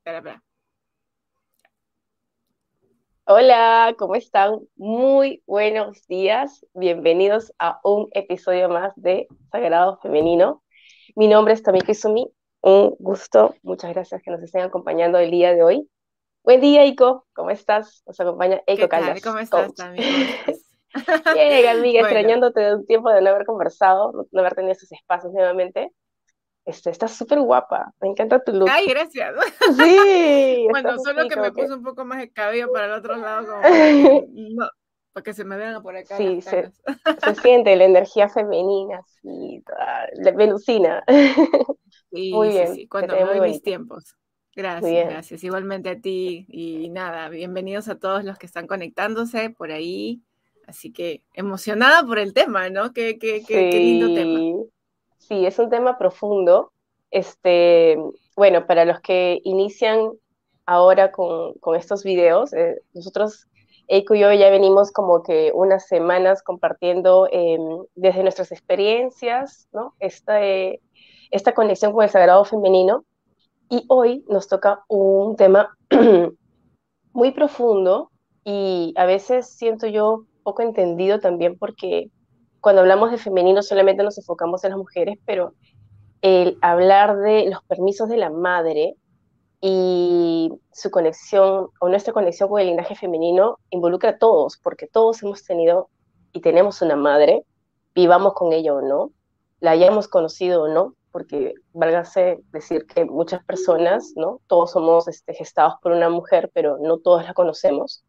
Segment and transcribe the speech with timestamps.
[0.00, 0.42] Espera, espera.
[3.24, 4.60] Hola, ¿cómo están?
[4.76, 6.64] Muy buenos días.
[6.72, 10.62] Bienvenidos a un episodio más de Sagrado Femenino.
[11.16, 12.32] Mi nombre es Tamika Izumi.
[12.62, 13.54] Un gusto.
[13.62, 15.90] Muchas gracias que nos estén acompañando el día de hoy.
[16.44, 17.26] Buen día, Iko.
[17.34, 18.02] ¿Cómo estás?
[18.06, 19.20] Nos acompaña Eiko Caldas.
[19.20, 20.02] ¿Cómo estás, Tamika?
[21.34, 25.30] Bien, amiga, extrañándote de un tiempo de no haber conversado, no haber tenido esos espacios
[25.34, 25.92] nuevamente.
[26.64, 28.68] Este, estás súper guapa, me encanta tu look.
[28.70, 29.34] Ay, gracias.
[29.76, 30.66] Sí.
[30.70, 33.62] bueno, solo que me puse un poco más de cabello para el otro lado, como
[33.62, 34.68] para que, no,
[35.12, 36.16] para que se me vean por acá.
[36.16, 39.62] Sí, se, se, siente la energía femenina, sí,
[40.14, 41.04] la venucina.
[42.12, 42.66] Sí, muy bien.
[42.68, 42.88] Sí, sí.
[42.88, 44.16] cuando me doy mis tiempos.
[44.56, 45.44] Gracias, gracias.
[45.44, 50.20] Igualmente a ti y nada, bienvenidos a todos los que están conectándose por ahí.
[50.66, 52.92] Así que emocionada por el tema, ¿no?
[52.92, 54.40] Qué, qué, qué, qué lindo tema.
[55.20, 56.72] Sí, es un tema profundo.
[57.10, 57.96] Este,
[58.36, 60.10] bueno, para los que inician
[60.66, 63.46] ahora con, estos videos, eh, nosotros,
[63.86, 69.94] Eiko y yo ya venimos como que unas semanas compartiendo em, desde nuestras experiencias, ¿no?
[70.00, 70.80] Esta, eh,
[71.30, 73.04] esta conexión con el sagrado femenino.
[73.68, 75.76] Y hoy nos toca un tema
[77.12, 78.10] muy profundo
[78.44, 82.10] y a veces siento yo poco entendido también porque
[82.60, 85.54] cuando hablamos de femenino solamente nos enfocamos en las mujeres, pero
[86.22, 88.96] el hablar de los permisos de la madre
[89.60, 95.22] y su conexión o nuestra conexión con el linaje femenino involucra a todos, porque todos
[95.22, 95.88] hemos tenido
[96.32, 97.44] y tenemos una madre,
[97.94, 99.10] vivamos con ella o no,
[99.60, 104.40] la hayamos conocido o no, porque válgase decir que muchas personas, ¿no?
[104.46, 108.04] Todos somos este, gestados por una mujer, pero no todos la conocemos.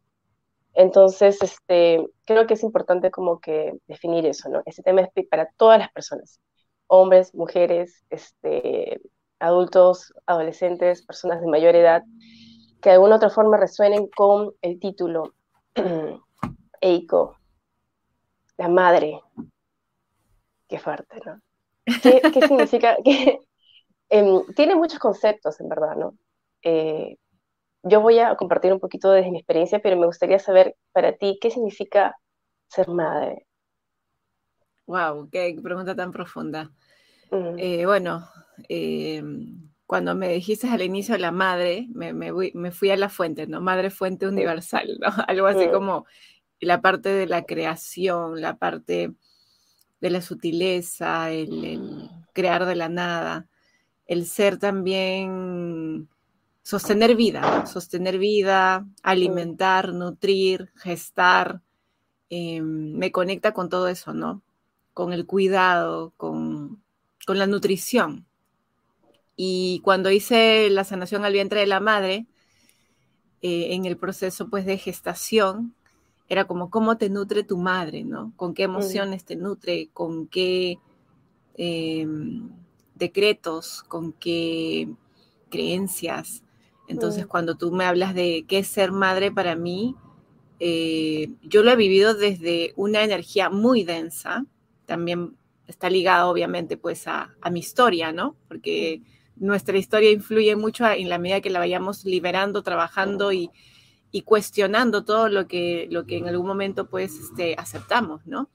[0.74, 4.62] Entonces, este, creo que es importante como que definir eso, ¿no?
[4.64, 6.40] Este tema es para todas las personas,
[6.86, 9.00] hombres, mujeres, este,
[9.38, 12.02] adultos, adolescentes, personas de mayor edad,
[12.80, 15.34] que de alguna otra forma resuenen con el título
[16.80, 17.36] Eiko,
[18.56, 19.20] la madre.
[20.68, 21.40] Qué fuerte, ¿no?
[22.02, 22.96] ¿Qué, significa?
[24.08, 26.14] Em, tiene muchos conceptos, en verdad, ¿no?
[26.62, 27.16] Eh,
[27.82, 31.38] yo voy a compartir un poquito desde mi experiencia, pero me gustaría saber para ti
[31.40, 32.16] qué significa
[32.68, 33.46] ser madre.
[34.86, 36.70] Wow, qué pregunta tan profunda.
[37.56, 38.28] Eh, bueno,
[38.68, 43.60] em, cuando me dijiste al inicio la madre, me, fui a la fuente, ¿no?
[43.60, 45.08] Madre fuente universal, ¿no?
[45.28, 46.06] Algo así como
[46.60, 49.12] la parte de la creación, la parte
[50.00, 53.46] de la sutileza, el crear de la nada,
[54.06, 56.08] el ser también
[56.62, 61.60] sostener vida, sostener vida, alimentar, nutrir, gestar,
[62.30, 64.42] em, me conecta con todo eso, ¿no?
[64.94, 66.82] Con el cuidado, con,
[67.28, 68.26] la nutrición.
[69.36, 72.26] Y cuando hice la sanación al vientre de la madre,
[73.42, 75.74] eh, en el proceso pues de gestación,
[76.28, 78.32] era como cómo te nutre tu madre, ¿no?
[78.36, 80.78] Con qué emociones te nutre, con qué
[81.56, 82.50] em,
[82.94, 84.88] decretos, con qué
[85.50, 86.42] creencias,
[86.92, 87.28] entonces, mm.
[87.28, 89.96] cuando tú me hablas de qué es ser madre para mí,
[90.60, 94.44] eh, yo lo he vivido desde una energía muy densa,
[94.86, 95.36] también
[95.66, 98.36] está ligado obviamente pues a, mi historia, ¿no?
[98.46, 99.02] Porque
[99.36, 103.50] nuestra historia influye mucho en la medida que la vayamos liberando, trabajando y,
[104.26, 108.50] cuestionando todo lo que, lo que en algún momento pues este, aceptamos, ¿no?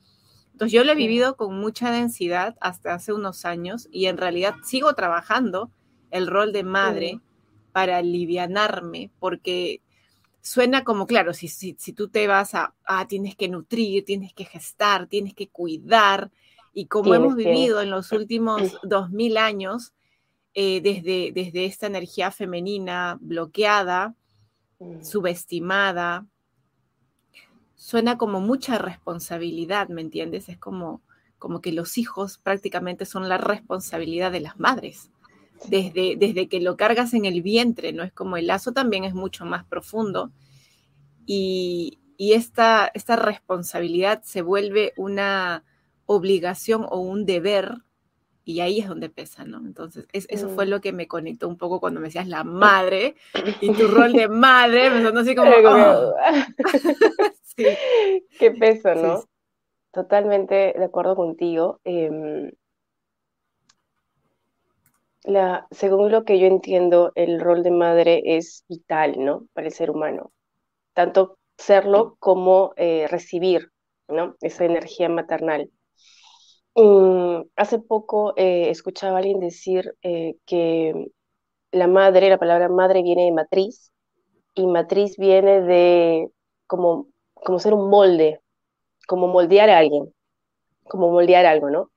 [0.52, 4.54] Entonces yo lo he vivido con mucha densidad hasta hace unos años y en realidad
[4.64, 5.72] sigo trabajando
[6.12, 7.22] el rol de madre
[7.78, 9.82] para alivianarme, porque
[10.42, 14.34] suena como, claro, si, si, si tú te vas a, ah, tienes que nutrir, tienes
[14.34, 16.32] que gestar, tienes que cuidar,
[16.74, 19.94] y como hemos vivido en los últimos dos mil años,
[20.56, 24.16] eh, desde, desde esta energía femenina bloqueada,
[24.80, 25.04] mm.
[25.04, 26.26] subestimada,
[27.76, 30.50] suena como mucha responsabilidad, ¿me entiendes?
[30.50, 31.04] Es como,
[31.38, 35.12] como que los hijos prácticamente son la responsabilidad de las madres
[35.70, 38.04] desde, desde que lo cargas en el vientre, ¿no?
[38.04, 40.32] Es como el lazo también es mucho más profundo
[41.28, 45.64] y, esta, esta responsabilidad se vuelve una
[46.08, 47.76] obligación o un deber
[48.44, 49.60] y ahí es donde pesa, ¿no?
[49.60, 50.70] Entonces, eso fue mm.
[50.70, 53.16] lo que me conectó un poco cuando me decías la madre
[53.60, 55.52] y tu rol de madre, me sonó así como...
[55.52, 56.16] Oh".
[57.44, 57.66] sí.
[58.40, 59.24] Qué peso, ¿no?
[59.92, 61.82] Totalmente de acuerdo contigo.
[65.72, 69.46] Según lo que yo entiendo, el rol de madre es vital, ¿no?
[69.54, 70.32] Para el ser humano.
[70.94, 73.72] Tanto serlo como eh, recibir,
[74.08, 74.36] ¿no?
[74.42, 75.70] Esa energía maternal.
[76.76, 81.08] Mm, hace poco eh, escuchaba a alguien decir eh, que
[81.72, 83.92] la madre, la palabra madre viene de matriz,
[84.56, 86.30] y matriz viene de
[86.68, 88.42] como, como ser un molde,
[89.08, 90.14] como moldear a alguien,
[90.88, 91.92] como moldear algo, ¿no?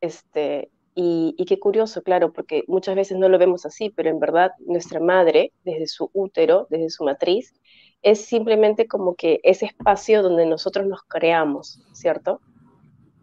[0.00, 0.70] Este,
[1.00, 4.98] y, qué curioso, claro, porque muchas veces no lo vemos así, pero en verdad nuestra
[4.98, 7.54] madre, desde su útero, desde su matriz,
[8.02, 12.40] es simplemente como que ese espacio donde nosotros nos creamos, ¿cierto?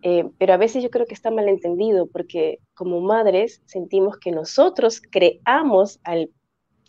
[0.04, 4.32] Eh, pero a veces yo creo que está mal entendido, porque como madres sentimos que
[4.32, 6.30] nosotros creamos al,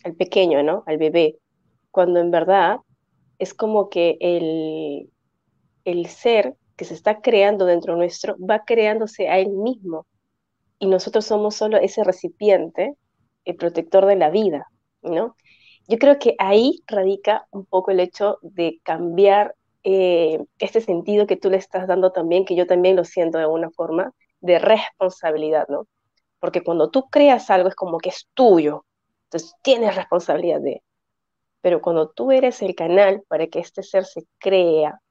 [0.05, 0.83] al pequeño, ¿no?
[0.85, 1.37] Al bebé,
[1.91, 2.77] cuando en verdad
[3.39, 5.09] es como que el,
[5.83, 10.05] el ser que se está creando dentro nuestro va creándose a él mismo
[10.79, 12.95] y nosotros somos solo ese recipiente,
[13.45, 14.67] el protector de la vida,
[15.01, 15.35] ¿no?
[15.87, 21.37] Yo creo que ahí radica un poco el hecho de cambiar eh, este sentido que
[21.37, 25.65] tú le estás dando también, que yo también lo siento de alguna forma, de responsabilidad,
[25.69, 25.87] ¿no?
[26.39, 28.85] Porque cuando tú creas algo es como que es tuyo,
[29.25, 30.83] entonces tienes responsabilidad de,
[31.61, 35.01] pero cuando tú eres el canal para que este ser se crea,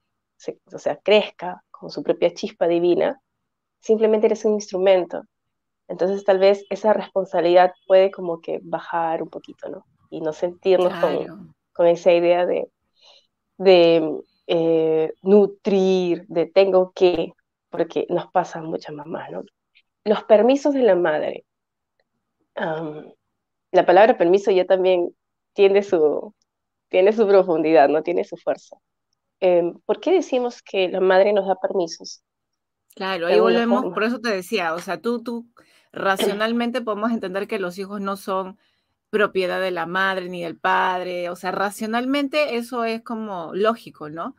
[0.72, 3.20] o sea, crezca con su propia chispa divina,
[3.80, 5.22] simplemente eres un instrumento.
[5.88, 9.86] Entonces tal vez esa responsabilidad puede como que bajar un poquito, ¿no?
[10.10, 10.92] Y no sentirnos
[11.72, 12.68] con, esa idea de,
[13.58, 17.32] de eh, nutrir, de tengo que,
[17.70, 19.42] porque nos pasa muchas mamás, ¿no?
[20.04, 21.44] Los permisos de la madre.
[22.54, 25.14] la palabra permiso ya también
[25.52, 26.34] tiene su,
[26.88, 28.76] tiene su profundidad, no tiene su fuerza.
[29.40, 32.22] Em, ¿Por qué decimos que la madre nos da permisos?
[32.94, 35.46] Claro, ahí volvemos, por eso te decía, o sea, tú, tú
[35.96, 38.58] racionalmente podemos entender que los hijos no son
[39.10, 44.36] propiedad de la madre ni del padre, o sea, racionalmente eso es como lógico, ¿no?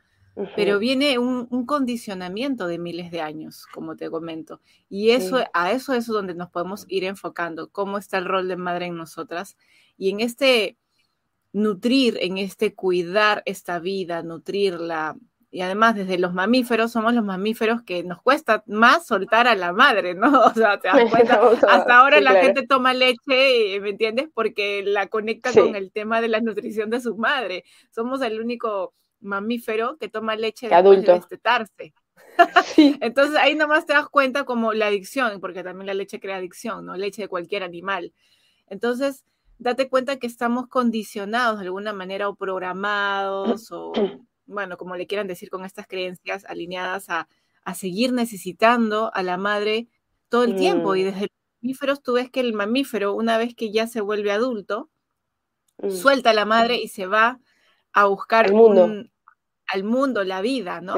[0.55, 5.71] Pero viene un, un, condicionamiento de miles de años, como te comento, y eso, a
[5.71, 9.57] eso es donde nos podemos ir enfocando, cómo está el rol de madre en nosotras,
[9.97, 10.77] y en este
[11.53, 15.17] nutrir, en este cuidar esta vida, nutrirla.
[15.49, 19.71] Y además, desde los mamíferos, somos los mamíferos que nos cuesta más soltar a la
[19.71, 20.27] madre, ¿no?
[20.45, 21.39] O sea, te das cuenta,
[21.69, 24.29] hasta ahora la gente toma leche, ¿me entiendes?
[24.33, 27.63] Porque la conecta con el tema de la nutrición de su madre.
[27.91, 31.93] Somos el único mamífero que toma leche después de destetarse.
[33.01, 36.85] Entonces ahí nomás te das cuenta como la adicción, porque también la leche crea adicción,
[36.85, 36.95] ¿no?
[36.95, 38.13] Leche de cualquier animal.
[38.67, 39.25] Entonces,
[39.59, 43.93] date cuenta que estamos condicionados de alguna manera o programados o,
[44.47, 47.27] bueno, como le quieran decir con estas creencias alineadas a,
[47.75, 49.89] seguir necesitando a la madre
[50.29, 50.95] todo el tiempo.
[50.95, 51.05] Y mm.
[51.05, 51.29] desde los
[51.61, 54.89] mamíferos tú ves que el mamífero, una vez que ya se vuelve adulto,
[55.79, 55.89] mm.
[55.89, 57.41] suelta a la madre y se va
[57.91, 59.09] a buscar al mundo,
[59.67, 60.95] al mundo la vida, ¿no?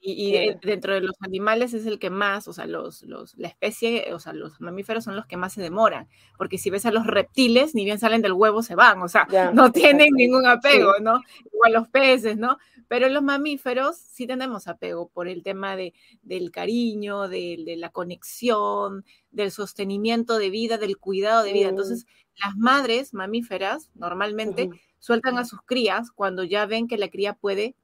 [0.00, 4.12] Y, dentro de los animales es el que más, o sea, los, los, la especie,
[4.14, 6.08] o sea, los mamíferos son los que más se demoran,
[6.38, 9.26] porque si ves a los reptiles, ni bien salen del huevo, se van, o sea,
[9.54, 11.20] no tienen ningún apego, ¿no?
[11.52, 12.56] Igual los peces, ¿no?
[12.88, 15.92] Pero los mamíferos sí tenemos apego por el tema de,
[16.22, 21.68] del cariño, de, de la conexión, del sostenimiento de vida, del cuidado de vida.
[21.68, 22.06] Entonces,
[22.42, 27.76] las madres mamíferas normalmente sueltan a sus crías cuando ya ven que la cría puede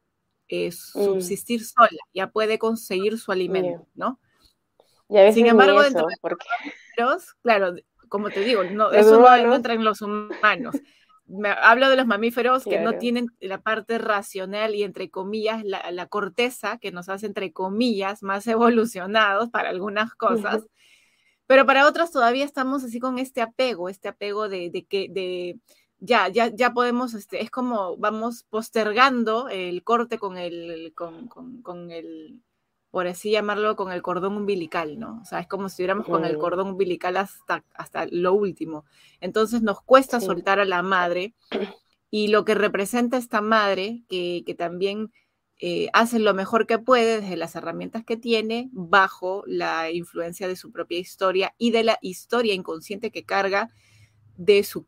[0.48, 0.70] Mm.
[0.70, 4.20] subsistir sola, ya puede conseguir su alimento, ¿no?
[5.32, 6.16] Sin embargo, dentro de
[6.98, 7.74] los claro,
[8.08, 10.76] como te digo, no, eso no, entra en los humanos.
[11.26, 16.06] Me, hablo de los mamíferos que no tienen la parte racional y entre comillas la,
[16.06, 20.64] corteza que nos hace entre comillas más evolucionados para algunas cosas,
[21.46, 25.58] pero para otras todavía estamos así con este apego, este apego de, de que de
[25.98, 31.62] ya, ya, ya podemos, este, es como vamos postergando el corte con el, con, con,
[31.62, 32.42] con, el,
[32.90, 35.20] por así llamarlo, con el cordón umbilical, ¿no?
[35.22, 38.84] O sea, es como si estuviéramos con el cordón umbilical hasta, hasta lo último.
[39.20, 41.34] Entonces nos cuesta soltar a la madre
[42.10, 45.12] y lo que representa esta madre, que, que también
[45.58, 50.56] eh, hace lo mejor que puede desde las herramientas que tiene, bajo la influencia de
[50.56, 53.70] su propia historia y de la historia inconsciente que carga
[54.36, 54.84] de su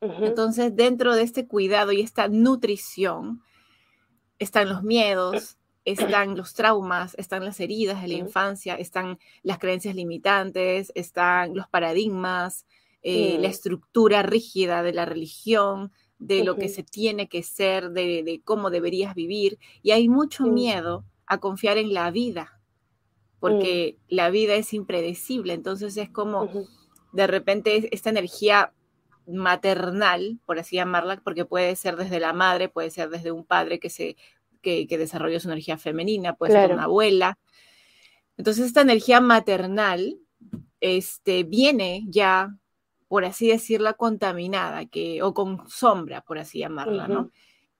[0.00, 0.24] mm.
[0.24, 3.42] Entonces, dentro de este cuidado y esta nutrición,
[4.38, 9.94] están los miedos, están los traumas, están las heridas de la infancia, están las creencias
[9.94, 12.66] limitantes, están los paradigmas,
[13.02, 18.40] eh, la estructura rígida de la religión, de lo que se tiene que ser, de,
[18.44, 19.58] cómo deberías vivir.
[19.82, 22.60] Y hay mucho miedo a confiar en la vida,
[23.38, 24.14] porque mm.
[24.14, 25.54] la vida es impredecible.
[25.54, 26.50] Entonces es como
[27.12, 28.74] de repente esta energía
[29.28, 33.78] maternal, por así llamarla, porque puede ser desde la madre, puede ser desde un padre
[33.78, 34.16] que, se,
[34.62, 37.38] que, desarrolló su energía femenina, puede ser una abuela.
[38.36, 40.18] Entonces esta energía maternal
[40.80, 42.54] este, viene ya
[43.08, 47.30] por así decirla, contaminada, que, o con sombra, por así llamarla, ¿no?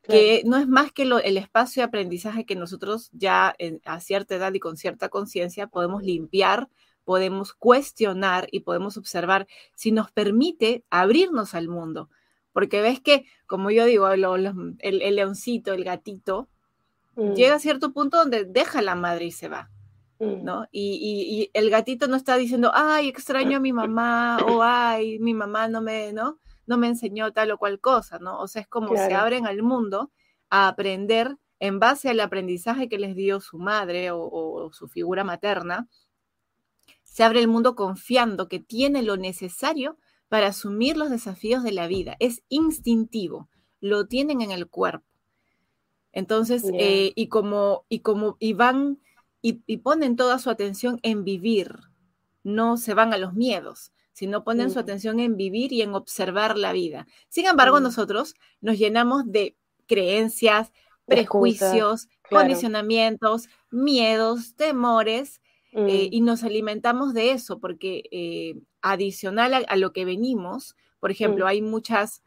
[0.02, 4.54] Que no es más que el espacio de aprendizaje que nosotros ya a cierta edad
[4.54, 6.70] y con cierta conciencia podemos limpiar,
[7.08, 12.10] podemos cuestionar y podemos observar si nos permite abrirnos al mundo.
[12.52, 16.50] Porque ves que, como yo digo, el, leoncito, el gatito,
[17.16, 17.32] mm.
[17.32, 19.70] llega a cierto punto donde deja a la madre y se va.
[20.18, 20.44] Mm.
[20.44, 20.66] ¿no?
[20.70, 25.66] Y, el gatito no está diciendo, ay, extraño a mi mamá, o ay, mi mamá
[25.66, 26.38] no me, ¿no?
[26.66, 28.38] No me enseñó tal o cual cosa, ¿no?
[28.38, 30.10] O sea, es como se abren al mundo
[30.50, 35.88] a aprender en base al aprendizaje que les dio su madre o, su figura materna,
[37.10, 39.96] se abre el mundo confiando que tiene lo necesario
[40.28, 42.16] para asumir los desafíos de la vida.
[42.20, 43.48] Es instintivo,
[43.80, 45.06] lo tienen en el cuerpo.
[46.12, 48.98] Entonces, eh, y como, y como, y van
[49.40, 51.74] y, ponen toda su atención en vivir,
[52.42, 56.58] no se van a los miedos, sino ponen su atención en vivir y en observar
[56.58, 57.06] la vida.
[57.28, 60.72] Sin embargo, nosotros nos llenamos de creencias,
[61.06, 65.40] prejuicios, condicionamientos, miedos, temores,
[65.72, 66.14] eh, mm.
[66.14, 71.48] y nos alimentamos de eso, porque eh, adicional a, lo que venimos, por ejemplo, mm.
[71.48, 72.22] hay muchas,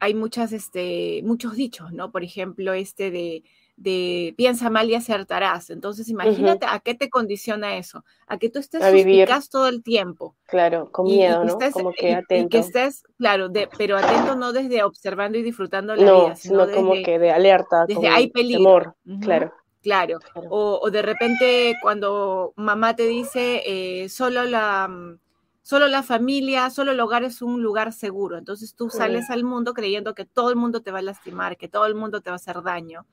[0.00, 2.10] hay muchas, este, muchos dichos, ¿no?
[2.10, 3.42] Por ejemplo, este de
[3.78, 5.70] de piensa mal y acertarás.
[5.70, 10.34] Entonces, imagínate a qué te condiciona eso, a que tú estés suspicaz todo el tiempo.
[10.46, 11.56] Claro, con miedo, ¿no?
[11.72, 12.46] como que atento.
[12.46, 16.66] Y que estés, claro, de, pero atento no desde observando y disfrutando la vida, sino,
[16.66, 18.96] no como que de alerta, desde hay peligro.
[19.22, 19.52] claro.
[19.82, 20.18] Claro,
[20.50, 25.18] O, de repente cuando mamá te dice eh, solo la mm,
[25.62, 28.38] solo la familia, solo el hogar es un lugar seguro.
[28.38, 31.68] Entonces tú sales al mundo creyendo que todo el mundo te va a lastimar, que
[31.68, 33.06] todo el mundo te va a hacer daño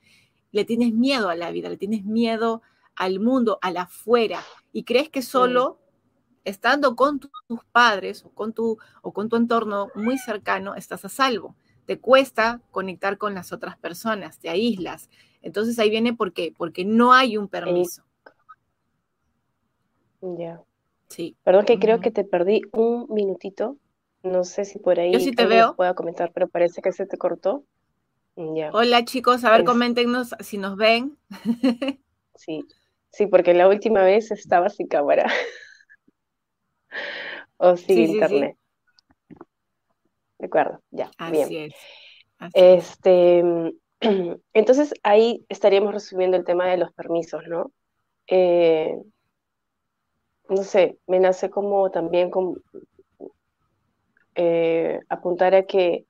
[0.56, 2.62] le tienes miedo a la vida, le tienes miedo
[2.96, 4.42] al mundo, al afuera,
[4.72, 5.82] y crees que solo
[6.46, 7.30] estando con tus
[7.74, 11.58] padres o con tu, o con tu entorno muy cercano estás a salvo.
[11.86, 15.10] Te cuesta conectar con las otras personas, te aíslas.
[15.46, 18.04] Entonces ahí viene por qué, porque no hay un permiso.
[20.22, 20.64] Ya.
[21.08, 21.38] Sí.
[21.44, 23.78] Perdón que creo que te perdí un minutito.
[24.24, 25.76] No sé si por ahí Yo sí te veo.
[25.76, 27.64] pueda comentar, pero parece que se te cortó.
[28.74, 31.16] Hola chicos, a ver, coméntenos si nos ven.
[32.34, 32.66] sí,
[33.12, 35.32] sí, porque la última vez estaba sin cámara.
[37.58, 38.58] o sin internet.
[40.40, 41.12] De acuerdo, ya.
[41.20, 41.72] Así bien.
[41.72, 42.52] es.
[42.56, 43.44] este,
[44.54, 47.72] entonces ahí estaríamos resumiendo el tema de los permisos, ¿no?
[48.28, 48.96] Eh,
[50.50, 52.58] no sé, me nace como también como,
[54.36, 56.06] eh, apuntar a que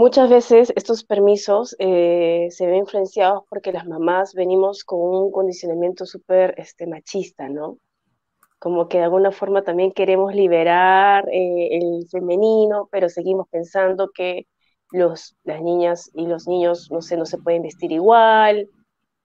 [0.00, 6.06] Muchas veces estos permisos eh, se ven influenciados porque las mamás venimos con un condicionamiento
[6.06, 7.76] súper este, machista, ¿no?
[8.58, 14.46] Como que de alguna forma también queremos liberar eh, el femenino, pero seguimos pensando que
[14.92, 18.68] las niñas y los niños, no sé, no se pueden vestir igual,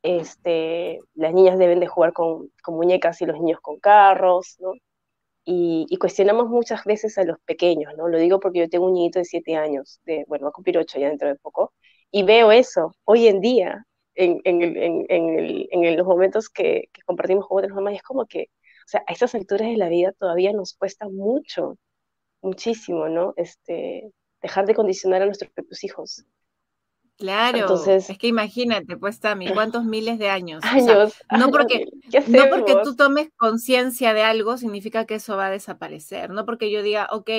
[0.04, 4.74] este, las niñas deben de jugar con, con muñecas y los niños con carros, ¿no?
[5.46, 8.08] y, cuestionamos muchas veces a los pequeños, ¿no?
[8.08, 10.78] Lo digo porque yo tengo un niñito de siete años, de, bueno, va a cumplir
[10.78, 11.74] ocho ya dentro de poco,
[12.12, 15.06] y veo eso hoy en día, en, en, en,
[15.72, 18.48] en los momentos que, compartimos con otras mamás, y es como que,
[18.86, 21.78] o sea, a estas alturas de la vida todavía nos cuesta mucho,
[22.42, 23.34] muchísimo, ¿no?
[23.38, 24.12] Este,
[24.42, 26.26] dejar de condicionar a nuestros propios hijos.
[27.18, 30.62] Claro, Entonces, es que imagínate, pues Tami, cuántos miles de años.
[30.66, 31.14] Años.
[31.32, 31.86] no, porque,
[32.28, 36.70] no porque tú tomes conciencia de algo significa que eso va a desaparecer, no porque
[36.70, 37.30] yo diga, ok,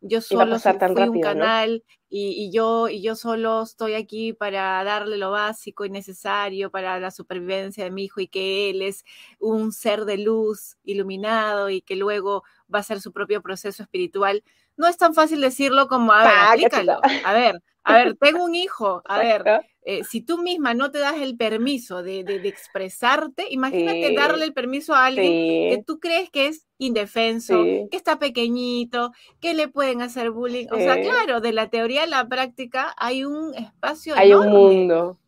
[0.00, 0.76] yo solo soy
[1.08, 6.70] un canal y, yo, y yo solo estoy aquí para darle lo básico y necesario
[6.70, 9.04] para la supervivencia de mi hijo y que él es
[9.40, 14.42] un ser de luz iluminado y que luego va a hacer su propio proceso espiritual.
[14.78, 17.00] No es tan fácil decirlo como, a ver, aplícalo.
[17.24, 19.44] A ver, a ver, tengo un hijo, a ver,
[19.82, 24.94] eh, si tú misma no te das el permiso de, expresarte, imagínate darle el permiso
[24.94, 30.30] a alguien que tú crees que es indefenso, que está pequeñito, que le pueden hacer
[30.30, 30.66] bullying.
[30.70, 34.14] O sea, claro, de la teoría a la práctica hay un espacio.
[34.16, 35.18] Hay un mundo.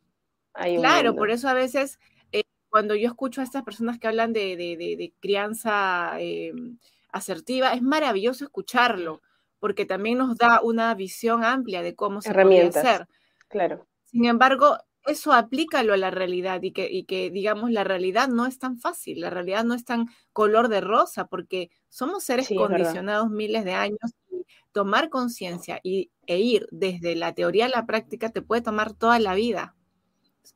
[0.54, 1.98] claro, por eso a veces
[2.32, 6.78] eh, cuando yo escucho a estas personas que hablan de, crianza em,
[7.10, 9.22] asertiva, es maravilloso escucharlo
[9.60, 13.06] porque también nos da una visión amplia de cómo se puede hacer.
[13.48, 13.86] Claro.
[14.04, 18.58] Sin embargo, eso aplícalo a la realidad y que, que, digamos, la realidad no es
[18.58, 23.64] tan fácil, la realidad no es tan color de rosa, porque somos seres condicionados miles
[23.64, 23.98] de años
[24.30, 28.92] y tomar conciencia y, e ir desde la teoría a la práctica te puede tomar
[28.92, 29.74] toda la vida.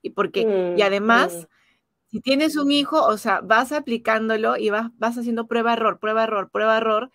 [0.03, 2.11] Y, porque, y mm, además, mm.
[2.11, 7.11] si tienes un hijo, o sea, vas aplicándolo y vas, vas haciendo prueba-error, prueba-error, prueba-error,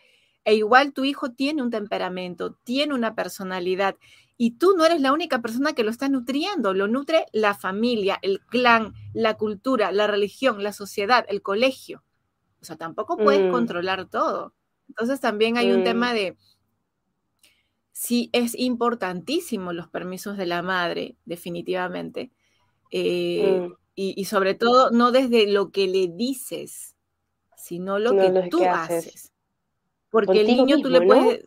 [0.50, 3.96] E igual tu hijo tiene un temperamento, tiene una personalidad
[4.36, 8.18] y tú no eres la única persona que lo está nutriendo, lo nutre la familia,
[8.24, 12.04] el clan, la cultura, la religión, la sociedad, el colegio.
[12.62, 13.52] O sea, tampoco puedes mm.
[13.52, 14.56] controlar todo.
[14.88, 16.16] Entonces también hay un tema mm.
[16.16, 16.38] de,
[17.92, 22.32] sí es importantísimo los permisos de la madre, definitivamente.
[22.90, 23.74] Eh, mm.
[23.94, 26.96] y, sobre todo, no desde lo que le dices,
[27.56, 29.32] sino lo que tú haces.
[30.10, 31.46] Porque el niño tú le puedes,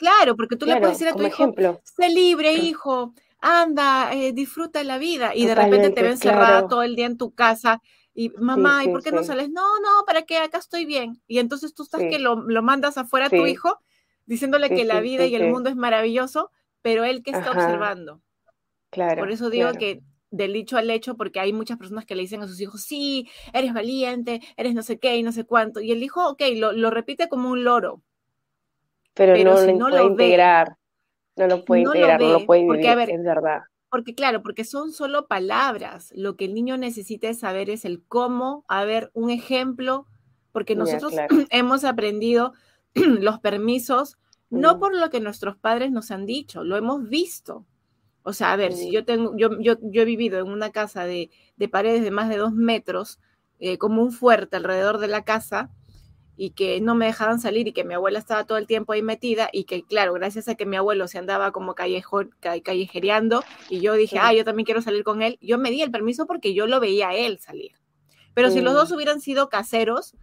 [0.00, 1.52] Claro, porque tú le puedes decir a tu hijo,
[1.84, 5.34] sé libre, hijo, anda, eh, disfruta la vida.
[5.34, 7.82] Y de repente te ven encerrada todo el día en tu casa.
[8.14, 9.50] Y mamá, ¿y por qué no sales?
[9.50, 10.38] No, no, ¿para qué?
[10.38, 11.20] Acá estoy bien.
[11.26, 13.78] Y entonces tú estás que lo, mandas afuera a tu hijo,
[14.24, 16.50] diciéndole que la vida y el mundo es maravilloso,
[16.80, 18.22] pero él que está observando.
[18.88, 19.20] Claro.
[19.20, 22.42] Por eso digo que del dicho al hecho, porque hay muchas personas que le dicen
[22.42, 25.80] a sus hijos, sí, eres valiente, eres no sé qué y no sé cuánto.
[25.80, 28.02] Y el hijo, ok, lo, lo repite como un loro
[29.14, 29.36] pero,
[29.74, 30.76] no lo puede integrar,
[31.36, 33.60] no lo puede integrar, no lo puede vivir, porque, es verdad.
[33.90, 38.64] Porque claro, porque son solo palabras, lo que el niño necesita saber es el cómo,
[38.68, 40.06] a ver, un ejemplo,
[40.52, 41.12] porque nosotros
[41.50, 42.52] hemos aprendido
[42.94, 44.16] los permisos
[44.48, 44.80] no mm.
[44.80, 47.66] por lo que nuestros padres nos han dicho, lo hemos visto.
[48.22, 51.04] O sea, a ver, si yo tengo, yo, yo, yo, he vivido en una casa
[51.04, 53.18] de, de paredes de más de dos metros,
[53.58, 55.70] eh, como un fuerte alrededor de la casa,
[56.42, 59.02] y que no me dejaban salir y que mi abuela estaba todo el tiempo ahí
[59.02, 63.92] metida y que, claro, gracias a que mi abuelo se andaba como callejereando y yo
[63.92, 66.66] dije, ah, yo también quiero salir con él, yo me di el permiso porque yo
[66.66, 67.72] lo veía a él salir.
[68.32, 70.16] Pero si los dos hubieran sido caseros,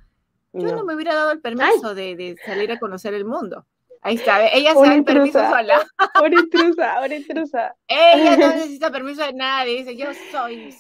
[0.54, 3.68] yo no, me hubiera dado el permiso de, salir a conocer el mundo.
[4.08, 5.86] Ahí está, ella se da el permiso sola.
[6.14, 7.76] Ahora intrusa, ahora intrusa.
[7.90, 10.74] Ella no necesita permiso de nadie, dice, yo soy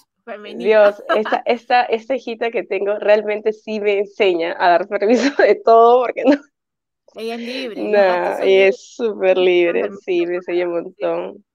[0.55, 5.55] Dios, esta, esta, esta hijita que tengo realmente sí me enseña a dar permiso de
[5.55, 6.38] todo porque no.
[7.15, 7.84] Ella es libre.
[7.84, 11.46] No, ella es súper libre, sí, me enseña un montón.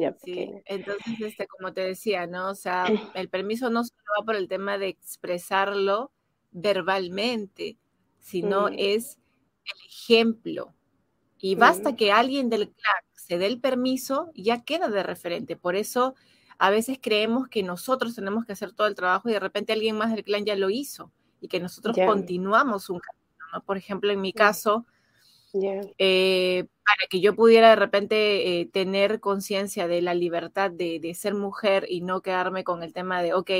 [0.00, 2.50] Ya, sí, entonces, este, como te decía, ¿no?
[2.50, 6.12] O sea, el permiso no solo va por el tema de expresarlo
[6.50, 7.76] verbalmente,
[8.20, 8.74] sino mm.
[8.78, 9.18] es
[9.64, 10.74] el ejemplo.
[11.46, 15.56] Y basta que alguien del clan se dé el permiso, ya queda de referente.
[15.56, 16.14] Por eso
[16.56, 19.98] a veces creemos que nosotros tenemos que hacer todo el trabajo y de repente alguien
[19.98, 23.62] más del clan ya lo hizo y que nosotros continuamos un camino.
[23.66, 24.86] Por ejemplo, en mi caso,
[25.98, 31.34] eh, para que yo pudiera de repente eh, tener conciencia de la libertad de, ser
[31.34, 33.50] mujer y no quedarme con el tema de, ok,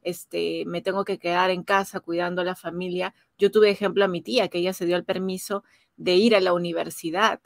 [0.00, 4.08] este, me tengo que quedar en casa cuidando a la familia, yo tuve ejemplo a
[4.08, 5.62] mi tía, que ella se dio el permiso
[5.96, 7.40] de ir a la universidad.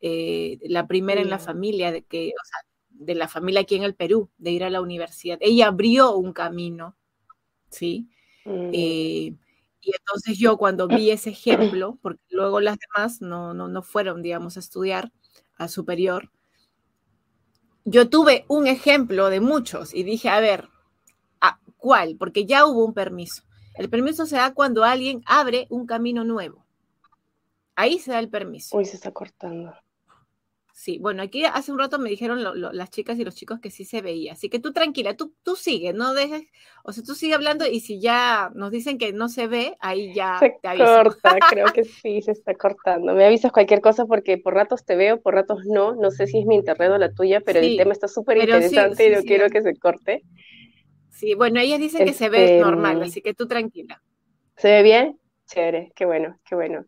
[0.00, 3.82] Eh, la primera en la familia, de que, o sea, de la familia aquí en
[3.82, 5.38] el Perú, de ir a la universidad.
[5.40, 6.96] Ella abrió un camino,
[7.70, 8.08] ¿sí?
[8.44, 8.70] Mm.
[8.72, 9.34] Eh,
[9.82, 14.22] y entonces yo cuando vi ese ejemplo, porque luego las demás no, no, no fueron,
[14.22, 15.12] digamos, a estudiar
[15.56, 16.30] a superior,
[17.84, 20.68] yo tuve un ejemplo de muchos y dije, a ver,
[21.40, 22.16] ¿a ¿cuál?
[22.18, 23.42] Porque ya hubo un permiso.
[23.74, 26.66] El permiso se da cuando alguien abre un camino nuevo.
[27.80, 28.76] Ahí se da el permiso.
[28.76, 29.72] Uy, se está cortando.
[30.74, 33.86] Sí, bueno, aquí hace un rato me dijeron las chicas y los chicos que sí
[33.86, 36.42] se veía, así que tú tranquila, tú, tú sigue, no dejes,
[36.84, 40.14] o sea, tú sigue hablando y si ya nos dicen que no se ve, ahí
[40.14, 40.86] ya se te aviso.
[40.86, 43.14] corta, creo que sí, se está cortando.
[43.14, 46.40] Me avisas cualquier cosa porque por ratos te veo, por ratos no, no sé si
[46.40, 49.48] es mi internet o la tuya, pero el tema está súper interesante y no quiero
[49.48, 50.22] que se corte.
[51.10, 54.02] Sí, bueno, ellas dicen que se ve normal, así que tú tranquila.
[54.56, 55.20] ¿Se ve bien?
[55.46, 56.86] Chévere, qué bueno, qué bueno.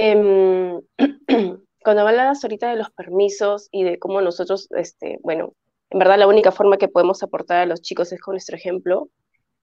[0.00, 0.80] Eh,
[1.82, 5.54] cuando hablabas ahorita de los permisos y de cómo nosotros, este, bueno,
[5.90, 9.08] en verdad la única forma que podemos aportar a los chicos es con nuestro ejemplo,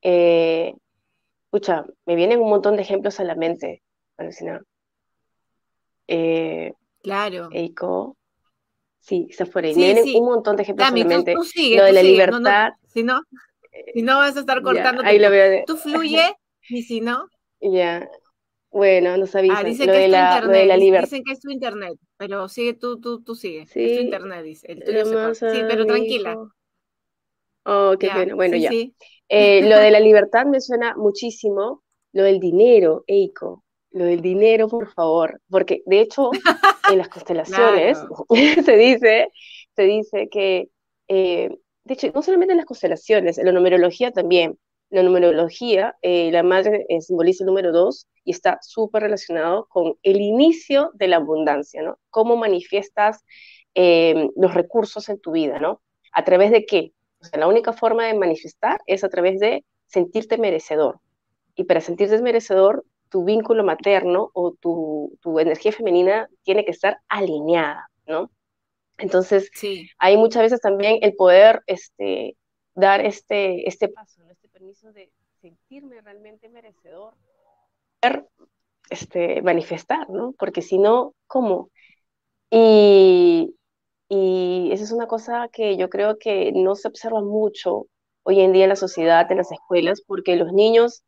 [0.01, 0.73] eh,
[1.45, 3.81] escucha, me vienen un montón de ejemplos a la mente,
[4.17, 4.61] Alucina.
[6.07, 7.47] Eh, claro.
[7.53, 8.17] Eiko.
[8.99, 9.75] Sí, se fue ahí.
[9.75, 11.33] me vienen un montón de ejemplos a la mente.
[11.33, 11.43] Tú,
[11.77, 12.73] lo de la libertad.
[12.87, 13.21] si, no,
[13.93, 15.01] si no vas a estar cortando.
[15.05, 16.35] ahí lo veo Tú fluye
[16.69, 17.29] y si no.
[17.61, 18.05] Ya,
[18.75, 19.57] bueno, nos avisan.
[19.57, 21.01] Ah, dice que es tu internet.
[21.01, 23.65] Dicen que es tu internet, pero sigue tú, tú, tú sigue.
[23.67, 23.85] Sí.
[23.85, 24.69] Es tu internet, dice.
[24.69, 26.35] El tuyo se sí, pero tranquila.
[27.63, 28.35] Oh, qué bueno.
[28.35, 28.69] Bueno, ya.
[29.29, 31.83] Eh, lo de la libertad me suena muchísimo.
[32.11, 33.63] Lo del dinero, Eiko.
[33.91, 35.39] Lo del dinero, por favor.
[35.49, 36.31] Porque, de hecho,
[36.91, 37.97] en las constelaciones
[38.65, 39.29] se dice,
[39.73, 40.67] se dice que,
[41.07, 41.49] eh,
[41.85, 46.43] de hecho, no solamente en las constelaciones, en la numerología también, la numerología, eh, la
[46.43, 51.17] madre eh, simboliza el número dos y está súper relacionado con el inicio de la
[51.17, 51.97] abundancia, ¿no?
[52.09, 53.23] Cómo manifiestas
[53.73, 55.81] em, los recursos en tu vida, ¿no?
[56.13, 56.93] ¿A través de qué?
[57.19, 60.99] O sea, la única forma de manifestar es a través de sentirte merecedor.
[61.55, 66.99] Y para sentirte merecedor, tu vínculo materno o tu, tu, energía femenina tiene que estar
[67.07, 68.31] alineada, ¿no?
[68.97, 69.89] Entonces, sí.
[69.97, 72.37] hay muchas veces también el poder este,
[72.73, 74.21] dar este, este paso,
[74.65, 77.13] permiso de sentirme realmente merecedor,
[78.89, 80.33] este, manifestar, ¿no?
[80.39, 81.69] Porque si no, ¿cómo?
[82.49, 83.55] Y,
[84.09, 87.85] y esa es una cosa que yo creo que no se observa mucho
[88.23, 91.03] hoy en día en la sociedad, en las escuelas, porque los niños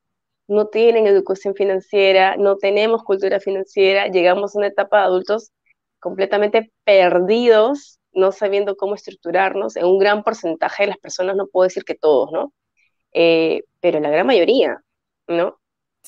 [0.47, 5.51] no tienen educación financiera, no tenemos cultura financiera, llegamos a una etapa de adultos
[5.99, 9.77] completamente perdidos, no sabiendo cómo estructurarnos.
[9.77, 12.53] En un gran porcentaje de las personas, no puedo decir que todos, ¿no?
[13.19, 14.79] Eh, pero la gran mayoría,
[15.27, 15.57] ¿no?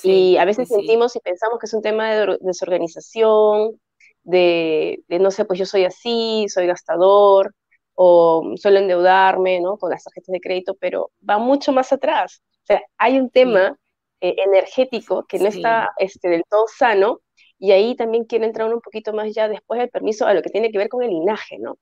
[0.04, 3.82] y a veces sentimos y pensamos que es un tema de desorganización,
[4.22, 7.56] de, de, no sé, pues yo soy así, soy gastador,
[7.96, 9.78] o suelo endeudarme, ¿no?
[9.78, 12.44] Con las tarjetas de crédito, pero va mucho más atrás.
[12.62, 13.76] O sea, hay un tema
[14.22, 17.22] eh, energético que no está este, del todo sano,
[17.58, 20.52] y ahí también quiero entrar un poquito más ya después del permiso a lo que
[20.52, 21.80] tiene que ver con el linaje, ¿no?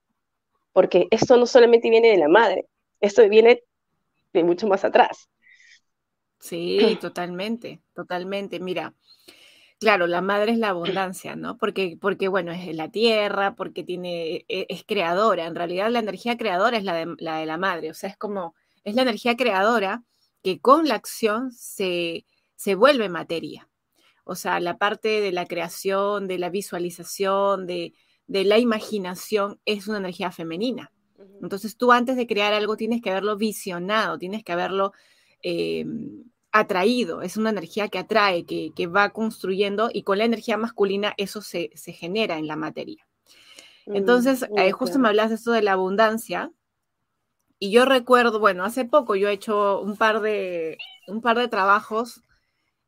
[0.72, 2.66] Porque esto no solamente viene de la madre,
[3.02, 3.62] esto viene
[4.44, 5.30] mucho más atrás.
[6.40, 8.60] Sí, totalmente, totalmente.
[8.60, 8.94] Mira,
[9.80, 11.58] Claro, la madre es la abundancia, ¿no?
[11.58, 15.46] Porque, porque bueno, es la tierra, porque tiene, e, es, creadora.
[15.46, 17.92] En realidad la energía creadora es la de, la de la madre.
[17.92, 20.04] O sea, es como, es la energía creadora
[20.42, 23.70] que con la acción se, se vuelve materia.
[24.24, 27.94] O sea, la parte de la creación, de la visualización, de,
[28.26, 30.92] de la imaginación es una energía femenina.
[31.42, 34.94] Entonces tú antes de crear algo tienes que haberlo visionado, tienes que haberlo
[35.42, 41.14] em, atraído, es una energía que atrae, que, va construyendo y con la energía masculina
[41.18, 43.06] eso se, genera en la materia.
[43.86, 46.52] Mm, Entonces, eh, justo me hablas de esto de la abundancia
[47.60, 50.78] y yo recuerdo, bueno, hace poco yo he hecho un par de,
[51.08, 52.24] un par de trabajos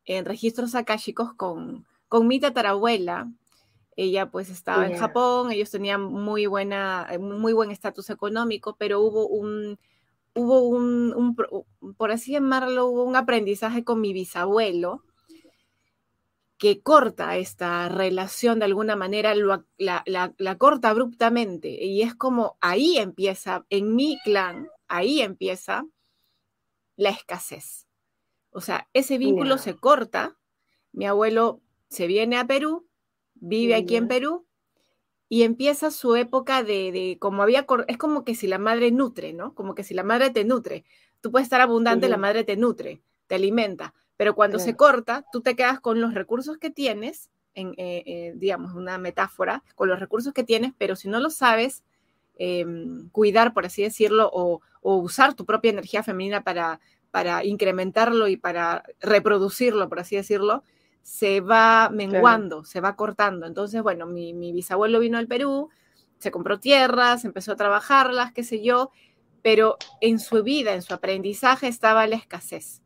[0.05, 3.31] en registros akáshicos con, con mi tatarabuela.
[4.01, 9.27] Ella pues estaba en Japón, ellos tenían muy, buena, muy buen estatus económico, pero hubo
[9.27, 9.77] un,
[10.33, 11.35] hubo un,
[11.97, 15.03] por así llamarlo, hubo un aprendizaje con mi bisabuelo
[16.57, 21.83] que corta esta relación de alguna manera, la, corta abruptamente.
[21.83, 25.83] Y es como ahí empieza, en mi clan, ahí empieza
[26.95, 27.85] la escasez.
[28.51, 30.37] O sea, ese vínculo se corta.
[30.93, 31.59] Mi abuelo
[31.89, 32.88] se viene a Perú,
[33.39, 34.45] vive aquí en Perú
[35.29, 39.53] y empieza su época de, como había, es como que si la madre nutre, ¿no?
[39.53, 40.85] Como que si la madre te nutre.
[41.21, 45.41] Tú puedes estar abundante, la madre te nutre, te alimenta, pero cuando se corta, tú
[45.41, 49.99] te quedas con los recursos que tienes, en, eh, eh, digamos, una metáfora, con los
[49.99, 51.83] recursos que tienes, pero si no lo sabes
[52.37, 56.79] em, cuidar, por así decirlo, o, usar tu propia energía femenina para,
[57.11, 60.63] para incrementarlo y para reproducirlo, por así decirlo,
[61.01, 63.45] se va menguando, se va cortando.
[63.45, 65.69] Entonces, bueno, mi, bisabuelo vino al Perú,
[66.17, 68.91] se compró tierras, empezó a trabajarlas, qué sé yo,
[69.41, 72.81] pero en su vida, en su aprendizaje estaba la escasez,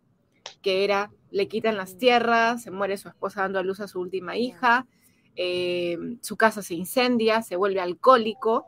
[0.61, 1.97] que era, le quitan las mm.
[1.97, 4.87] tierras, se muere su esposa dando a luz a su última hija,
[5.35, 8.65] eh, su casa se incendia, se vuelve alcohólico,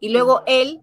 [0.00, 0.82] y luego él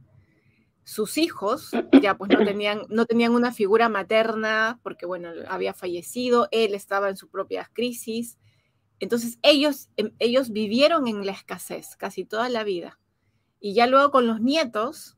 [0.84, 6.48] sus hijos ya pues no tenían, no tenían una figura materna porque, bueno, había fallecido,
[6.52, 8.38] él estaba en su propia crisis.
[9.00, 13.00] Entonces ellos, em, ellos vivieron en la escasez casi toda la vida.
[13.60, 15.18] Y ya luego con los nietos,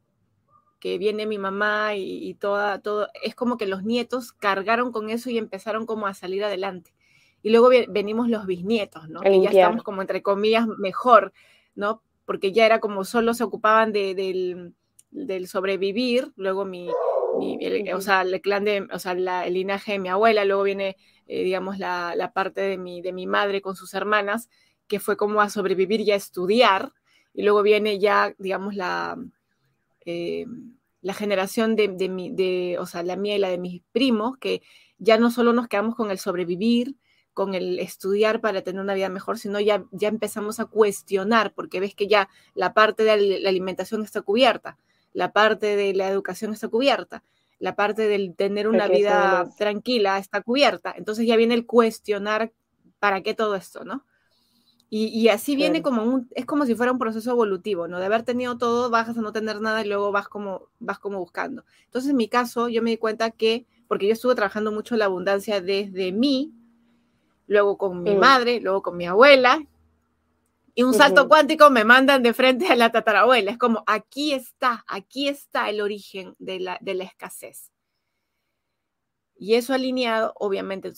[0.80, 5.30] que viene mi mamá y, toda, todo, es como que los nietos cargaron con eso
[5.30, 6.94] y empezaron como a salir adelante.
[7.42, 9.22] Y luego venimos los bisnietos, ¿no?
[9.22, 11.32] Que ya estamos como entre comillas mejor,
[11.74, 12.04] ¿no?
[12.26, 14.74] Porque ya era como solo se ocupaban de, del
[15.14, 16.90] del sobrevivir, luego mi,
[17.94, 20.98] o sea, el clan de, o sea, el linaje de mi abuela, luego viene,
[21.28, 24.50] eh, digamos, la, parte de mi, de mi madre con sus hermanas,
[24.88, 26.94] que fue como a sobrevivir y a estudiar,
[27.34, 29.18] y luego viene ya, digamos, la,
[30.06, 30.46] eh,
[31.02, 34.38] la generación de, de, mi, de, o sea, la mía y la de mis primos,
[34.38, 34.62] que
[34.98, 36.96] ya no solo nos quedamos con el sobrevivir,
[37.34, 41.80] con el estudiar para tener una vida mejor, sino ya, ya empezamos a cuestionar, porque
[41.80, 44.78] ves que ya la parte de la alimentación está cubierta
[45.14, 47.24] la parte de la educación está cubierta,
[47.60, 50.94] la parte del tener una vida tranquila está cubierta.
[50.98, 52.52] Entonces ya viene el cuestionar
[53.00, 54.04] para qué todo esto, ¿no?
[54.96, 57.98] Y, así viene como un, es como si fuera un proceso evolutivo, ¿no?
[57.98, 61.18] De haber tenido todo, bajas a no tener nada y luego vas como, vas como
[61.18, 61.66] buscando.
[61.86, 65.06] Entonces, en mi caso, yo me di cuenta que, porque yo estuve trabajando mucho la
[65.06, 66.54] abundancia desde mí,
[67.48, 69.66] luego con mi madre, luego con mi abuela,
[70.76, 73.52] y un salto cuántico me mandan de frente a la tatarabuela.
[73.52, 77.72] Es como, aquí está, aquí está el origen de la, de la escasez.
[79.36, 80.92] Y eso alineado, obviamente,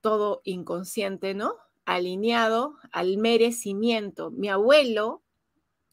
[0.00, 1.54] todo inconsciente, ¿no?
[1.86, 4.30] Alineado al merecimiento.
[4.30, 5.22] Mi abuelo,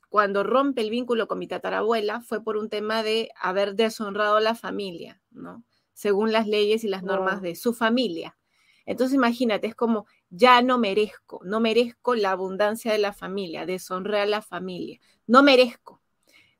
[0.10, 4.41] cuando rompe el vínculo con mi tatarabuela, fue por un tema de haber deshonrado a
[4.41, 5.63] la familia, ¿no?
[5.94, 8.38] Según las leyes y las normas de su familia.
[8.86, 14.22] Entonces imagínate, es como, ya no merezco, no merezco la abundancia de la familia, deshonré
[14.22, 16.02] a la familia, no merezco.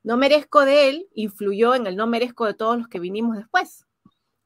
[0.04, 3.86] No merezco de él influyó en el no merezco de todos los que vinimos después.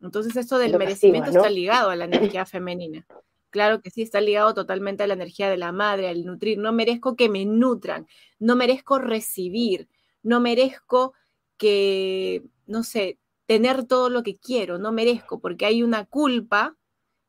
[0.01, 3.07] Entonces esto del merecimiento está ligado a la energía femenina.
[3.51, 6.59] Claro que sí, está ligado totalmente a la energía de la madre, al nutrir.
[6.59, 8.07] No merezco que me nutran,
[8.39, 9.89] no merezco recibir,
[10.23, 11.15] no merezco
[11.57, 16.77] que, no sé, tener todo lo que quiero, no merezco, porque hay una culpa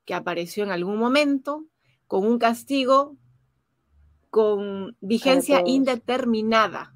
[0.07, 1.65] que apareció en algún momento
[2.07, 3.17] con un castigo
[4.29, 6.95] con vigencia indeterminada.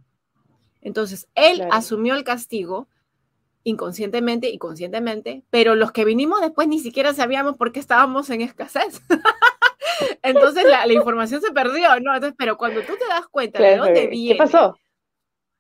[0.79, 2.87] Entonces, él asumió el castigo
[3.63, 8.41] inconscientemente y conscientemente, pero los que vinimos después ni siquiera sabíamos por qué estábamos en
[8.41, 9.01] escasez.
[10.23, 12.15] Entonces la, información se perdió, ¿no?
[12.15, 14.33] Entonces, pero cuando tú te das cuenta de dónde viene.
[14.33, 14.77] ¿Qué pasó?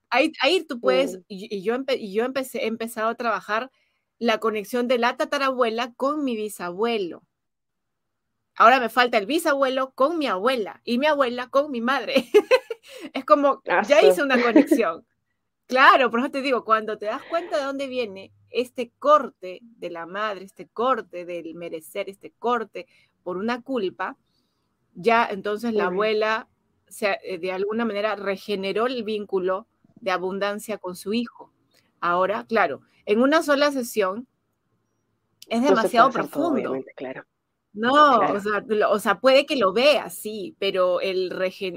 [0.09, 1.21] Ahí, ahí tú puedes, mm.
[1.27, 3.69] y, yo, yo empecé, he empezado a trabajar
[4.19, 7.23] la conexión de la tatarabuela con mi bisabuelo.
[8.55, 12.25] Ahora me falta el bisabuelo con mi abuela y mi abuela con mi madre.
[13.13, 15.05] es como, ya hice una conexión.
[15.67, 19.89] Claro, por eso te digo, cuando te das cuenta de dónde viene este corte de
[19.89, 22.87] la madre, este corte del merecer, este corte
[23.23, 24.17] por una culpa,
[24.93, 26.49] ya entonces la abuela
[26.99, 29.67] eh, de alguna manera regeneró el vínculo
[30.01, 31.53] de abundancia con su hijo.
[32.01, 34.27] Ahora, claro, en una sola sesión
[35.47, 36.75] es demasiado profundo.
[36.95, 37.25] claro.
[37.73, 38.19] No,
[38.89, 41.31] O, sea, puede que lo vea, sí, pero el,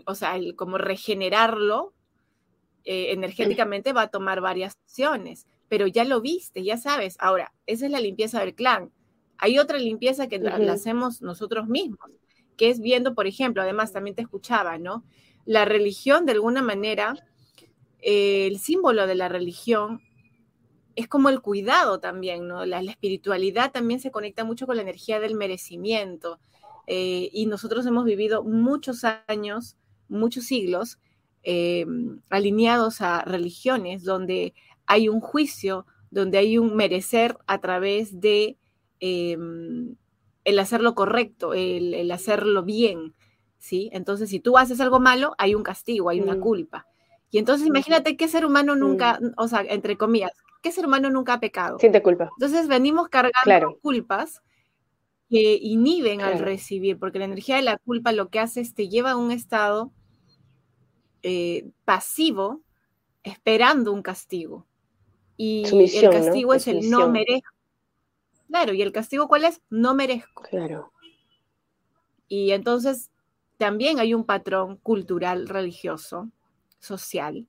[0.06, 1.94] o sea, el como regenerarlo
[2.84, 7.16] eh, energéticamente va a tomar varias acciones, pero ya lo viste, ya sabes.
[7.20, 8.90] Ahora, esa es la limpieza del clan.
[9.38, 12.10] Hay otra limpieza que la, hacemos nosotros mismos,
[12.56, 15.04] que es viendo, por ejemplo, además también te escuchaba, ¿no?
[15.44, 17.14] La religión, de alguna manera,
[18.00, 20.00] eh, el símbolo de la religión
[20.96, 22.64] es como el cuidado también, ¿no?
[22.64, 26.38] La, espiritualidad también se conecta mucho con la energía del merecimiento.
[26.86, 29.76] Eh, y nosotros hemos vivido muchos años,
[30.08, 30.98] muchos siglos,
[31.42, 31.86] eh,
[32.30, 34.54] alineados a religiones donde
[34.86, 38.56] hay un juicio, donde hay un merecer a través de
[39.00, 39.96] em,
[40.44, 43.14] el hacer lo correcto, el, hacerlo bien,
[43.58, 43.90] ¿sí?
[43.92, 46.40] Entonces, si tú haces algo malo, hay un castigo, hay una mm.
[46.40, 46.86] culpa.
[47.30, 50.30] Y entonces imagínate qué ser humano nunca, o sea, entre comillas,
[50.64, 51.78] qué ser humano nunca ha pecado.
[51.78, 52.30] Siente culpa.
[52.38, 54.42] Entonces venimos cargando culpas
[55.28, 58.88] que inhiben al recibir, porque la energía de la culpa lo que hace es te
[58.88, 59.92] lleva a un estado
[61.22, 62.62] eh, pasivo
[63.22, 64.66] esperando un castigo.
[65.36, 67.50] Y el castigo es el no merezco.
[68.48, 69.60] Claro, ¿y el castigo cuál es?
[69.68, 70.44] No merezco.
[70.44, 70.92] Claro.
[72.26, 73.10] Y entonces
[73.58, 76.30] también hay un patrón cultural, religioso,
[76.78, 77.46] social.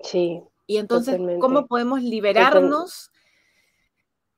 [0.00, 0.42] Sí.
[0.66, 3.10] Y entonces, ¿cómo podemos liberarnos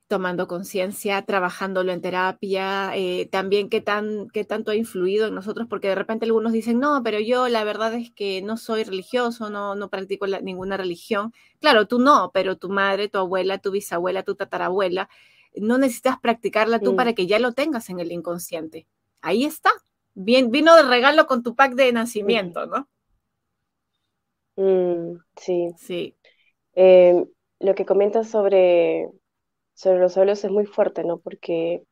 [0.09, 5.67] tomando conciencia, trabajándolo en terapia, eh, también qué, tan, qué tanto ha influido en nosotros,
[5.69, 9.51] porque de repente algunos dicen, no, pero yo la verdad es que no soy religioso,
[9.51, 11.31] no, no practico ninguna religión.
[11.59, 15.09] Claro, tú no, pero tu madre, tu abuela, tu bisabuela, tu tatarabuela,
[15.55, 18.87] no necesitas practicarla tú para que ya lo tengas en el inconsciente.
[19.21, 19.69] Ahí está.
[20.15, 22.89] Bien, vino de regalo con tu pack de nacimiento, ¿no?
[24.55, 25.69] Mm, sí.
[25.77, 26.15] Sí.
[26.75, 27.25] Eh,
[27.59, 29.09] lo que comentas sobre
[29.79, 31.19] sobre los abuelos es muy fuerte, ¿no?
[31.19, 31.83] Porque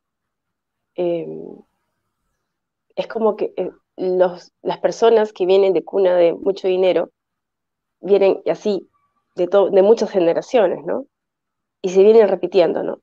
[0.96, 1.58] em,
[2.98, 7.12] es como que eh, las personas que vienen de cuna de mucho dinero
[8.02, 8.90] vienen así
[9.36, 11.06] de, de muchas generaciones, ¿no?
[11.82, 13.00] Y se vienen repitiendo, ¿no?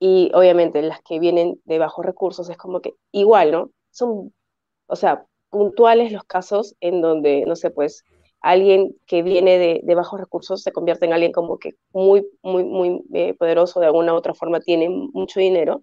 [0.00, 3.70] Y obviamente las que vienen de bajos recursos es como que igual, ¿no?
[3.92, 4.34] Son,
[4.88, 8.02] o sea, puntuales los casos en donde, no sé, pues
[8.40, 13.02] alguien que viene de, bajos recursos se convierte en alguien como que muy, muy, muy
[13.14, 15.82] eh, poderoso, de alguna u otra forma tiene mucho dinero,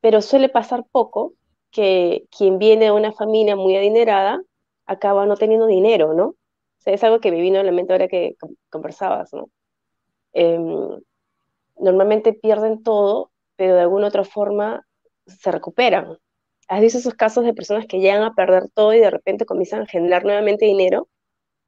[0.00, 1.34] pero suele pasar poco
[1.70, 4.40] que quien viene de una familia muy adinerada
[4.86, 6.28] acaba no teniendo dinero, ¿no?
[6.28, 6.36] O
[6.78, 8.36] sea, es algo que me vino a la mente ahora que
[8.70, 9.50] conversabas, ¿no?
[10.32, 11.00] Em,
[11.76, 14.86] normalmente pierden todo, pero de alguna u otra forma
[15.26, 16.18] se recuperan.
[16.68, 19.82] ¿Has visto esos casos de personas que llegan a perder todo y de repente comienzan
[19.82, 21.08] a generar nuevamente dinero?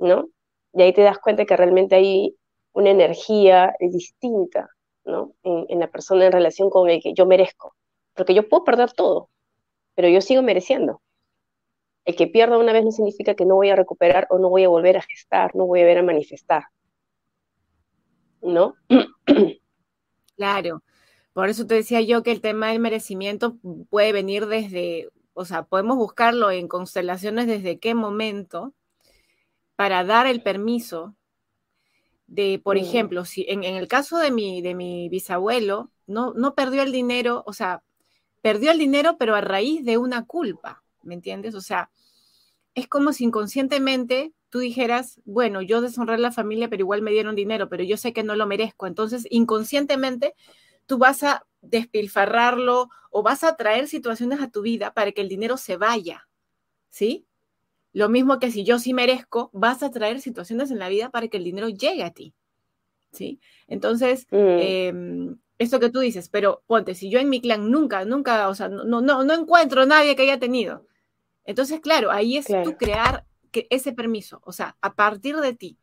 [0.01, 0.29] ¿No?
[0.73, 2.37] Y ahí te das cuenta que realmente hay
[2.73, 4.69] una energía distinta,
[5.05, 5.35] ¿no?
[5.43, 7.75] En, la persona en relación con el que yo merezco.
[8.15, 9.31] Porque yo puedo perder todo,
[9.95, 11.03] pero yo sigo mereciendo.
[12.05, 14.65] El que pierda una vez no significa que no voy a recuperar o no voy
[14.65, 16.65] a volver a gestar, no voy a volver a manifestar.
[18.43, 18.75] ¿No?
[20.37, 20.83] Claro,
[21.35, 23.59] Por eso te decía yo que el tema del merecimiento
[23.91, 28.73] puede venir desde, o sea, podemos buscarlo en constelaciones desde qué momento
[29.81, 31.17] para dar el permiso
[32.27, 36.83] de, por ejemplo, si en, el caso de mi, de mi bisabuelo, no, no perdió
[36.83, 37.83] el dinero, o sea,
[38.43, 41.55] perdió el dinero, pero a raíz de una culpa, ¿me entiendes?
[41.55, 41.91] O sea,
[42.75, 47.13] es como si inconscientemente tú dijeras, bueno, yo deshonré a la familia, pero igual me
[47.13, 48.87] dieron dinero, pero yo sé que no lo merezco.
[48.87, 50.35] Entonces, inconscientemente,
[50.85, 55.31] tú vas a despilfarrarlo o vas a traer situaciones a tu vida para que el
[55.31, 56.29] dinero se vaya,
[56.91, 57.27] ¿sí?
[57.93, 61.29] Lo mismo que si yo sí merezco, vas a traer situaciones en la vida para
[61.29, 62.35] que el dinero llegue a ti,
[63.11, 63.41] ¿sí?
[63.67, 64.37] Entonces, mm.
[64.37, 68.55] em, esto que tú dices, pero ponte, si yo en mi clan nunca, nunca, o
[68.55, 70.87] sea, no, no, no encuentro nadie que haya tenido.
[71.45, 75.79] Entonces, claro, ahí es tú crear que ese permiso, o sea, a partir de ti,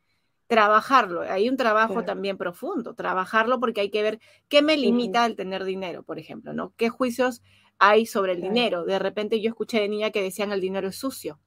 [0.48, 1.22] trabajarlo.
[1.22, 5.66] Hay un trabajo también profundo, trabajarlo porque hay que ver qué me limita el tener
[5.66, 6.74] dinero, por ejemplo, ¿no?
[6.78, 7.44] ¿Qué juicios
[7.78, 8.86] hay sobre el dinero?
[8.86, 11.40] De repente yo escuché de niña que decían el dinero es sucio,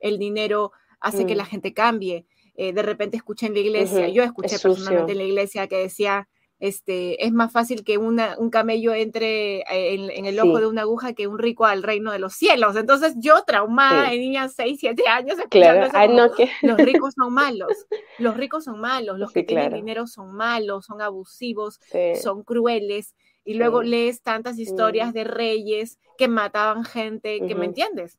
[0.00, 1.46] el dinero hace que la mm.
[1.46, 2.26] gente cambie.
[2.56, 6.28] Eh, de repente escuché en la iglesia, yo escuché personalmente en la iglesia que decía
[6.60, 10.82] este, es más fácil que una, un camello entre eh, en, el ojo de una
[10.82, 12.76] aguja que un rico al reino de los cielos.
[12.76, 15.90] Entonces yo traumada de niña 6, 7 años, claro.
[16.62, 17.86] los ricos son malos,
[18.18, 21.80] los ricos son malos, los que tienen dinero son malos, son abusivos,
[22.22, 23.14] son crueles.
[23.42, 28.18] Y luego lees tantas historias de reyes que mataban gente, que me entiendes.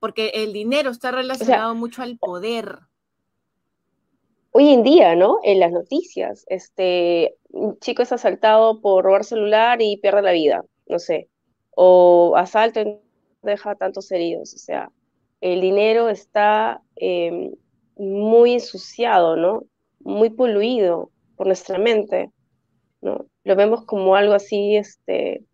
[0.00, 2.78] Porque el dinero está relacionado mucho al poder
[4.52, 5.38] hoy en día, ¿no?
[5.42, 10.64] En las noticias, este, un chico es asaltado por robar celular y pierde la vida,
[10.86, 11.28] no sé,
[11.70, 12.98] o asalto y
[13.42, 14.90] deja tantos heridos, o sea,
[15.40, 17.52] el dinero está em,
[17.96, 19.64] muy ensuciado, ¿no?
[20.00, 22.32] Muy poluido por nuestra mente,
[23.00, 23.26] ¿no?
[23.44, 25.44] Lo vemos como algo así, este,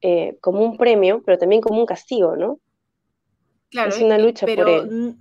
[0.00, 2.58] eh, como un premio, pero también como un castigo, ¿no?
[3.70, 5.16] Claro, es una lucha por él.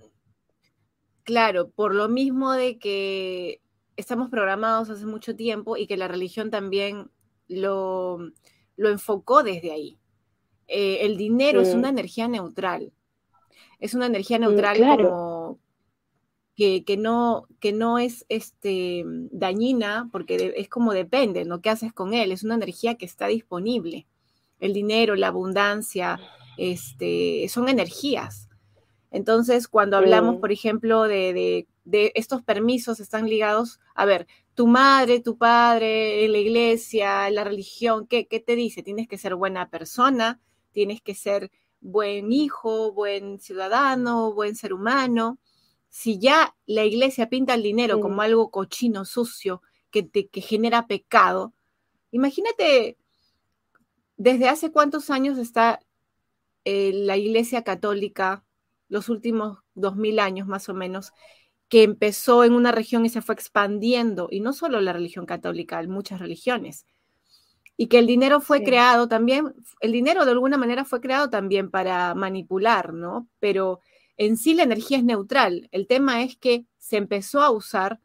[1.23, 3.61] Claro, por lo mismo de que
[3.97, 7.11] estamos programados hace mucho tiempo y que la religión también
[7.49, 8.19] lo,
[8.77, 9.99] lo enfocó desde ahí.
[10.67, 12.93] Eh, el dinero es una energía neutral.
[13.79, 15.59] Es una energía mm, neutral como
[16.55, 21.61] que, no, que no es este, dañina porque es como depende, ¿no?
[21.61, 22.31] ¿Qué haces con él?
[22.31, 24.07] Es una energía que está disponible.
[24.59, 26.19] El dinero, la abundancia,
[26.57, 28.47] este, son energías.
[29.11, 35.37] Entonces, cuando hablamos, por ejemplo, de, estos permisos, están ligados, a ver, tu madre, tu
[35.37, 38.83] padre, la iglesia, la religión, ¿qué, te dice?
[38.83, 40.41] Tienes que ser buena persona,
[40.71, 45.39] tienes que ser buen hijo, buen ciudadano, buen ser humano.
[45.89, 51.53] Si ya la iglesia pinta el dinero como algo cochino, sucio, que, que genera pecado,
[52.11, 52.97] imagínate
[54.17, 55.79] desde hace cuántos años está
[56.69, 58.43] eh, la iglesia católica
[58.89, 61.13] los últimos dos mil años más o menos,
[61.69, 65.81] que empezó en una región y se fue expandiendo, y no solo la religión católica,
[65.83, 66.85] muchas religiones.
[67.77, 71.71] Y que el dinero fue creado también, el dinero de alguna manera fue creado también
[71.71, 73.29] para manipular, ¿no?
[73.39, 73.79] Pero
[74.17, 75.69] en sí la energía es neutral.
[75.71, 78.01] El tema es que se empezó a usar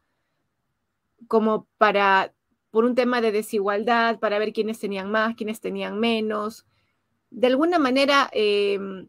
[1.27, 2.33] como para,
[2.71, 6.67] por un tema de desigualdad, para ver quiénes tenían más, quiénes tenían menos.
[7.33, 9.09] De alguna manera, em,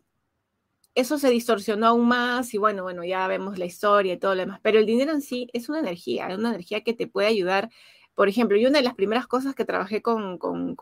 [0.96, 4.42] eso se distorsionó aún más y bueno, bueno, ya vemos la historia y todo lo
[4.42, 7.28] demás, pero el dinero en sí es una energía, es una energía que te puede
[7.28, 7.70] ayudar.
[8.16, 10.38] Por ejemplo, y una de las primeras cosas que trabajé con,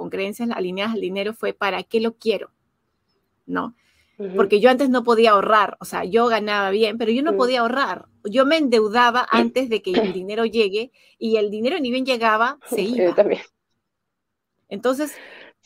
[0.09, 2.51] creencias alineadas al dinero fue ¿para qué lo quiero?
[3.45, 3.75] ¿No?
[4.35, 7.61] Porque yo antes no podía ahorrar, o sea, yo ganaba bien, pero yo no podía
[7.61, 8.05] ahorrar.
[8.23, 12.59] Yo me endeudaba antes de que el dinero llegue y el dinero ni bien llegaba,
[12.69, 13.15] se iba.
[13.15, 13.41] también.
[14.69, 15.15] Entonces,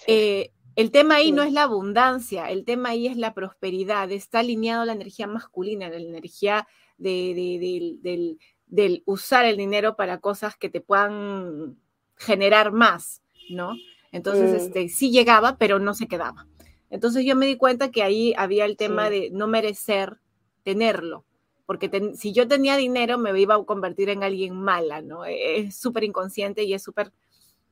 [0.08, 4.40] eh, el tema ahí no es la abundancia, el tema ahí es la prosperidad, está
[4.40, 10.70] alineado a la energía masculina, la energía de, del, usar el dinero para cosas que
[10.70, 11.78] te puedan
[12.18, 13.76] generar más, ¿no?
[14.12, 14.56] Entonces, mm.
[14.56, 16.48] este, sí llegaba, pero no se quedaba.
[16.90, 20.20] Entonces yo me di cuenta que ahí había el tema de no merecer
[20.64, 21.26] tenerlo,
[21.66, 25.26] porque si yo tenía dinero me iba a convertir en alguien mala, ¿no?
[25.26, 27.12] Es súper inconsciente y es súper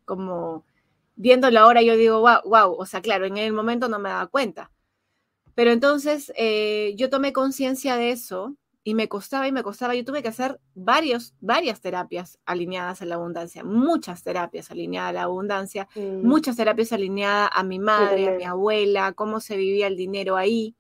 [0.06, 0.66] como
[1.16, 4.28] viéndolo ahora yo digo, wow, wow, o sea, claro, en el momento no me daba
[4.28, 4.72] cuenta.
[5.56, 9.96] Pero entonces eh, yo tomé conciencia de eso y me costaba y me costaba.
[9.96, 15.14] Yo tuve que hacer varios, varias terapias alineadas a la abundancia, muchas terapias alineadas a
[15.14, 16.26] la abundancia, mm.
[16.28, 20.76] muchas terapias alineadas a mi madre, a mi abuela, cómo se vivía el dinero ahí.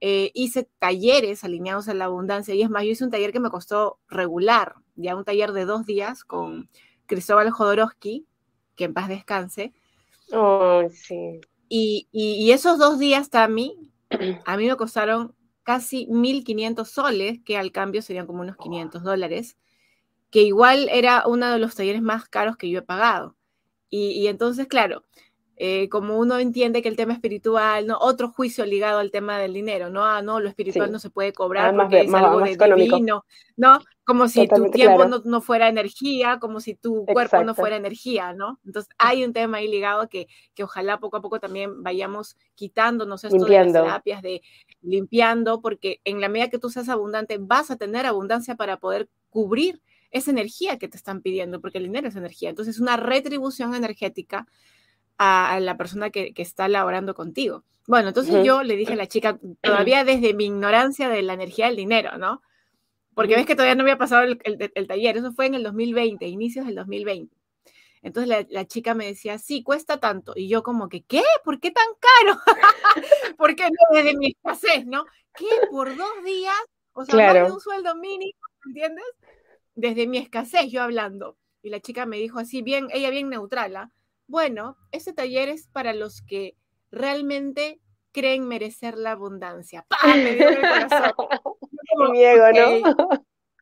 [0.00, 3.40] Eh, hice talleres alineados a la abundancia y es más, yo hice un taller que
[3.40, 6.68] me costó regular, ya un taller de dos días con
[7.06, 8.26] Cristóbal Jodorowsky,
[8.76, 9.72] que en paz descanse.
[10.32, 11.40] Oh, sí.
[11.68, 13.76] Y, y, esos dos días, Tami,
[14.44, 19.56] a mí me costaron casi 1.500 soles, que al cambio serían como unos 500 dólares,
[20.30, 23.36] que igual era uno de los talleres más caros que yo he pagado.
[23.88, 25.02] Y, y entonces, claro,
[25.58, 27.96] eh, como uno entiende que el tema espiritual, ¿no?
[27.98, 30.04] Otro juicio ligado al tema del dinero, ¿no?
[30.04, 33.24] Ah, no, lo espiritual no se puede cobrar porque es algo de divino,
[33.56, 33.80] ¿no?
[34.06, 38.60] Como si tu tiempo no, fuera energía, como si tu cuerpo no fuera energía, ¿no?
[38.64, 43.24] Entonces hay un tema ahí ligado que, que ojalá poco a poco también vayamos quitándonos
[43.24, 44.42] esto de las terapias, de
[44.80, 49.08] limpiando, porque en la medida que tú seas abundante, vas a tener abundancia para poder
[49.28, 49.82] cubrir
[50.12, 52.50] esa energía que te están pidiendo, porque el dinero es energía.
[52.50, 54.46] Entonces, una retribución energética
[55.18, 57.64] a, la persona que, está laborando contigo.
[57.86, 61.66] Bueno, entonces yo le dije a la chica, todavía desde mi ignorancia de la energía
[61.66, 62.42] del dinero, ¿no?
[63.16, 66.66] Porque ves que todavía no había pasado el, taller, eso fue en el 2020, inicios
[66.66, 67.34] del 2020.
[68.02, 70.34] Entonces la, chica me decía, sí, cuesta tanto.
[70.36, 71.22] Y yo como que, ¿qué?
[71.42, 72.38] ¿Por qué tan caro?
[73.38, 75.06] ¿Por qué no desde mi escasez, no?
[75.34, 75.46] ¿Qué?
[75.70, 76.52] ¿Por dos días?
[76.92, 77.54] O sea, claro.
[77.54, 79.06] un sueldo mínimo, ¿entiendes?
[79.74, 81.38] Desde mi escasez yo hablando.
[81.62, 83.90] Y la chica me dijo así, bien, ella bien neutral, ¿ah?
[84.26, 86.54] Bueno, ese taller es para los que
[86.90, 87.80] realmente
[88.12, 89.86] creen merecer la abundancia.
[89.88, 90.22] ¡Pam!
[90.22, 91.12] Me dio el corazón.
[92.10, 92.70] miedo, ¿no?
[92.70, 92.82] De,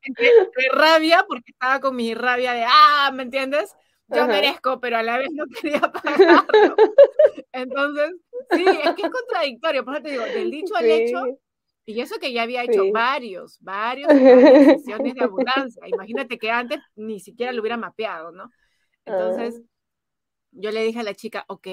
[0.72, 3.74] rabia, porque estaba con mi rabia de, ah, ¿me entiendes?
[4.08, 6.76] Yo merezco, pero a la vez no quería pagarlo.
[7.52, 8.12] Entonces,
[8.50, 9.84] sí, es que es contradictorio.
[9.84, 11.22] Por eso te digo, del dicho al hecho,
[11.86, 15.82] y eso que ya había hecho varios, varios, varias sesiones de abundancia.
[15.86, 18.50] Imagínate que antes ni siquiera lo hubiera mapeado, ¿no?
[19.06, 19.74] Entonces, ah
[20.54, 21.66] yo le dije a la chica, ok,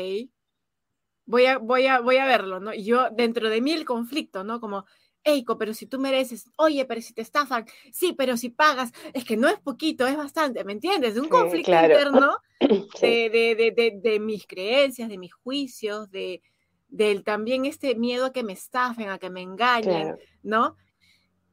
[1.26, 2.74] voy a, voy a, voy a verlo, ¿no?
[2.74, 4.59] Y yo dentro de mí el conflicto, ¿no?
[4.59, 4.86] Como,
[5.24, 9.24] Eiko, pero si tú mereces, oye, pero si te estafan, sí, pero si pagas, es
[9.24, 11.15] que no es poquito, es bastante, ¿me entiendes?
[11.15, 12.38] De un conflicto interno
[13.01, 16.41] de, de, de, de, mis creencias, de mis juicios, de
[16.88, 20.76] del también este miedo a que me estafen, a que me engañen, ¿no?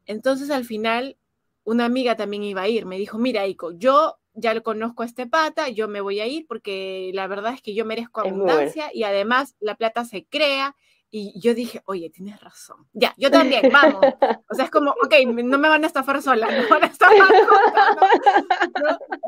[0.04, 1.16] Entonces al final
[1.62, 5.06] una amiga también iba a ir, me dijo, mira, Eiko, yo ya lo conozco a
[5.06, 8.90] este pata, yo me voy a ir porque la verdad es que yo merezco abundancia
[8.94, 10.76] y además la plata se crea.
[11.10, 12.86] Y yo dije, oye, tienes razón.
[12.92, 13.30] Ya, yo
[13.62, 14.00] también, vamos.
[14.48, 17.34] O sea, es como, ok, no me van a estafar sola, me van a estafar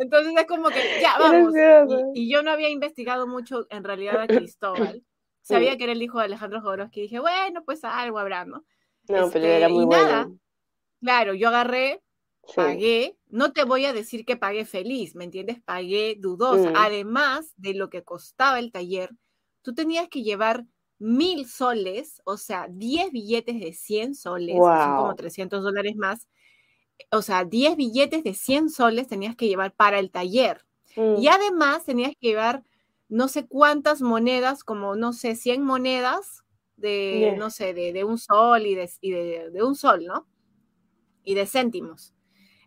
[0.00, 1.54] Entonces es como que, ya, vamos.
[2.14, 5.02] Y, yo no había investigado mucho en realidad a Cristóbal.
[5.42, 8.64] Sabía que era el hijo de Alejandro Jodorowsky y dije, bueno, pues algo habrá, ¿no?
[9.08, 10.38] No, pero era este, muy bueno.
[11.00, 12.02] claro, yo agarré,
[12.54, 15.60] Pagué, no te voy a decir que pagué feliz, ¿me entiendes?
[15.62, 16.70] Pagué dudosa.
[16.70, 16.74] Mm.
[16.76, 19.10] Además de lo que costaba el taller,
[19.62, 20.64] tú tenías que llevar
[21.00, 26.28] mil soles, o sea, 10 billetes de 100 soles, son como 300 dólares más.
[27.10, 30.64] O sea, 10 billetes de 100 soles tenías que llevar para el taller.
[30.94, 31.28] Y mm.
[31.28, 32.62] además tenías que llevar
[33.08, 36.44] no sé cuántas monedas, como no sé, 100 monedas
[36.76, 40.26] de, no sé, de, un sol y, de, y de, un sol, ¿no?
[41.24, 42.14] Y de céntimos.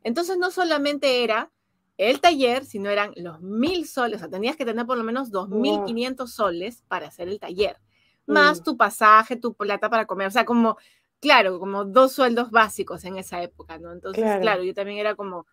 [0.04, 1.52] Entonces no solamente era
[1.98, 5.32] el taller, sino eran los mil soles, o sea, tenías que tener por lo menos
[5.32, 7.78] dos mil quinientos soles para hacer el taller,
[8.26, 8.64] más mm.
[8.64, 10.78] tu pasaje, tu plata para comer, o sea, como,
[11.20, 13.92] claro, como dos sueldos básicos en esa época, ¿no?
[13.92, 15.46] Entonces, claro, yo también era como,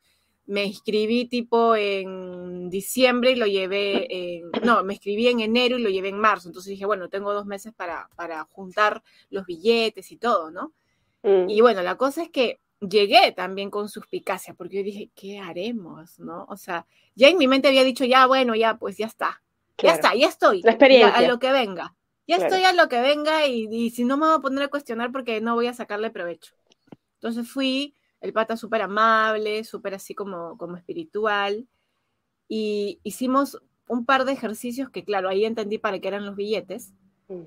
[0.46, 5.82] me inscribí tipo en diciembre y lo llevé en, no, me inscribí en enero y
[5.82, 10.10] lo llevé en marzo, entonces dije, bueno, tengo dos meses para, para juntar los billetes
[10.10, 10.72] y todo, ¿no?
[11.22, 11.48] Mm.
[11.48, 16.18] Y bueno, la cosa es que llegué también con suspicacia, porque yo dije, ¿qué haremos?
[16.18, 16.46] ¿No?
[16.48, 19.42] O sea, ya en mi mente había dicho, ya, bueno, ya, pues ya está.
[19.82, 20.62] Ya está, ya estoy.
[20.62, 21.16] La experiencia.
[21.16, 21.94] a lo que venga.
[22.30, 25.10] Ya estoy a lo que venga y, si no me voy a poner a cuestionar
[25.10, 26.54] porque no voy a sacarle provecho.
[27.14, 31.66] Entonces fui, el pata súper amable, súper así como, como espiritual.
[32.46, 36.92] Y hicimos un par de ejercicios que, claro, ahí entendí para qué eran los billetes.
[37.26, 37.42] Mm.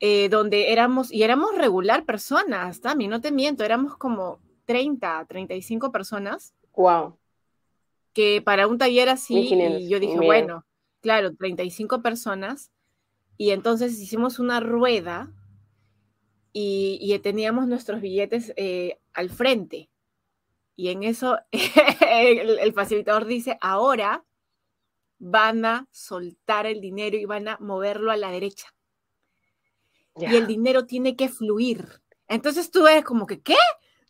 [0.00, 5.90] Eh, donde éramos, y éramos regular personas, también, no te miento, éramos como 30, 35
[5.90, 6.54] personas.
[6.74, 7.18] Wow.
[8.12, 9.48] Que para un taller así,
[9.88, 10.66] yo dije, bueno,
[11.00, 12.70] claro, 35 personas.
[13.38, 15.32] Y entonces hicimos una rueda
[16.52, 19.88] y, teníamos nuestros billetes eh, al frente.
[20.76, 21.38] Y en eso
[22.00, 24.24] el facilitador dice, ahora
[25.18, 28.74] van a soltar el dinero y van a moverlo a la derecha
[30.26, 31.84] y el dinero tiene que fluir.
[32.26, 33.56] Entonces tú eres como que, ¿qué?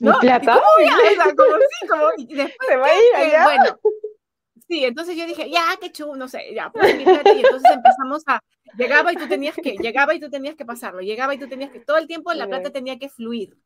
[0.01, 0.19] ¿No?
[0.21, 0.55] plata?
[1.37, 3.43] Como sí, como, y después, Se va a ir allá.
[3.43, 3.81] Bueno,
[4.69, 7.71] sí, entonces yo dije, ya, qué chulo, no sé, ya, pues mi plata, y entonces
[7.73, 8.43] empezamos a,
[8.77, 11.71] llegaba y tú tenías que, llegaba y tú tenías que pasarlo, llegaba y tú tenías
[11.71, 13.57] que, todo el tiempo la plata tenía que fluir.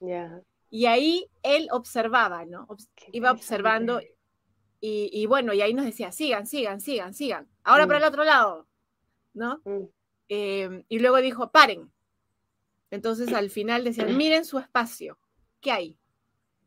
[0.00, 0.42] Ya.
[0.70, 2.66] Y ahí él observaba, ¿no?
[3.12, 4.00] Iba observando
[4.80, 7.48] y, y, bueno, y ahí nos decía, sigan, sigan, sigan, sigan.
[7.62, 8.02] ahora para mm.
[8.02, 8.66] el otro lado,
[9.32, 9.60] ¿no?
[9.64, 9.84] Mm.
[10.28, 11.92] Eh, y luego dijo, paren.
[12.90, 15.18] Entonces al final decían, miren su espacio,
[15.60, 15.98] ¿qué hay?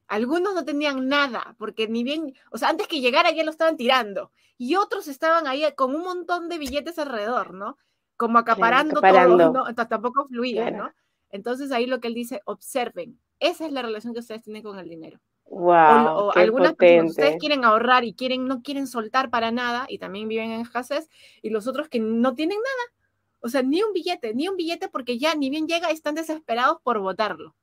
[0.08, 3.78] Algunos no tenían nada, porque ni bien, o sea, antes que llegara ya lo estaban
[3.78, 4.32] tirando.
[4.58, 7.78] Y otros estaban ahí con un montón de billetes alrededor, ¿no?
[8.16, 9.76] Como acaparando, todo, ¿no?
[9.76, 10.92] tampoco fluía, ¿no?
[11.30, 14.80] Entonces ahí lo que él dice, observen, esa es la relación que ustedes tienen con
[14.80, 15.20] el dinero.
[15.48, 20.00] Wow, o, algunas personas, ustedes quieren ahorrar y quieren, no quieren soltar para nada y
[20.00, 21.10] también viven en escasez,
[21.42, 23.10] y los otros que no tienen nada.
[23.42, 26.78] O sea, ni un billete, ni un billete porque ya ni bien llega, están desesperados
[26.82, 27.56] por votarlo.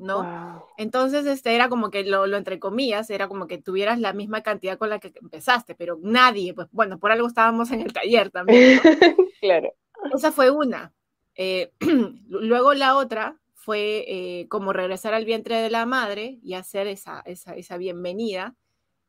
[0.00, 0.66] ¿No?
[0.78, 4.42] Entonces, este era como que lo, lo, entre comillas, era como que tuvieras la misma
[4.42, 8.30] cantidad con la que empezaste, pero nadie, pues bueno, por algo estábamos en el taller
[8.30, 8.80] también.
[9.40, 9.72] claro.
[10.14, 10.92] Esa fue una.
[11.34, 11.72] Eh,
[12.28, 17.20] luego la otra fue eh, como regresar al vientre de la madre y hacer esa,
[17.26, 18.56] esa, esa bienvenida.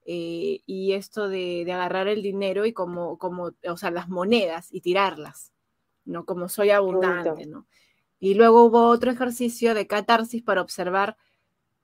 [0.05, 4.67] Eh, y esto de, de, agarrar el dinero y como, como, o sea, las monedas
[4.71, 5.53] y tirarlas,
[6.05, 6.25] ¿no?
[6.25, 7.67] Como soy abundante, ¿no?
[8.21, 11.17] Y luego hubo otro ejercicio de catarsis para observar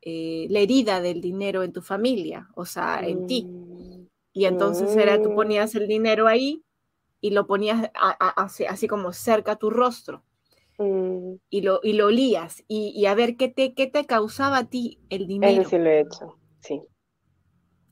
[0.03, 3.45] eh, la herida del dinero en tu familia, o sea, en ti.
[3.45, 4.07] Mm.
[4.33, 5.35] Y entonces era, tú mm.
[5.35, 6.63] ponías el dinero ahí
[7.19, 10.23] y lo ponías así, como cerca a tu rostro.
[10.77, 11.37] Mm.
[11.49, 14.99] Y, lo, y lo olías y, a ver qué te, qué te causaba a ti
[15.09, 15.61] el dinero.
[15.61, 16.83] Eso sí lo he hecho, sí.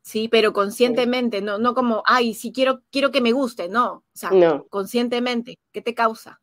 [0.03, 3.91] Sí, pero conscientemente, no, no como, ay, si quiero, quiero que me guste, no.
[3.91, 4.29] O sea,
[4.69, 6.39] conscientemente, ¿qué te causa?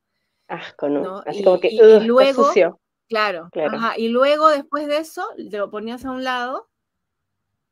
[0.53, 1.23] Asco, ¿no?
[1.27, 2.51] Así como que, y, luego,
[3.09, 3.51] Claro,
[3.97, 6.69] y luego después de eso, te lo ponías a un lado,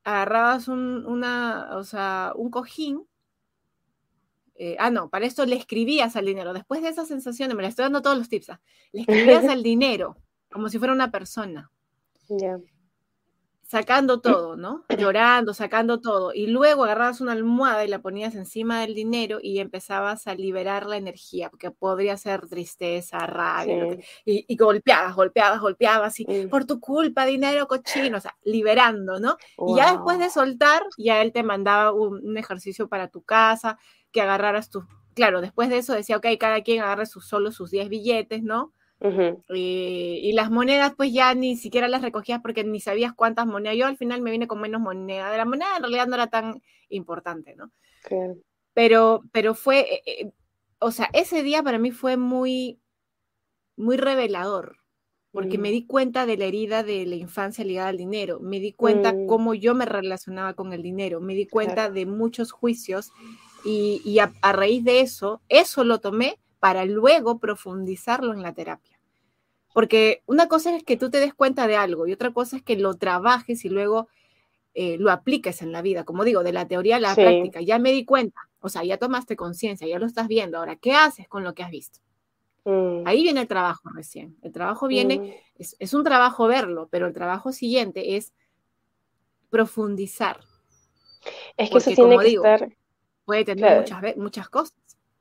[0.05, 3.07] agarrabas un, una, o sea, un cojín,
[4.55, 6.53] eh, ah, no, para esto le escribías al dinero.
[6.53, 8.61] Después de esa sensación, me la estoy dando todos los tips, ¿ah?
[8.93, 10.16] le escribías al dinero,
[10.51, 11.70] como si fuera una persona.
[12.28, 12.59] Ya
[13.71, 14.85] sacando todo, ¿no?
[14.99, 16.35] Llorando, sacando todo.
[16.35, 20.87] Y luego agarrabas una almohada y la ponías encima del dinero y empezabas a liberar
[20.87, 27.25] la energía, porque podría ser tristeza, rabia, y, golpeabas, golpeabas, golpeabas, y por tu culpa,
[27.27, 29.37] dinero cochino, o sea, liberando, ¿no?
[29.68, 33.79] Y ya después de soltar, ya él te mandaba un, ejercicio para tu casa,
[34.11, 34.83] que agarraras tus,
[35.14, 38.73] claro, después de eso decía, ok, cada quien agarre sus, solo sus 10 billetes, ¿no?
[39.03, 43.76] Y, las monedas, pues ya ni siquiera las recogías porque ni sabías cuántas monedas.
[43.76, 45.30] Yo al final me vine con menos moneda.
[45.30, 47.70] De la moneda en realidad no era tan importante, ¿no?
[48.74, 50.32] Pero, pero fue, eh, eh,
[50.78, 52.78] o sea, ese día para mí fue muy,
[53.76, 54.76] muy revelador,
[55.32, 55.72] porque me mm.
[55.72, 59.26] di cuenta de la herida de la infancia ligada al dinero, me di cuenta mm.
[59.26, 63.12] cómo yo me relacionaba con el dinero, me di cuenta de muchos juicios
[63.64, 68.89] y, a, a raíz de eso, eso lo tomé para luego profundizarlo en la terapia.
[69.73, 72.62] Porque una cosa es que tú te des cuenta de algo y otra cosa es
[72.62, 74.09] que lo trabajes y luego
[74.75, 76.05] eh, lo apliques en la vida.
[76.05, 77.61] Como digo, de la teoría a la práctica.
[77.61, 80.59] Ya me di cuenta, o sea, ya tomaste conciencia, ya lo estás viendo.
[80.59, 82.01] Ahora, ¿qué haces con lo que has visto?
[82.64, 83.07] Mm.
[83.07, 84.37] Ahí viene el trabajo recién.
[84.43, 85.62] El trabajo viene, mm.
[85.79, 88.33] es, un trabajo verlo, pero el trabajo siguiente es
[89.51, 90.41] profundizar.
[91.57, 92.77] Es que eso tiene que estar...
[93.25, 94.75] Puede tener muchas, muchas cosas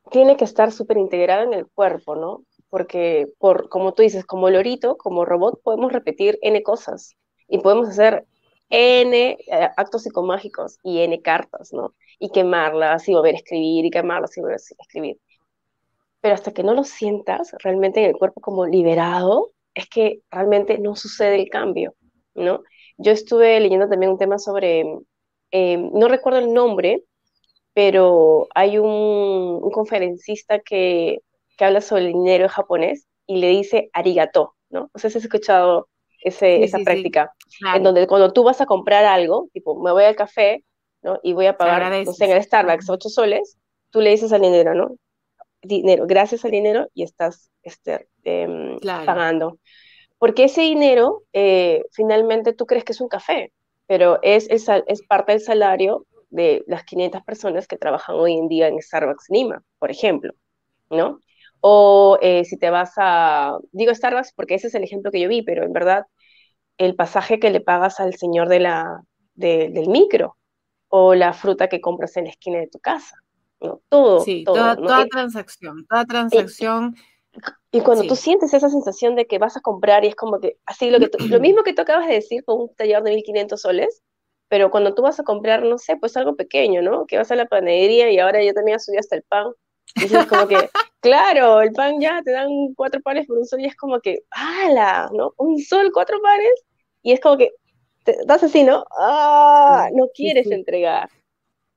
[0.09, 2.43] tiene que estar súper integrado en el cuerpo, ¿no?
[2.69, 7.15] Porque, por, como tú dices, como lorito, como robot, podemos repetir N cosas
[7.47, 8.25] y podemos hacer
[8.69, 11.95] N eh, actos psicomágicos y N cartas, ¿no?
[12.19, 15.19] Y quemarlas y volver a escribir y quemarlas y volver a escribir.
[16.21, 20.77] Pero hasta que no lo sientas realmente en el cuerpo como liberado, es que realmente
[20.77, 21.95] no sucede el cambio,
[22.35, 22.63] ¿no?
[22.97, 24.83] Yo estuve leyendo también un tema sobre,
[25.51, 27.03] eh, no recuerdo el nombre,
[27.73, 31.19] pero hay un, conferencista que,
[31.65, 34.89] habla sobre el dinero en japonés y le dice arigato, ¿no?
[34.93, 35.87] No sé si has escuchado
[36.21, 37.33] esa práctica,
[37.75, 40.63] en donde cuando tú vas a comprar algo, tipo, me voy al café,
[41.01, 41.19] ¿no?
[41.23, 43.57] Y voy a pagar, no sé, en el Starbucks 8 soles,
[43.89, 44.95] tú le dices al dinero, ¿no?
[45.61, 49.59] Dinero, gracias al dinero y estás este, em, pagando.
[50.17, 53.53] Porque ese dinero, eh, finalmente tú crees que es un café,
[53.87, 58.47] pero es, es, es parte del salario de las 500 personas que trabajan hoy en
[58.47, 60.33] día en Starbucks Lima, por ejemplo,
[60.89, 61.19] ¿no?
[61.61, 65.29] O eh, si te vas a, digo Starbucks porque ese es el ejemplo que yo
[65.29, 66.05] vi, pero en verdad
[66.77, 69.03] el pasaje que le pagas al señor de la,
[69.35, 70.37] del micro
[70.87, 73.15] o la fruta que compras en la esquina de tu casa,
[73.59, 73.81] ¿no?
[73.89, 74.21] Todo.
[74.21, 74.75] Sí, toda,
[75.07, 76.95] transacción, toda transacción.
[77.71, 80.57] Y, cuando tú sientes esa sensación de que vas a comprar y es como que,
[80.65, 83.61] así lo, que lo mismo que tú acabas de decir con un taller de 1500
[83.61, 84.01] soles,
[84.47, 87.05] pero cuando tú vas a comprar, no sé, pues algo pequeño, ¿no?
[87.05, 89.53] Que vas a la panadería y ahora ya también has subido hasta el pan.
[89.95, 90.69] Y es como que,
[90.99, 94.19] claro, el pan ya te dan cuatro panes por un sol y es como que,
[94.31, 95.09] ¡hala!
[95.13, 95.33] ¿No?
[95.37, 96.65] Un sol, cuatro panes.
[97.01, 97.51] Y es como que,
[98.03, 98.85] te das así, ¿no?
[98.97, 99.89] ¡Ah!
[99.93, 101.09] No quieres entregar.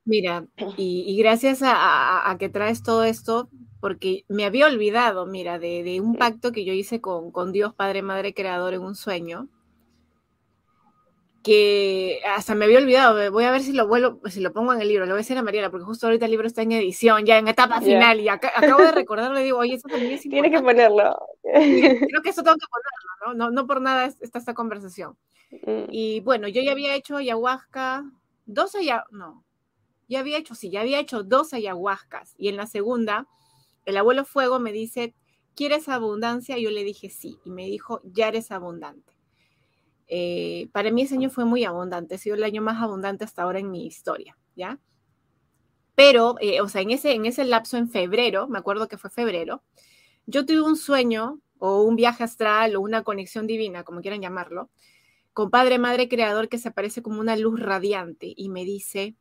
[0.05, 0.47] Mira,
[0.77, 3.49] y, gracias a, que traes todo esto,
[3.81, 8.03] porque me había olvidado, mira, de, un pacto que yo hice con, con Dios Padre,
[8.03, 9.49] Madre, Creador en un sueño,
[11.43, 14.81] que hasta me había olvidado, voy a ver si lo vuelvo, si lo pongo en
[14.81, 16.73] el libro, lo voy a decir a Mariela, porque justo ahorita el libro está en
[16.73, 20.25] edición, ya en etapa final, y acabo de recordarlo y digo, oye, eso también es
[20.25, 20.51] importante.
[20.51, 21.19] Tiene que ponerlo.
[21.43, 23.35] Creo que eso tengo que ponerlo, ¿no?
[23.35, 25.17] No, no por nada está esta conversación.
[25.51, 25.85] Mm.
[25.91, 28.05] Y bueno, yo ya había hecho ayahuasca,
[28.47, 29.45] dos ayahuascas, no,
[30.09, 33.27] ya había hecho, sí, ya había hecho dos ayahuascas, y en la segunda,
[33.85, 35.15] el abuelo Fuego me dice,
[35.57, 36.57] ¿quieres abundancia?
[36.57, 39.12] Y yo le dije sí, y me dijo, ya eres abundante.
[40.15, 43.45] Eh, para mí ese año fue muy abundante, ha sido el año más abundante hasta
[43.45, 44.79] ahora en mi historia, ¿ya?
[45.95, 49.09] Pero, eh, o sea, en ese, en ese lapso en febrero, me acuerdo que fue
[49.09, 49.63] febrero,
[50.27, 54.69] yo tuve un sueño o un viaje astral o una conexión divina, como quieran llamarlo,
[55.33, 59.17] con Padre, Madre, Creador, que se aparece como una luz radiante y me dice,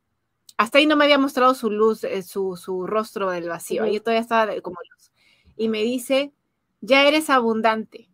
[0.58, 3.98] hasta ahí no me había mostrado su luz, eh, su, su, rostro del vacío, ahí
[3.98, 5.10] todavía estaba como luz,
[5.56, 6.34] y me dice,
[6.82, 8.10] ya eres abundante,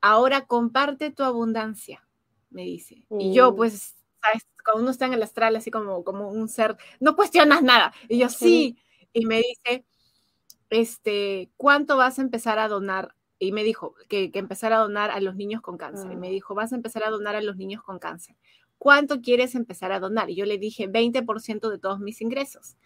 [0.00, 2.06] ahora comparte tu abundancia,
[2.50, 3.06] me dice.
[3.18, 3.56] Y yo, mm.
[3.56, 4.46] pues, ¿sabes?
[4.64, 7.92] Cuando uno está en el astral, así como, como un ser, no cuestionas nada.
[8.08, 8.78] Y yo, sí.
[9.12, 9.84] Y me dice,
[10.70, 13.14] este, ¿cuánto vas a empezar a donar?
[13.38, 16.10] Y me dijo que, que empezar a donar a los niños con cáncer.
[16.12, 16.30] Y me ah.
[16.30, 18.36] dijo, vas a empezar a donar a los niños con cáncer.
[18.78, 20.30] ¿Cuánto quieres empezar a donar?
[20.30, 22.76] Y yo le dije, 20% de todos mis ingresos.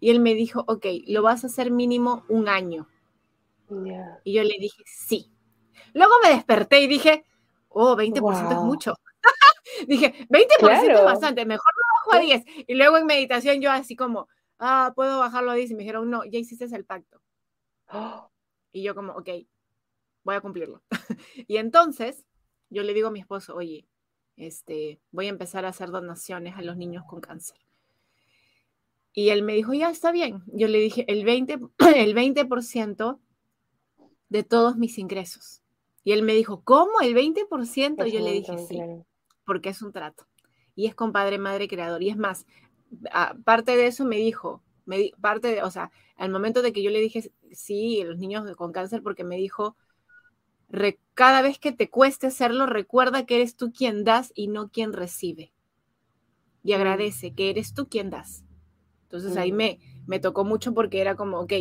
[0.00, 2.88] Y él me dijo, ok, lo vas a hacer mínimo un año.
[4.24, 5.30] Y yo le dije, sí.
[5.92, 7.24] Luego me desperté y dije,
[7.68, 8.94] oh, 20% es mucho.
[9.88, 12.44] dije, 20% es bastante, mejor lo bajo a 10.
[12.66, 15.70] Y luego en meditación yo así como, ah, puedo bajarlo a 10.
[15.70, 17.20] Y me dijeron, no, ya hiciste el pacto.
[18.76, 19.28] Y yo como, ok,
[20.24, 20.82] voy a cumplirlo.
[21.46, 22.24] y entonces
[22.70, 23.86] yo le digo a mi esposo, oye,
[24.36, 27.58] este, voy a empezar a hacer donaciones a los niños con cáncer.
[29.12, 30.42] Y él me dijo, ya está bien.
[30.46, 32.48] Yo le dije, el 20%, el 20
[34.28, 35.62] de todos mis ingresos.
[36.04, 37.00] Y él me dijo, ¿cómo?
[37.00, 38.06] ¿El 20%?
[38.06, 38.78] Y yo le dije, sí,
[39.44, 40.26] porque es un trato.
[40.76, 42.02] Y es compadre, madre, creador.
[42.02, 42.46] Y es más,
[43.10, 46.90] aparte de eso me dijo, me, parte de, o sea, al momento de que yo
[46.90, 49.76] le dije sí, los niños con cáncer, porque me dijo,
[51.14, 54.92] cada vez que te cueste hacerlo, recuerda que eres tú quien das y no quien
[54.92, 55.52] recibe.
[56.62, 56.76] Y mm.
[56.76, 58.44] agradece que eres tú quien das.
[59.04, 59.56] Entonces ahí mm.
[59.56, 61.52] me, me tocó mucho porque era como, ok,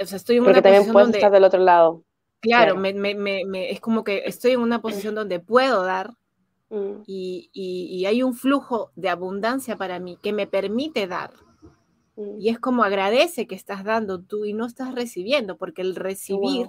[0.00, 2.04] o sea, estoy en una también posición donde, estar del otro lado.
[2.40, 6.14] Claro, Me, me, me, es como que estoy en una posición donde puedo dar
[6.70, 7.02] mm.
[7.06, 11.32] y, y, hay un flujo de abundancia para mí que me permite dar.
[12.16, 12.40] Mm.
[12.40, 16.68] Y es como agradece que estás dando tú y no estás recibiendo, porque el recibir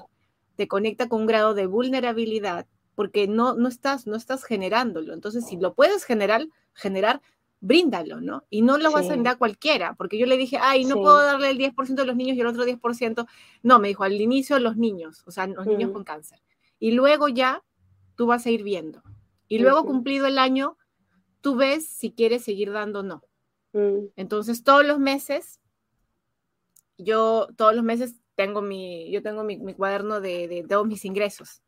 [0.56, 2.66] te conecta con un grado de vulnerabilidad,
[2.96, 5.14] porque no, no, estás, no estás generándolo.
[5.14, 7.22] Entonces, si lo puedes generar, generar,
[7.62, 8.46] bríndalo, ¿no?
[8.50, 11.18] Y no lo vas a dar a cualquiera, porque yo le dije, ay, no puedo
[11.18, 13.28] darle el 10% de los niños y el otro 10%.
[13.64, 16.42] No, me dijo, al inicio los niños, o sea, los niños con cáncer.
[16.80, 17.64] Y luego ya
[18.16, 19.04] tú vas a ir viendo.
[19.48, 20.78] Y luego cumplido el año,
[21.42, 23.24] tú ves si quieres seguir dando o no.
[23.74, 24.08] Mm.
[24.16, 25.60] Entonces, todos los meses,
[26.98, 31.62] yo todos los meses tengo mi, yo tengo mi, cuaderno de, de todos mis ingresos.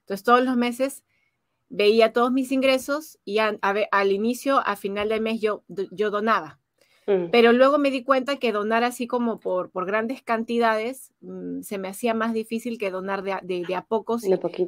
[0.00, 1.04] Entonces, todos los meses
[1.68, 6.58] veía todos mis ingresos y al inicio, a final del mes, yo, yo donaba.
[7.06, 7.30] Mm.
[7.30, 11.78] Pero luego me di cuenta que donar así como por, por grandes cantidades mm, se
[11.78, 14.22] me hacía más difícil que donar de, de, a pocos.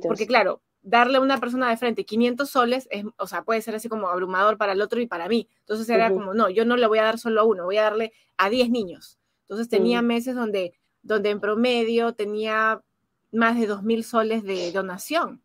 [0.07, 3.75] porque claro, darle a una persona de frente 500 soles, es, o sea, puede ser
[3.75, 5.49] así como abrumador para el otro y para mí.
[5.61, 7.83] Entonces era como, no, yo no le voy a dar solo a uno, voy a
[7.83, 9.19] darle a 10 niños.
[9.43, 10.07] Entonces tenía mm.
[10.07, 10.73] meses donde,
[11.03, 12.83] donde en promedio tenía
[13.33, 15.43] más de 2.000 soles de donación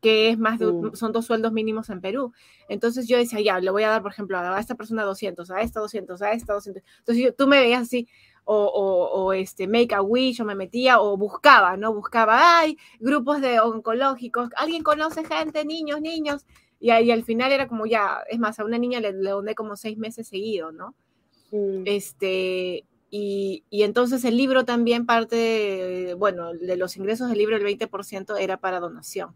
[0.00, 0.94] que es más de, mm.
[0.94, 2.32] son dos sueldos mínimos en Perú.
[2.68, 5.60] Entonces yo decía, ya, le voy a dar, por ejemplo, a esta persona 200, a
[5.60, 6.82] esta 200, a esta 200.
[6.98, 8.08] Entonces tú me veías así,
[8.44, 11.92] o, o, este, make a wish, o me metía, o buscaba, ¿no?
[11.92, 16.46] Buscaba, ay, grupos de oncológicos, alguien conoce gente, niños, niños.
[16.78, 19.54] Y, ahí al final era como ya, es más, a una niña le, le doné
[19.56, 20.94] como seis meses seguidos, ¿no?
[21.50, 21.82] Mm.
[21.86, 27.64] Este, y, y, entonces el libro también parte, bueno, de los ingresos del libro el
[27.64, 29.34] 20% era para donación.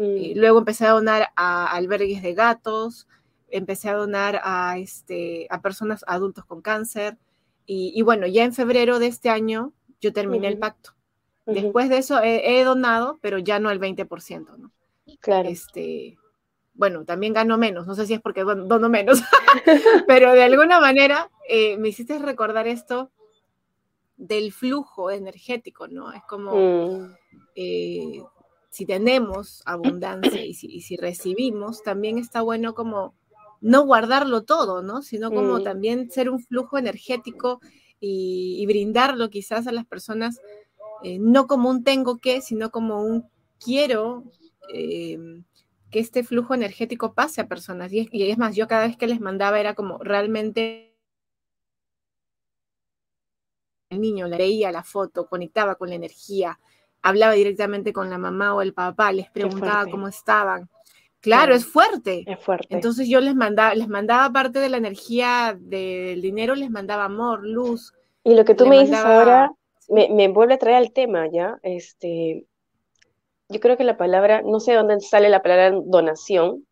[0.00, 0.38] Mm.
[0.38, 3.06] luego empecé a donar a albergues de gatos,
[3.50, 7.18] empecé a donar a, este, a personas adultos con cáncer.
[7.66, 10.90] Y, bueno, ya en febrero de este año yo terminé el pacto.
[11.46, 14.72] Después de eso he, donado, pero ya no el 20%, ¿no?
[15.20, 15.48] Claro.
[15.48, 16.18] Este,
[16.74, 19.22] bueno, también gano menos, no sé si es porque dono menos,
[20.08, 23.12] pero de alguna manera eh, me hiciste recordar esto
[24.16, 26.12] del flujo energético, ¿no?
[26.12, 27.14] Es como, mm.
[27.54, 28.22] eh,
[28.70, 33.14] si tenemos abundancia y si, recibimos, también está bueno como
[33.60, 35.02] no guardarlo todo, ¿no?
[35.02, 35.64] Sino como mm.
[35.64, 37.60] también ser un flujo energético
[37.98, 40.40] y, brindarlo quizás a las personas,
[41.02, 43.28] eh, no como un tengo que, sino como un
[43.62, 44.24] quiero
[44.72, 45.44] em,
[45.90, 47.92] que este flujo energético pase a personas.
[47.92, 50.96] Y y es más, yo cada vez que les mandaba era como realmente
[53.90, 56.60] el niño, leía la foto, conectaba con la energía,
[57.02, 60.68] hablaba directamente con la mamá o el papá, les preguntaba cómo estaban.
[61.20, 62.24] Claro, es fuerte.
[62.26, 62.74] Es fuerte.
[62.74, 67.46] Entonces yo les mandaba, les mandaba parte de la energía del dinero, les mandaba amor,
[67.46, 67.92] luz.
[68.24, 69.52] Y lo que tú me dices ahora
[69.88, 71.58] me, vuelve a traer al tema, ¿ya?
[71.62, 72.46] Este,
[73.48, 76.66] yo creo que la palabra, no sé dónde sale la palabra donación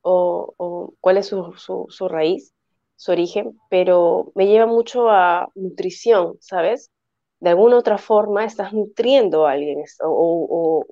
[0.00, 2.54] o, cuál es su, su raíz,
[2.96, 6.90] su origen, pero me lleva mucho a nutrición, ¿sabes?
[7.42, 10.84] De alguna otra forma estás nutriendo a alguien o,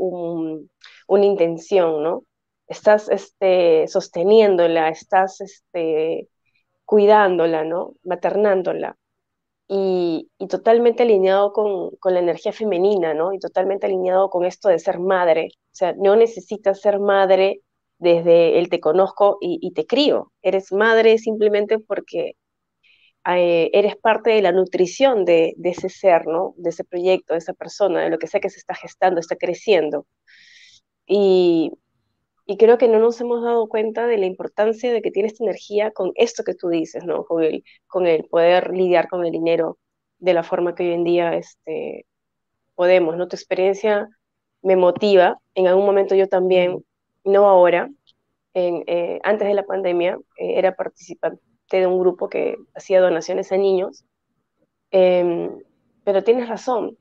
[1.06, 2.24] una intención, ¿no?
[2.66, 6.28] Estás este, sosteniéndola, estás este,
[6.84, 7.94] cuidándola, ¿no?
[8.02, 8.96] Maternándola.
[9.68, 13.32] Y, totalmente alineado con, con, la energía femenina, ¿no?
[13.32, 15.50] Y totalmente alineado con esto de ser madre.
[15.54, 17.62] O sea, no necesitas ser madre
[17.98, 20.32] desde el te conozco y, te crío.
[20.42, 22.32] Eres madre simplemente porque
[23.26, 26.54] eh, eres parte de la nutrición de, ese ser, ¿no?
[26.56, 29.36] De ese proyecto, de esa persona, de lo que sea que se está gestando, está
[29.36, 30.06] creciendo.
[31.06, 31.72] Y,
[32.58, 35.92] creo que no nos hemos dado cuenta de la importancia de que tiene esta energía
[35.92, 37.24] con esto que tú dices, ¿no?
[37.24, 39.78] Con el, con el poder lidiar con el dinero
[40.18, 42.06] de la forma que hoy en día este,
[42.74, 43.28] podemos, ¿no?
[43.28, 44.08] Tu experiencia
[44.62, 45.38] me motiva.
[45.54, 46.84] En algún momento yo también
[47.24, 47.90] no ahora,
[48.54, 53.56] eh, antes de la pandemia, eh, era participante de un grupo que hacía donaciones a
[53.56, 54.04] niños,
[54.90, 55.50] em,
[56.04, 56.96] pero tienes razón,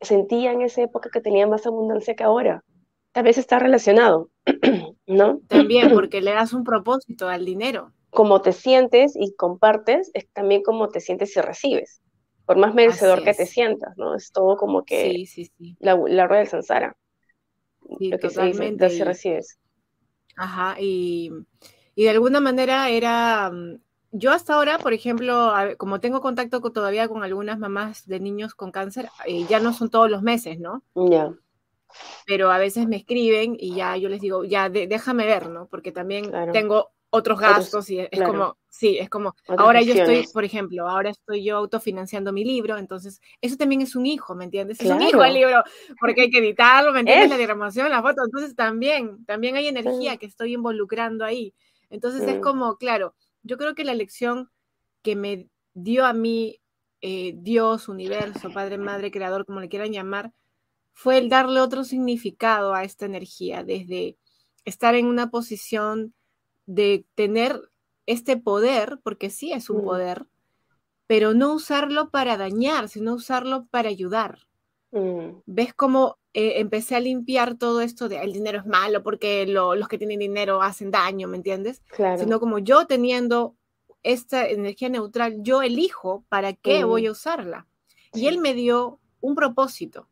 [0.00, 2.64] sentía en esa época que tenía más abundancia que ahora.
[3.12, 4.30] Tal vez está relacionado,
[5.06, 5.40] ¿no?
[5.48, 7.92] También porque le das un propósito al dinero.
[8.10, 12.02] Como te sientes y compartes, es también como te sientes y recibes.
[12.44, 14.14] Por más merecedor que te sientas, ¿no?
[14.14, 15.24] Es todo como que
[15.78, 16.96] La, la rueda del Sansara.
[17.80, 18.90] lo que totalmente.
[18.90, 19.58] Se recibes.
[20.36, 21.30] Ajá, y,
[21.96, 23.80] de alguna manera era, mm,
[24.12, 28.70] yo hasta ahora, por ejemplo, como tengo contacto todavía con algunas mamás de niños con
[28.70, 30.82] cáncer, eh, ya no son todos los meses, ¿no?
[30.94, 31.32] Ya.
[32.26, 35.66] Pero a veces me escriben y ya yo les digo, ya déjame ver, ¿no?
[35.66, 40.44] Porque también tengo otros gastos y es como, sí, es como, ahora yo estoy, por
[40.44, 44.80] ejemplo, ahora estoy yo autofinanciando mi libro, entonces eso también es un hijo, ¿me entiendes?
[44.80, 45.62] Es un hijo el libro,
[46.00, 47.28] porque hay que editarlo, ¿me entiendes?
[47.28, 51.54] La diagramación, la foto, entonces también, también hay energía que estoy involucrando ahí.
[51.90, 52.40] Entonces es mm.
[52.40, 54.50] como, claro, yo creo que la lección
[55.02, 56.60] que me dio a mí
[57.00, 60.32] eh, Dios, universo, Padre, Madre, Creador, como le quieran llamar,
[60.92, 64.16] fue el darle otro significado a esta energía, desde
[64.64, 66.14] estar en una posición
[66.66, 67.60] de tener
[68.06, 69.84] este poder, porque sí es un mm.
[69.84, 70.26] poder,
[71.08, 74.46] pero no usarlo para dañar, sino usarlo para ayudar.
[74.92, 75.40] Mm.
[75.46, 79.88] ¿Ves cómo eh, empecé a limpiar todo esto de el dinero es malo porque los
[79.88, 81.82] que tienen dinero hacen daño, ¿me entiendes?
[82.18, 83.56] Sino como yo teniendo
[84.02, 87.12] esta energía neutral, yo elijo para qué voy a mm.
[87.12, 87.66] usarla.
[88.14, 90.08] Y él me dio un propósito.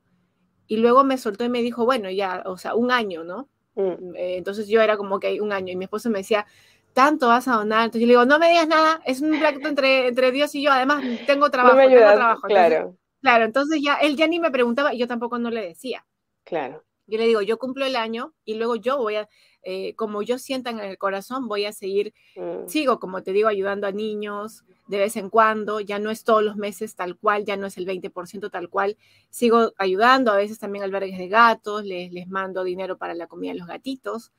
[0.66, 3.48] Y luego me soltó y me dijo, bueno, ya, o sea, un año, ¿no?
[3.74, 6.46] Mm, eh, entonces yo era como que un año y mi esposo me decía,
[6.92, 7.86] tanto vas a donar.
[7.86, 10.62] Entonces yo le digo, no me digas nada, es un pacto entre, entre Dios y
[10.62, 10.70] yo.
[10.70, 12.42] Además, tengo trabajo, tengo trabajo.
[12.46, 12.96] claro.
[13.20, 16.06] Claro, entonces ya él ya ni me preguntaba y yo tampoco no le decía.
[16.44, 16.84] Claro.
[17.06, 19.28] Yo le digo, yo cumplo el año y luego yo voy a,
[19.62, 22.68] eh, como yo sienta en el corazón, voy a seguir, mm.
[22.68, 26.42] sigo, como te digo, ayudando a niños de vez en cuando, ya no es todos
[26.42, 28.96] los meses tal cual, ya no es el 20% tal cual,
[29.28, 33.52] sigo ayudando, a veces también albergues de gatos, les, les mando dinero para la comida
[33.52, 34.32] de los gatitos.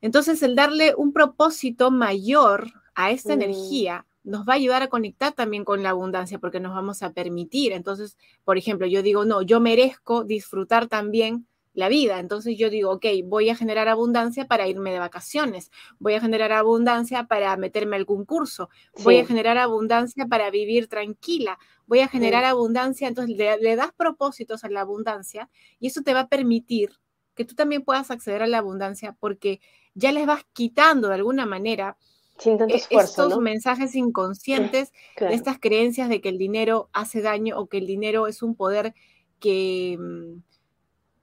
[0.00, 3.42] Entonces, el darle un propósito mayor a esta mm.
[3.42, 7.12] energía nos va a ayudar a conectar también con la abundancia porque nos vamos a
[7.12, 7.72] permitir.
[7.72, 12.20] Entonces, por ejemplo, yo digo, no, yo merezco disfrutar también la vida.
[12.20, 16.52] Entonces yo digo, ok, voy a generar abundancia para irme de vacaciones, voy a generar
[16.52, 18.70] abundancia para meterme al concurso,
[19.02, 23.08] voy a generar abundancia para vivir tranquila, voy a generar abundancia.
[23.08, 26.92] Entonces le, das propósitos a la abundancia y eso te va a permitir
[27.34, 29.60] que tú también puedas acceder a la abundancia porque
[29.94, 31.96] ya les vas quitando de alguna manera
[32.38, 37.22] sin tanto e, esfuerzo, estos mensajes inconscientes de estas creencias de que el dinero hace
[37.22, 38.94] daño o que el dinero es un poder
[39.40, 40.42] que, mm,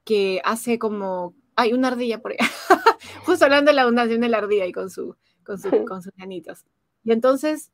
[0.04, 2.38] que hace como, hay una ardilla por ahí,
[3.26, 5.58] justo hablando de la abundancia la ardilla y con, su, con,
[5.88, 6.64] con sus ganitos.
[7.04, 7.72] Y entonces,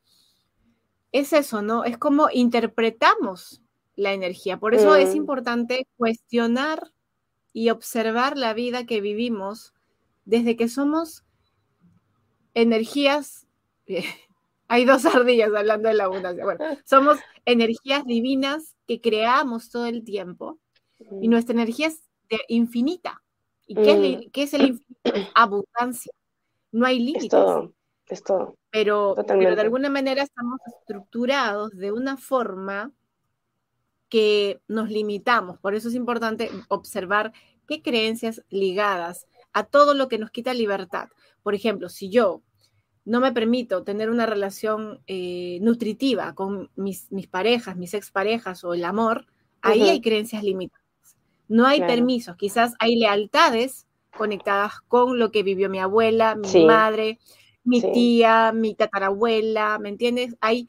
[1.13, 1.85] es eso, ¿no?
[1.85, 3.63] Es como interpretamos
[3.97, 4.59] la energía.
[4.59, 5.17] Por eso es mm.
[5.17, 6.93] importante cuestionar
[7.53, 9.75] y observar la vida que vivimos
[10.25, 11.25] desde que somos
[12.55, 13.47] energías
[14.69, 16.45] Hay dos ardillas hablando de la abundancia.
[16.45, 20.59] Bueno, somos energías divinas que creamos todo el tiempo
[21.23, 22.03] y nuestra energía es
[22.49, 23.23] infinita.
[23.67, 24.85] ¿Y qué, es, el infinito?
[25.35, 26.13] Abundancia.
[26.71, 27.25] No hay límites.
[27.25, 27.73] Es todo,
[28.09, 28.55] es todo.
[28.71, 32.93] Pero, pero de alguna manera estamos estructurados de una forma
[34.11, 35.59] que nos limitamos.
[35.59, 37.33] Por eso es importante observar
[37.67, 39.27] qué creencias ligadas
[39.59, 41.09] a todo lo que nos quita libertad.
[41.43, 42.43] Por ejemplo, si yo
[43.05, 48.75] no me permito tener una relación eh, nutritiva con mis, mis, parejas, mis exparejas o
[48.75, 49.27] el amor,
[49.63, 50.85] ahí hay creencias limitadas.
[51.49, 53.87] No hay permisos, quizás hay lealtades
[54.17, 57.19] conectadas con lo que vivió mi abuela, mi madre,
[57.65, 60.37] mi tía, mi tatarabuela, ¿me entiendes?
[60.41, 60.69] Hay,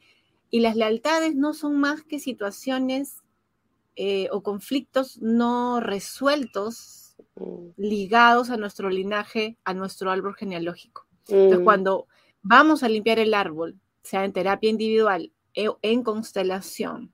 [0.50, 3.22] y las lealtades no son más que situaciones
[3.96, 6.99] eh, o conflictos no resueltos.
[7.76, 11.06] Ligados a nuestro linaje, a nuestro árbol genealógico.
[11.28, 11.64] Entonces, mm.
[11.64, 12.06] cuando
[12.42, 17.12] vamos a limpiar el árbol, sea en terapia individual o en constelación,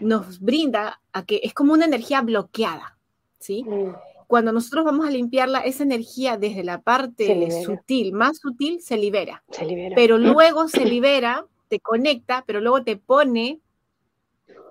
[0.00, 2.98] nos brinda a que es como una energía bloqueada,
[3.38, 3.64] ¿sí?
[3.64, 3.94] Mm.
[4.26, 9.42] Cuando nosotros vamos a limpiarla, esa energía desde la parte sutil, más sutil, se libera.
[9.50, 9.96] Se libera.
[9.96, 13.60] Pero luego se libera, te conecta, pero luego te pone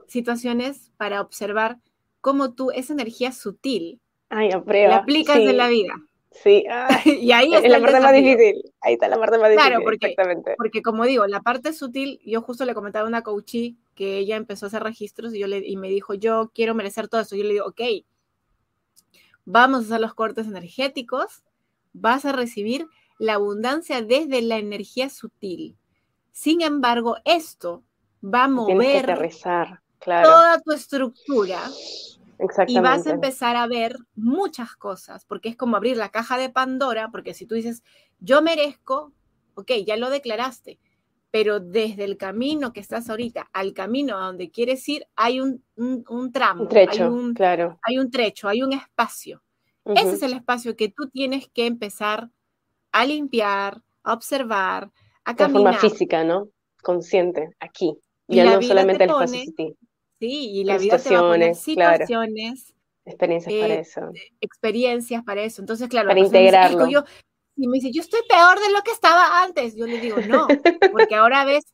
[0.07, 1.79] situaciones para observar
[2.21, 3.99] cómo tú esa energía sutil
[4.29, 5.93] la aplicas en la vida.
[6.43, 6.65] Sí,
[7.05, 8.73] y ahí está la parte más difícil.
[8.81, 9.71] Ahí está la parte más difícil.
[9.71, 10.15] Claro, porque,
[10.57, 14.35] porque como digo, la parte sutil, yo justo le comentaba a una coachee que ella
[14.35, 17.35] empezó a hacer registros y, yo le, y me dijo, yo quiero merecer todo eso.
[17.35, 17.81] Yo le digo, ok,
[19.45, 21.43] vamos a hacer los cortes energéticos,
[21.93, 25.75] vas a recibir la abundancia desde la energía sutil.
[26.31, 27.83] Sin embargo, esto
[28.23, 29.31] va a mover
[29.99, 31.59] toda tu estructura
[32.67, 36.49] y vas a empezar a ver muchas cosas, porque es como abrir la caja de
[36.49, 37.83] Pandora, porque si tú dices,
[38.19, 39.13] yo merezco,
[39.55, 40.79] ok, ya lo declaraste,
[41.31, 45.63] pero desde el camino que estás ahorita al camino a donde quieres ir, hay un,
[45.75, 47.79] un, tramo, un trecho, hay un, claro.
[47.81, 49.41] hay un trecho, hay un espacio.
[49.85, 52.29] Ese es el espacio que tú tienes que empezar
[52.91, 54.91] a limpiar, a observar,
[55.23, 55.73] a caminar.
[55.73, 56.49] De forma física, ¿no?
[56.83, 57.97] Consciente, aquí.
[58.27, 59.39] ya no solamente el espacio
[60.19, 62.73] Sí, y la vida te va a poner situaciones.
[63.05, 64.11] Experiencias para eh, eso.
[64.41, 65.61] Experiencias para eso.
[65.61, 66.89] Entonces, claro, para integrarlo.
[66.89, 67.03] yo,
[67.55, 69.75] y me dice, yo estoy peor de lo que estaba antes.
[69.75, 70.47] Yo le digo, no,
[70.91, 71.65] porque ahora ves,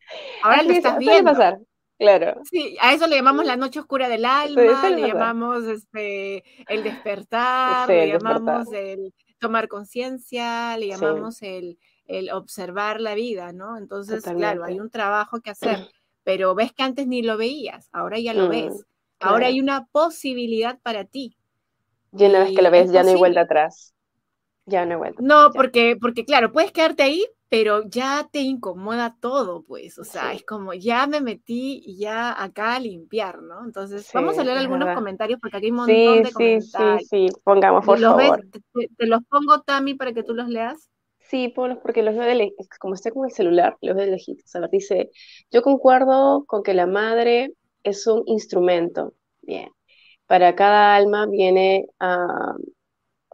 [0.43, 1.31] ahora lo estás viendo.
[1.31, 1.59] pasar,
[1.97, 2.41] claro.
[2.49, 7.89] Sí, a eso le llamamos la noche oscura del alma, le llamamos este, el despertar,
[7.89, 13.77] le llamamos el tomar conciencia, le llamamos el, el, observar la vida, ¿no?
[13.77, 15.89] Entonces, claro, hay un trabajo que hacer
[16.23, 18.85] pero ves que antes ni lo veías, ahora ya lo mm, ves.
[19.19, 21.37] Ahora hay una posibilidad para ti.
[22.11, 23.93] Y una vez que lo ves, ya no hay vuelta atrás.
[24.65, 25.21] Ya no hay vuelta.
[25.23, 29.97] No, porque, porque claro, puedes quedarte ahí, pero ya te incomoda todo, pues.
[29.99, 33.63] O sea, es como ya me metí ya acá a limpiar, ¿no?
[33.63, 36.65] Entonces, vamos a leer algunos comentarios porque aquí hay un montón de comentarios.
[36.99, 38.41] Sí, sí, sí, pongamos, por favor.
[38.97, 40.89] te, los pongo, Tami, para que tú los leas.
[41.33, 44.55] Sí, porque los veo de como está con el celular, los veo de lejitos.
[44.55, 45.09] A ver, dice,
[45.49, 49.15] yo concuerdo con que la madre es un instrumento.
[49.41, 49.67] Bien.
[50.27, 52.53] Para cada alma viene a,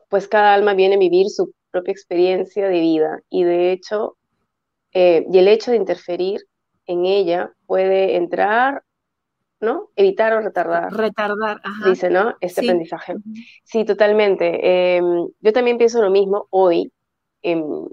[0.08, 3.20] pues cada alma viene a vivir su propia experiencia de vida.
[3.30, 4.16] Y de hecho,
[4.94, 6.40] eh, y el hecho de interferir
[6.86, 8.82] en ella puede entrar,
[9.60, 9.90] ¿no?
[9.98, 10.94] Evitar o retardar.
[10.94, 11.90] Retardar, ajá.
[11.90, 12.34] Dice, ¿no?
[12.40, 13.16] Este aprendizaje.
[13.66, 14.96] Sí, totalmente.
[14.96, 16.94] Em, yo también pienso lo mismo hoy
[17.42, 17.88] Em,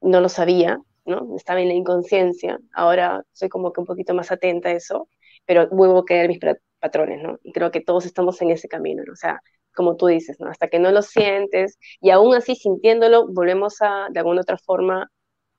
[0.00, 1.36] no lo sabía, ¿no?
[1.36, 5.08] Estaba en la inconsciencia, ahora soy como que un poquito más atenta a eso,
[5.46, 6.38] pero vuelvo a caer mis
[6.78, 7.38] patrones, ¿no?
[7.42, 9.12] Y creo que todos estamos en ese camino, ¿no?
[9.12, 9.40] O sea,
[9.74, 10.48] como tú dices, ¿no?
[10.48, 15.10] Hasta que no lo sientes y aún así sintiéndolo, volvemos a, de alguna otra forma,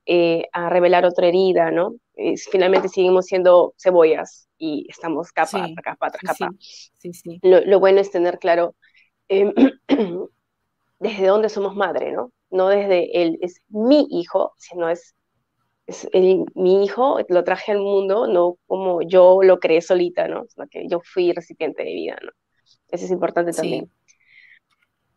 [0.05, 1.95] eh, a revelar otra herida, ¿no?
[2.51, 6.51] finalmente seguimos siendo cebollas y estamos capa tras capa tras capa.
[6.59, 8.75] Sí, sí, lo, lo, bueno es tener claro
[9.29, 9.53] em,
[10.99, 12.31] desde dónde somos madre, ¿no?
[12.49, 15.15] No desde él, es mi hijo, sino es,
[15.87, 16.07] es
[16.55, 20.45] mi hijo, lo traje al mundo, no como yo lo creé solita, ¿no?
[20.47, 22.31] Sino que yo fui recipiente de vida, ¿no?
[22.89, 23.91] Eso es importante también.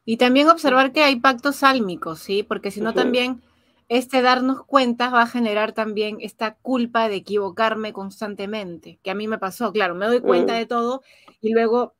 [0.05, 2.43] Y también observar que hay pactos sálmicos, ¿sí?
[2.43, 3.41] Porque si no también
[3.89, 9.28] este darnos cuenta va a generar también esta culpa de equivocarme constantemente, que a mí
[9.28, 10.57] me pasó, claro, me doy cuenta mm.
[10.57, 11.03] de todo
[11.41, 11.95] y luego,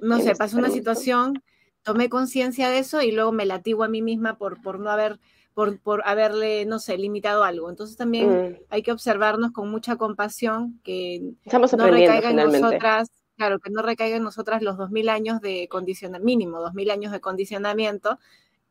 [0.00, 1.42] no sé, pasa una situación
[1.86, 5.20] tomé conciencia de eso y luego me latigo a mí misma por, por no haber,
[5.54, 7.70] por, por haberle, no sé, limitado algo.
[7.70, 8.56] Entonces también mm.
[8.70, 14.16] hay que observarnos con mucha compasión, que no recaiga en nosotras, claro, que no recaiga
[14.16, 18.18] en nosotras los 2000 años de condicionamiento, mínimo 2000 años de condicionamiento,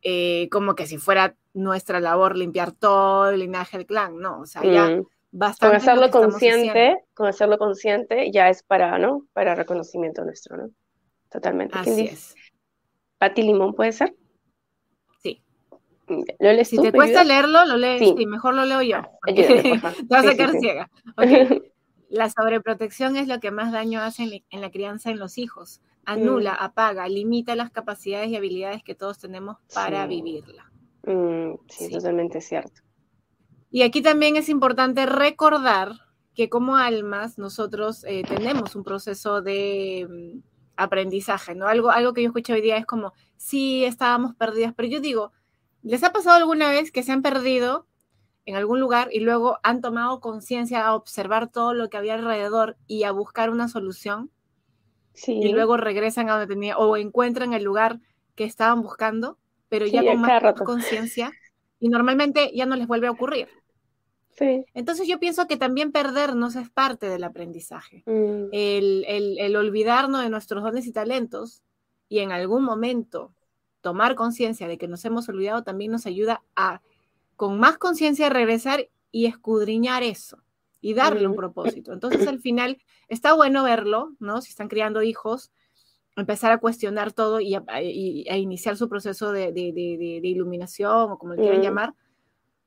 [0.02, 4.46] eh, como que si fuera nuestra labor limpiar todo el linaje del clan, no, o
[4.46, 5.08] sea, ya mm.
[5.32, 5.68] bastante.
[5.68, 9.26] Con hacerlo consciente, con hacerlo consciente ya es para, ¿no?
[9.32, 10.70] Para reconocimiento nuestro, ¿no?
[11.30, 11.78] Totalmente.
[11.80, 12.36] Así es.
[13.18, 14.16] Pati Limón, ¿puede ser?
[15.22, 15.42] Sí.
[16.08, 18.14] ¿Lo lees si te cuesta leerlo, lo lees.
[18.16, 18.26] Sí.
[18.26, 19.02] mejor lo leo yo.
[19.26, 20.90] Te vas a quedar ciega.
[22.10, 25.82] La sobreprotección es lo que más daño hace en la crianza en los hijos.
[26.06, 26.64] Anula, mm.
[26.64, 30.72] apaga, limita las capacidades y habilidades que todos tenemos para vivirla.
[31.04, 32.82] Mm, sí, totalmente cierto.
[33.72, 35.94] Y aquí también es importante recordar
[36.36, 40.40] que como almas nosotros eh, tenemos un proceso de mm,
[40.78, 41.68] aprendizaje, ¿no?
[41.68, 45.32] Algo, algo que yo escuché hoy día es como, sí, estábamos perdidas, pero yo digo,
[45.84, 47.88] ¿les ha pasado alguna vez que se han perdido
[48.46, 52.78] en algún lugar y luego han tomado conciencia a observar todo lo que había alrededor
[52.88, 54.32] y a buscar una solución?
[55.14, 55.34] Sí.
[55.34, 58.00] Y luego regresan a donde tenía o encuentran el lugar
[58.36, 59.38] que estaban buscando,
[59.70, 61.32] pero ya con más conciencia
[61.80, 63.48] y normalmente ya no les vuelve a ocurrir.
[64.38, 64.66] Sí.
[64.74, 68.04] Entonces yo pienso que también perdernos es parte del aprendizaje.
[68.06, 68.50] Mm.
[68.52, 71.64] El, el, el, olvidarnos de nuestros dones y talentos
[72.10, 73.34] y en algún momento
[73.82, 76.82] tomar conciencia de que nos hemos olvidado también nos ayuda a
[77.36, 80.40] con más conciencia regresar y escudriñar eso
[80.82, 81.94] y darle un propósito.
[81.94, 82.78] Entonces al final
[83.08, 84.42] está bueno verlo, ¿no?
[84.42, 85.52] Si están criando hijos,
[86.16, 87.82] empezar a cuestionar todo y a,
[88.38, 89.52] iniciar su proceso de,
[90.24, 91.94] iluminación o como le quieran llamar,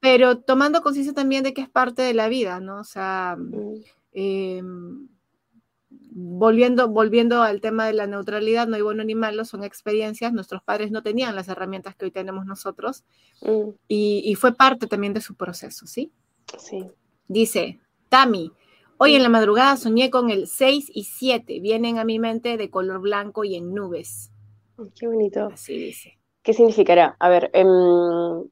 [0.01, 2.81] pero tomando conciencia también de que es parte de la vida, ¿no?
[2.81, 3.37] O sea,
[4.13, 5.09] em,
[5.91, 10.63] volviendo, volviendo al tema de la neutralidad, no hay bueno ni malo, son experiencias, nuestros
[10.63, 13.05] padres no tenían las herramientas que hoy tenemos nosotros
[13.43, 13.71] mm.
[13.89, 16.13] y, fue parte también de su proceso, ¿sí?
[16.59, 16.87] Sí.
[17.27, 18.53] Dice, Tami,
[18.99, 22.71] hoy en la madrugada soñé con el 6 y 7, vienen a mi mente de
[22.71, 24.31] color blanco y en nubes.
[24.99, 25.51] Qué bonito.
[25.53, 26.19] Así dice.
[26.43, 27.17] ¿Qué significará?
[27.19, 28.49] A ver, em,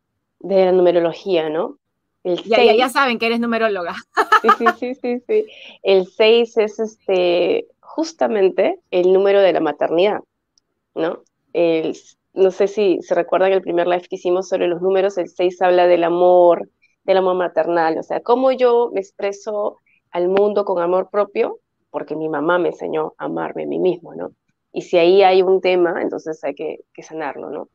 [0.46, 1.78] de la numerología, ¿no?
[2.24, 3.94] ya, ya, saben que eres numeróloga.
[4.42, 5.46] Sí, sí, sí, sí, sí.
[5.82, 10.20] El 6 es este, justamente el número de la maternidad,
[10.94, 11.22] ¿no?
[12.34, 15.62] no sé si se recuerdan el primer live que hicimos sobre los números, el 6
[15.62, 16.68] habla del amor,
[17.04, 19.78] del amor maternal, o sea, cómo yo me expreso
[20.10, 24.14] al mundo con amor propio, porque mi mamá me enseñó a amarme a mí mismo,
[24.14, 24.32] ¿no?
[24.70, 27.70] Y si ahí hay un tema, entonces hay que, sanarlo, ¿no?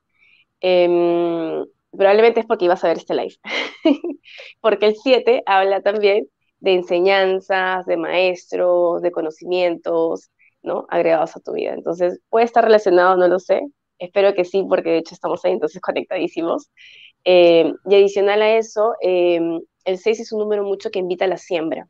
[0.59, 3.36] Em, probablemente es porque ibas a ver este live,
[4.62, 6.28] porque el 7 habla también
[6.60, 10.30] de enseñanzas, de maestros, de conocimientos,
[10.62, 10.86] ¿no?
[10.89, 11.74] Agregados a tu vida.
[11.74, 13.62] Entonces, puede estar relacionado, no lo sé,
[14.00, 16.72] espero que sí, porque de hecho estamos ahí entonces conectadísimos.
[17.24, 21.28] Eh, y adicional a eso, em, el 6 es un número mucho que invita a
[21.28, 21.88] la siembra.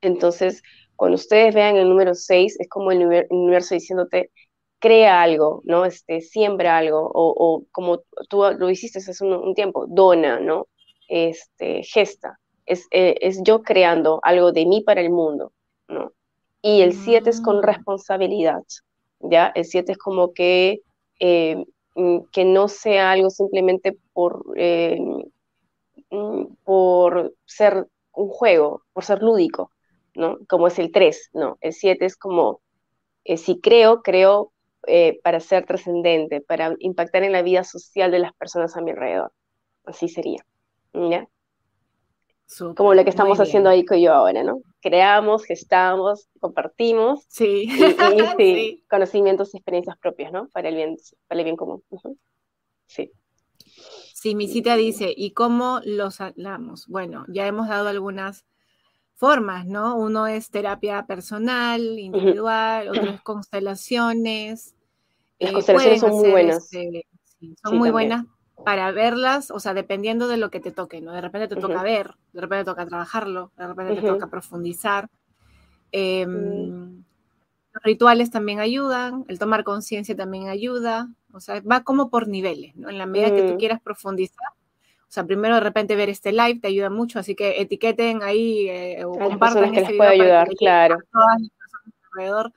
[0.00, 0.62] Entonces,
[0.96, 4.30] cuando ustedes vean el número 6, es como el universo diciéndote,
[4.78, 5.84] crea algo, ¿no?
[5.84, 10.68] Este, siembra algo, o, como tú lo hiciste hace un, tiempo, dona, ¿no?
[11.08, 12.38] Este, gesta.
[12.66, 15.52] Es, eh, es, yo creando algo de mí para el mundo,
[15.88, 16.12] ¿no?
[16.62, 17.62] Y el 7 es con mm.
[17.62, 18.62] responsabilidad,
[19.20, 19.52] ¿ya?
[19.54, 20.82] El 7 es como que,
[21.20, 21.64] eh,
[21.94, 24.98] mm, que no sea algo simplemente por, eh,
[26.10, 29.70] mm, por ser un juego, por ser lúdico,
[30.14, 30.38] ¿no?
[30.48, 31.56] Como es el 3, ¿no?
[31.60, 32.60] El 7 es como,
[33.24, 34.52] si creo, creo
[34.86, 38.90] eh, para ser trascendente, para impactar en la vida social de las personas a mi
[38.90, 39.32] alrededor.
[39.84, 40.44] Así sería.
[40.92, 41.28] ¿ya?
[42.76, 44.60] Como lo que estamos haciendo ahí con yo ahora, ¿no?
[44.80, 47.24] Creamos, gestamos, compartimos.
[47.28, 47.68] Sí.
[48.38, 50.48] Y, conocimientos y experiencias propias, ¿no?
[50.50, 51.82] Para el bien, para el bien común.
[52.86, 53.10] Sí.
[54.14, 56.86] Sí, mi cita dice, ¿y cómo los hablamos?
[56.86, 58.46] Bueno, ya hemos dado algunas
[59.14, 59.96] formas, ¿no?
[59.96, 64.75] Uno es terapia personal, individual, otro es constelaciones,
[65.38, 66.72] las eh, constelaciones son muy buenas.
[66.72, 67.06] Este,
[67.62, 68.24] son muy buenas
[68.64, 71.12] para verlas, o sea, dependiendo de lo que te toque, ¿no?
[71.12, 75.08] De repente te toca ver, de repente te toca trabajarlo, de repente te toca profundizar.
[75.92, 77.04] Em, mm.
[77.74, 82.74] Los rituales también ayudan, el tomar conciencia también ayuda, o sea, va como por niveles,
[82.76, 82.88] ¿no?
[82.88, 83.58] En la medida que tú mm.
[83.58, 84.48] quieras profundizar,
[85.02, 88.68] o sea, primero de repente ver este live te ayuda mucho, así que etiqueten ahí
[88.68, 90.96] eh, o compartan que les puede ayudar, claro.
[91.12, 92.52] todas las personas alrededor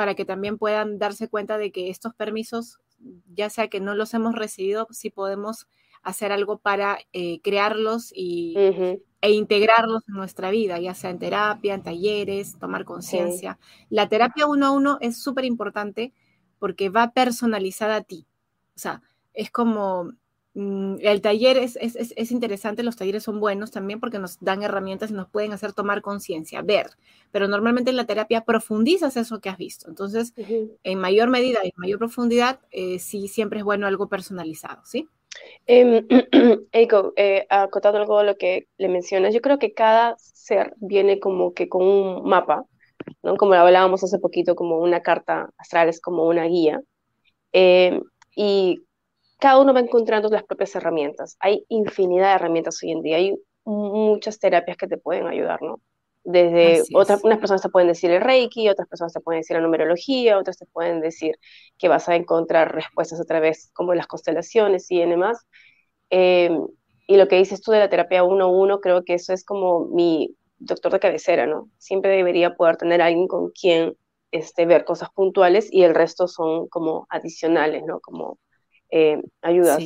[0.00, 2.78] para que también puedan darse cuenta de que estos permisos,
[3.34, 5.68] ya sea que no los hemos recibido, sí podemos
[6.02, 8.54] hacer algo para eh, crearlos y,
[9.20, 13.58] e integrarlos en nuestra vida, ya sea en terapia, en talleres, tomar conciencia.
[13.90, 16.14] La terapia uno a uno es súper importante
[16.58, 18.26] porque va personalizada a ti.
[18.74, 19.02] O sea,
[19.34, 20.12] es como
[20.54, 25.10] el taller es, es, es, interesante, los talleres son buenos también porque nos dan herramientas
[25.10, 26.86] y nos pueden hacer tomar conciencia, ver,
[27.30, 29.88] pero normalmente en la terapia profundizas eso que has visto.
[29.88, 30.34] Entonces,
[30.82, 35.08] en mayor medida y en mayor profundidad, eh, sí, siempre es bueno algo personalizado, ¿sí?
[35.66, 36.04] Eh,
[36.72, 41.20] Eiko, eh, acotando algo a lo que le mencionas, yo creo que cada ser viene
[41.20, 42.64] como que con un mapa,
[43.22, 43.36] ¿no?
[43.36, 46.80] Como hablábamos hace poquito, como una carta astral, es como una guía.
[47.52, 48.00] Eh,
[48.34, 48.82] y
[49.40, 51.36] cada uno va encontrando las propias herramientas.
[51.40, 55.80] Hay infinidad de herramientas hoy en día, hay muchas terapias que te pueden ayudar, ¿no?
[56.22, 59.62] Desde otras, unas personas te pueden decir el Reiki, otras personas te pueden decir la
[59.62, 61.36] numerología, otras te pueden decir
[61.78, 65.46] que vas a encontrar respuestas a través como las constelaciones y demás.
[66.10, 66.50] Eh,
[67.06, 70.36] y lo que dices tú de la terapia 1-1, creo que eso es como mi
[70.58, 71.70] doctor de cabecera, ¿no?
[71.78, 73.96] Siempre debería poder tener alguien con quien
[74.30, 78.00] este, ver cosas puntuales y el resto son como adicionales, ¿no?
[78.00, 78.38] Como
[78.90, 79.82] eh, ayudas.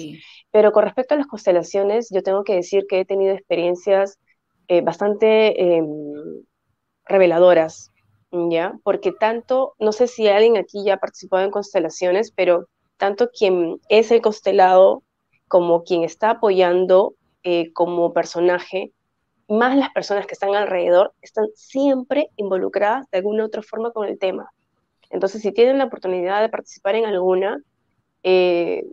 [0.51, 4.19] Pero con respecto a las constelaciones, yo tengo que decir que he tenido experiencias
[4.69, 5.87] eh, bastante em,
[7.05, 7.91] reveladoras,
[8.31, 8.79] ¿ya?
[8.83, 13.81] Porque tanto, no sé si alguien aquí ya ha participado en constelaciones, pero tanto quien
[13.89, 15.03] es el constelado
[15.49, 18.93] como quien está apoyando eh, como personaje,
[19.49, 24.09] más las personas que están alrededor, están siempre involucradas de alguna u otra forma con
[24.09, 24.51] el tema.
[25.11, 27.63] Entonces, si tienen la oportunidad de participar en alguna,
[28.25, 28.85] eh,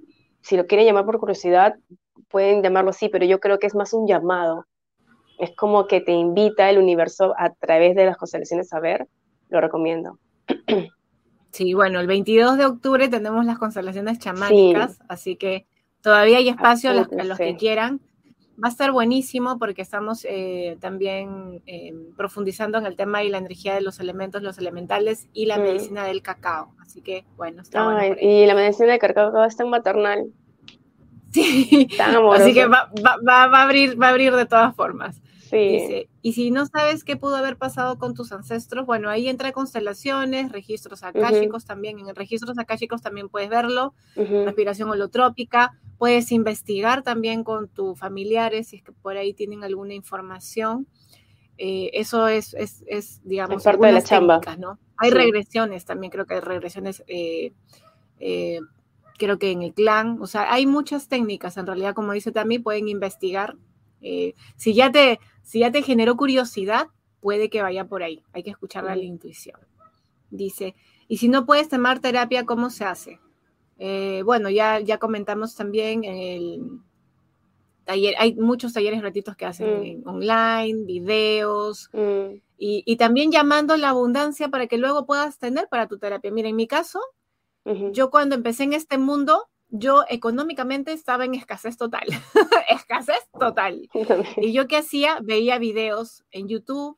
[0.42, 1.76] si lo quieren llamar por curiosidad,
[2.30, 4.68] pueden llamarlo así, pero yo creo que es más un llamado.
[5.40, 9.08] Es como que te invita el universo a través de las constelaciones a ver,
[9.50, 10.20] lo recomiendo.
[11.52, 15.66] Sí, bueno, el 22 de octubre tenemos las constelaciones chamánicas, así que
[16.00, 18.00] todavía hay espacio a los, que quieran.
[18.64, 23.38] Va a estar buenísimo porque estamos eh, también eh, profundizando en el tema y la
[23.38, 25.62] energía de los elementos, los elementales y la mm.
[25.62, 26.74] medicina del cacao.
[26.80, 30.26] Así que, bueno, está bueno Y la medicina del cacao está en maternal.
[31.34, 31.88] Sí,
[32.34, 32.90] así que va,
[33.26, 35.22] a abrir, va a abrir de todas formas.
[35.52, 36.08] Sí.
[36.22, 40.52] y si no sabes qué pudo haber pasado con tus ancestros, bueno, ahí entra constelaciones,
[40.52, 42.00] registros akáshicos también.
[42.00, 45.78] En registros akáshicos también puedes verlo, respiración holotrópica.
[45.98, 50.88] Puedes investigar también con tus familiares si es que por ahí tienen alguna información.
[51.64, 54.40] Eh, eso es, es, es, digamos, parte de la chamba.
[54.58, 54.80] ¿no?
[54.98, 57.54] Hay regresiones también, creo que hay regresiones, eh,
[58.20, 58.62] eh,
[59.20, 62.64] creo que en el clan, o sea, hay muchas técnicas, en realidad, como dice también,
[62.64, 63.58] pueden investigar.
[64.56, 66.88] Si, ya te, si ya te generó curiosidad,
[67.20, 69.60] puede que vaya por ahí, hay que escuchar la intuición.
[70.30, 70.76] Dice,
[71.08, 73.20] y si no puedes tomar terapia, ¿cómo se hace?
[73.78, 76.80] Eh, bueno, ya, ya comentamos también el
[77.84, 80.08] taller, hay muchos talleres gratuitos que hacen mm.
[80.08, 82.42] online, videos, mm.
[82.58, 86.32] y, también llamando la abundancia para que luego puedas tener para tu terapia.
[86.32, 87.00] Mira, en mi caso,
[87.92, 92.08] yo cuando empecé en este mundo, yo económicamente estaba en escasez total,
[92.70, 93.90] escasez total.
[94.38, 96.98] y yo qué hacía, veía videos en YouTube,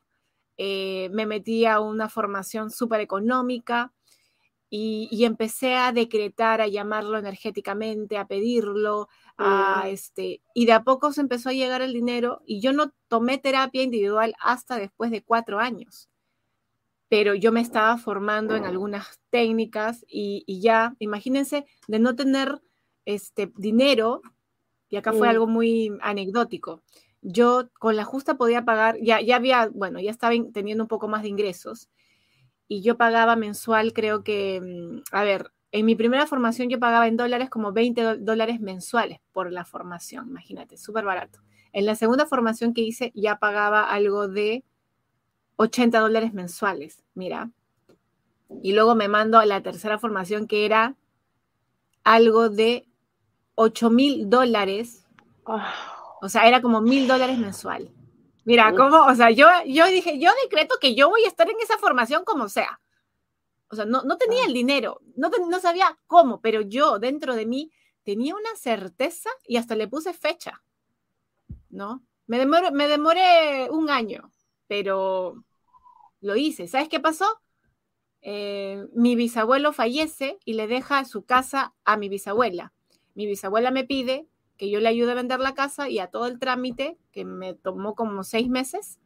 [0.58, 3.92] eh, me metía a una formación súper económica,
[4.76, 9.08] y, empecé a decretar, a llamarlo energéticamente, a pedirlo,
[9.38, 12.92] a este, y de a poco se empezó a llegar el dinero y yo no
[13.06, 16.08] tomé terapia individual hasta después de cuatro años,
[17.14, 22.60] pero yo me estaba formando en algunas técnicas y, ya, imagínense, de no tener
[23.04, 24.20] este dinero,
[24.88, 26.82] y acá fue algo muy anecdótico,
[27.22, 31.06] yo con la justa podía pagar, ya, ya había, bueno, ya estaba teniendo un poco
[31.06, 31.88] más de ingresos
[32.66, 37.06] y yo pagaba mensual, creo que, mm, a ver, en mi primera formación yo pagaba
[37.06, 41.38] en dólares como 20 dólares mensuales por la formación, imagínate, súper barato.
[41.72, 44.64] En la segunda formación que hice ya pagaba algo de
[45.56, 47.50] 80 dólares mensuales, mira.
[48.62, 50.96] Y luego me mando a la tercera formación que era
[52.04, 52.86] algo de
[53.54, 55.04] 8 mil dólares.
[56.22, 57.90] O sea, era como mil dólares mensual.
[58.44, 61.56] Mira, cómo, o sea, yo, yo dije, yo decreto que yo voy a estar en
[61.60, 62.80] esa formación como sea.
[63.68, 64.46] O sea, no, no tenía ah.
[64.46, 67.72] el dinero, no, no sabía cómo, pero yo dentro de mí
[68.04, 70.62] tenía una certeza y hasta le puse fecha,
[71.70, 72.04] ¿no?
[72.26, 74.30] Me demoré, me demoré un año,
[74.66, 75.44] pero
[76.20, 76.66] lo hice.
[76.66, 77.26] ¿Sabes qué pasó?
[78.22, 82.72] Eh, mi bisabuelo fallece y le deja su casa a mi bisabuela.
[83.14, 84.26] Mi bisabuela me pide
[84.56, 87.54] que yo le ayude a vender la casa y a todo el trámite, que me
[87.54, 88.98] tomó como seis meses.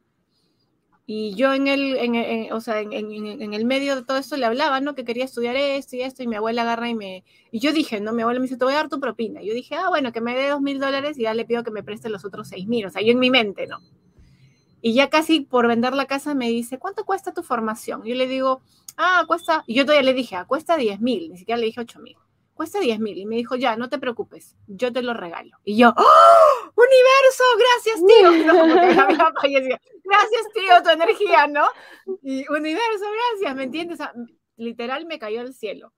[1.05, 2.93] Y yo en el, o sea, en,
[3.53, 4.93] el medio de todo esto le hablaba, ¿no?
[4.93, 7.23] Que quería estudiar esto y esto, y mi abuela agarra y me...
[7.51, 9.41] Y yo dije, no, mi abuela me dice, te voy a dar tu propina.
[9.41, 11.71] yo dije, ah, bueno, que me dé dos mil dólares y ya le pido que
[11.71, 12.85] me preste los otros seis mil.
[12.85, 13.79] O sea, yo en mi mente, ¿no?
[14.81, 18.03] Y ya casi por vender la casa me dice, ¿cuánto cuesta tu formación?
[18.03, 18.61] Yo le digo,
[18.97, 19.63] ah, cuesta...
[19.67, 22.17] Y yo todavía le dije, ah, cuesta diez mil, ni siquiera le dije ocho mil
[22.59, 23.17] cuesta 10 mil.
[23.17, 25.57] Y me dijo, ya, no te preocupes, yo te lo regalo.
[25.63, 28.31] Y yo, ¡Oh, universo, gracias, tío.
[30.03, 31.65] gracias, tío, tu energía, ¿no?
[32.21, 33.99] Y universo, gracias, ¿me entiendes?
[34.57, 35.93] literal me cayó el cielo.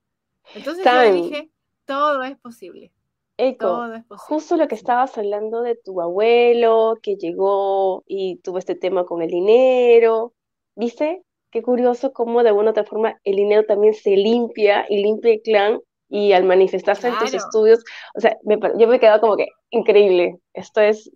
[0.53, 1.49] Entonces yo dije,
[1.85, 2.93] todo es posible.
[3.43, 9.03] Eco, justo lo que estabas hablando de tu abuelo que llegó y tuvo este tema
[9.05, 10.33] con el dinero,
[10.75, 11.23] ¿viste?
[11.49, 15.41] Qué curioso cómo de alguna otra forma el dinero también se limpia y limpia el
[15.41, 17.83] clan y al manifestarse en tus estudios,
[18.15, 18.37] o sea,
[18.77, 21.09] yo me he quedado como que increíble, esto es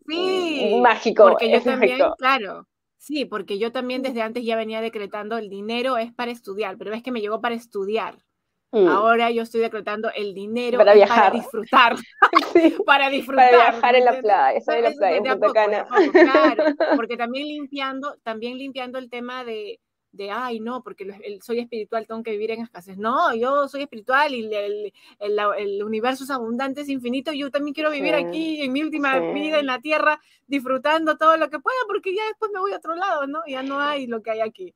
[0.82, 1.30] mágico.
[1.30, 2.66] Porque yo también, claro,
[2.98, 6.94] sí, porque yo también desde antes ya venía decretando el dinero es para estudiar, pero
[6.94, 8.25] es que me llegó para estudiar.
[8.76, 8.90] Mm.
[8.90, 11.32] Ahora yo estoy decretando el dinero para, viajar.
[11.32, 11.96] para disfrutar.
[12.86, 13.52] para disfrutar.
[13.52, 15.88] Para viajar en la playa, en la playa, en Punta Cana.
[16.12, 16.64] claro,
[16.98, 19.80] porque también limpiando, también limpiando el tema de,
[20.12, 21.08] de, ay, no, porque
[21.42, 22.98] soy espiritual, tengo que vivir en escasez.
[22.98, 27.32] No, yo soy espiritual y el, el, universo es abundante, es infinito.
[27.32, 31.50] Yo también quiero vivir aquí en mi última vida en la tierra, disfrutando todo lo
[31.50, 33.40] que pueda, porque ya después me voy a otro lado, ¿no?
[33.48, 34.76] Ya no hay lo que hay aquí.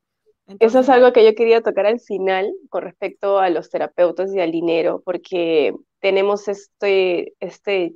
[0.58, 4.40] Eso es algo que yo quería tocar al final con respecto a los terapeutas y
[4.40, 7.94] al dinero, porque tenemos este, este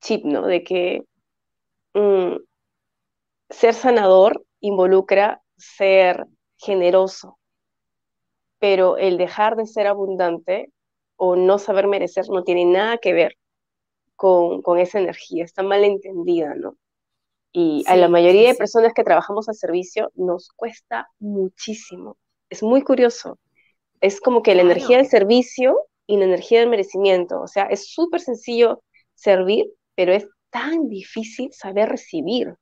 [0.00, 0.46] chip, ¿no?
[0.46, 1.02] De que
[1.92, 2.36] mm,
[3.50, 7.38] ser sanador involucra ser generoso,
[8.58, 10.72] pero el dejar de ser abundante
[11.16, 13.36] o no saber merecer no tiene nada que ver
[14.16, 16.78] con, con esa energía, está mal entendida, ¿no?
[17.56, 22.18] Y a la mayoría de personas que trabajamos al servicio nos cuesta muchísimo.
[22.50, 23.38] Es muy curioso.
[24.00, 25.78] Es como que la energía del servicio
[26.08, 27.40] y la energía del merecimiento.
[27.40, 28.82] O sea, es súper sencillo
[29.14, 32.56] servir, pero es tan difícil saber recibir,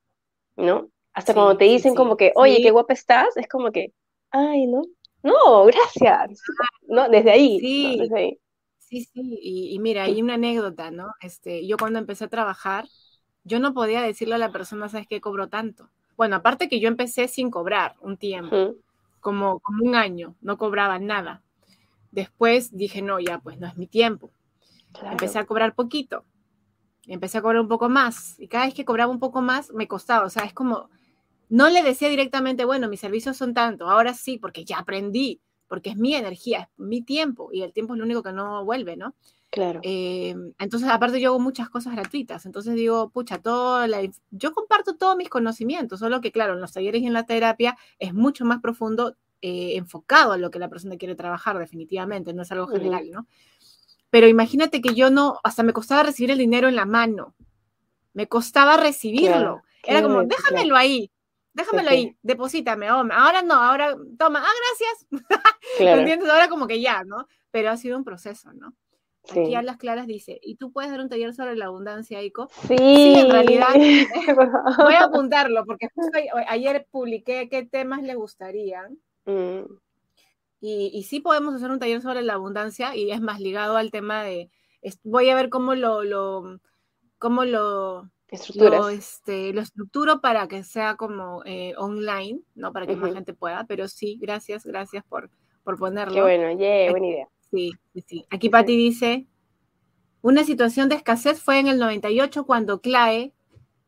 [0.56, 0.90] ¿no?
[1.14, 3.94] Hasta cuando te dicen como que, oye, qué guapa estás, es como que,
[4.31, 4.82] ay, no,
[5.23, 6.39] no, gracias.
[6.82, 7.59] No, desde ahí.
[7.60, 8.39] Sí, desde ahí.
[8.78, 9.39] sí, sí.
[9.40, 11.12] Y, y, mira, hay una anécdota, ¿no?
[11.23, 12.86] Este, yo cuando empecé a trabajar,
[13.44, 15.20] yo no podía decirle a la persona, ¿sabes qué?
[15.20, 15.89] Cobro tanto.
[16.16, 18.74] Bueno, aparte que yo empecé sin cobrar un tiempo,
[19.20, 21.43] como, como un año, no cobraba nada.
[22.10, 24.31] Después dije, no, ya, pues no es mi tiempo.
[25.10, 26.24] Empecé a cobrar poquito.
[27.06, 28.39] Empecé a cobrar un poco más.
[28.39, 30.27] Y cada vez que cobraba un poco más, me costaba.
[30.27, 30.90] O sea, es como,
[31.48, 33.89] no le decía directamente, bueno, mis servicios son tanto.
[33.89, 37.48] Ahora sí, porque ya aprendí, porque es mi energía, es mi tiempo.
[37.52, 39.14] Y el tiempo es lo único que no vuelve, ¿no?
[39.52, 39.80] Claro.
[39.82, 44.00] Eh, entonces, aparte yo hago muchas cosas gratuitas, entonces digo, pucha, todo la,
[44.30, 47.76] yo comparto todos mis conocimientos, solo que claro, en los talleres y en la terapia
[47.98, 52.40] es mucho más profundo, eh, enfocado a lo que la persona quiere trabajar definitivamente, no
[52.40, 53.26] es algo general, ¿no?
[54.08, 57.34] Pero imagínate que yo no, hasta me costaba recibir el dinero en la mano,
[58.14, 61.10] me costaba recibirlo, era como, déjamelo ahí,
[61.52, 65.06] déjamelo ahí, deposítame, ahora no, ahora toma, ah, gracias,
[65.78, 66.30] entiendes?
[66.30, 67.26] Ahora como que ya, ¿no?
[67.50, 68.74] Pero ha sido un proceso, ¿no?
[69.31, 72.49] Aquí a las claras dice, ¿y tú puedes dar un taller sobre la abundancia, Ico?
[72.66, 73.69] Sí, sí en realidad
[74.78, 75.89] voy a apuntarlo porque
[76.49, 78.99] ayer publiqué qué temas le gustarían.
[79.24, 79.62] Mm.
[80.61, 83.90] Y, y, sí podemos hacer un taller sobre la abundancia y es más ligado al
[83.90, 84.51] tema de,
[85.03, 86.61] voy a ver cómo lo, lo
[87.19, 88.11] cómo lo,
[88.55, 92.73] lo, este, lo estructuro para que sea como eh, online, ¿no?
[92.73, 95.31] Para que más gente pueda, pero sí, gracias, gracias por,
[95.62, 96.15] por ponerlo.
[96.15, 97.28] Qué bueno, yeah, buena idea.
[97.52, 97.72] Sí,
[98.06, 99.26] sí, Aquí Patti dice,
[100.22, 103.34] una situación de escasez fue en el 98 cuando CLAE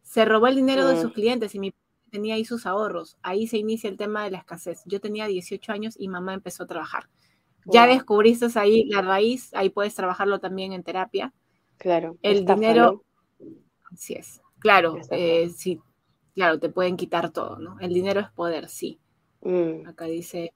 [0.03, 1.15] se robó el dinero de sus mm.
[1.15, 1.75] clientes y mi
[2.15, 3.19] tenía ahí sus ahorros.
[3.23, 4.83] Ahí se inicia el tema de la escasez.
[4.87, 7.09] Yo tenía 18 años y mamá empezó a trabajar.
[7.67, 11.33] Ya descubriste ahí la raíz, ahí puedes trabajarlo también en terapia.
[11.77, 12.17] Claro.
[12.23, 13.03] El dinero,
[13.93, 14.41] así es.
[14.61, 15.81] Claro, eh, sí,
[16.35, 17.81] claro, te pueden quitar todo, ¿no?
[17.81, 19.01] El dinero es poder, sí.
[19.41, 19.89] Mm.
[19.89, 20.53] Acá dice,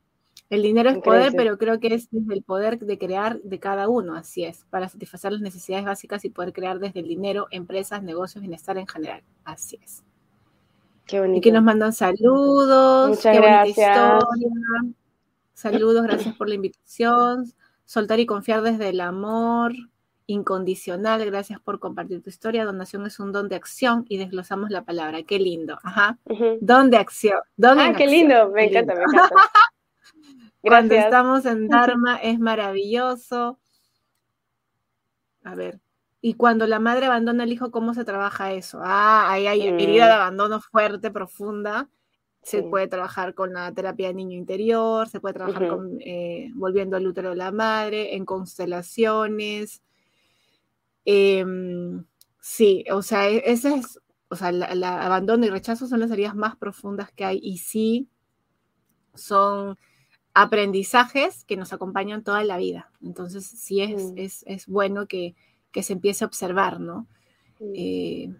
[0.50, 3.88] el dinero es poder, pero creo que es desde el poder de crear de cada
[3.88, 8.02] uno, así es, para satisfacer las necesidades básicas y poder crear desde el dinero, empresas,
[8.02, 10.02] negocios, bienestar en general, así es.
[11.06, 11.38] Qué bonito.
[11.38, 14.24] Y que nos mandan saludos, Muchas gracias.
[15.52, 17.52] Saludos, gracias por la invitación.
[17.84, 19.72] Soltar y confiar desde el amor
[20.26, 22.66] incondicional, gracias por compartir tu historia.
[22.66, 25.22] Donación es un don de acción y desglosamos la palabra.
[25.22, 25.78] Qué lindo.
[25.82, 26.18] Ajá.
[26.60, 27.40] Don de acción.
[27.56, 28.50] Don ah, qué lindo.
[28.50, 29.34] Me encanta, me encanta.
[30.60, 33.58] Cuando estamos en Dharma es maravilloso.
[35.44, 35.80] A ver.
[36.20, 38.80] Y cuando la madre abandona al hijo, ¿cómo se trabaja eso?
[38.82, 41.88] Ah, ahí hay herida de abandono fuerte, profunda.
[42.42, 46.96] Se puede trabajar con la terapia de niño interior, se puede trabajar con, eh, volviendo
[46.96, 49.82] al útero de la madre, en constelaciones.
[51.04, 52.04] Em,
[52.40, 56.34] sí, o sea, e, ese es, o sea, el abandono y rechazo son las heridas
[56.34, 58.08] más profundas que hay y sí
[59.14, 59.76] son
[60.40, 62.92] aprendizajes que nos acompañan toda la vida.
[63.02, 64.44] Entonces, sí es, mm.
[64.46, 65.34] es, bueno que,
[65.74, 67.06] se empiece a observar, ¿no?
[67.58, 67.72] Mm.
[67.74, 68.34] Eh,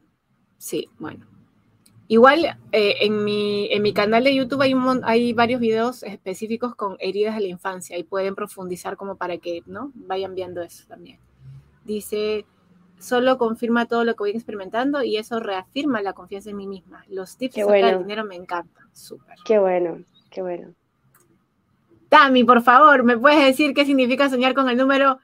[0.59, 1.27] sí, bueno.
[2.07, 6.75] Igual eh, en, mi, en mi canal de YouTube hay, un, hay varios videos específicos
[6.75, 9.91] con heridas de la infancia y pueden profundizar como para que ¿no?
[9.95, 11.19] vayan viendo eso también.
[11.85, 12.47] Dice,
[12.99, 17.05] solo confirma todo lo que voy experimentando y eso reafirma la confianza en mí misma.
[17.09, 18.87] Los tips del dinero me encantan.
[18.93, 19.37] Súper.
[19.45, 20.75] Qué bueno, qué bueno.
[22.09, 25.19] Tami, por favor, ¿me puedes decir qué significa soñar con el número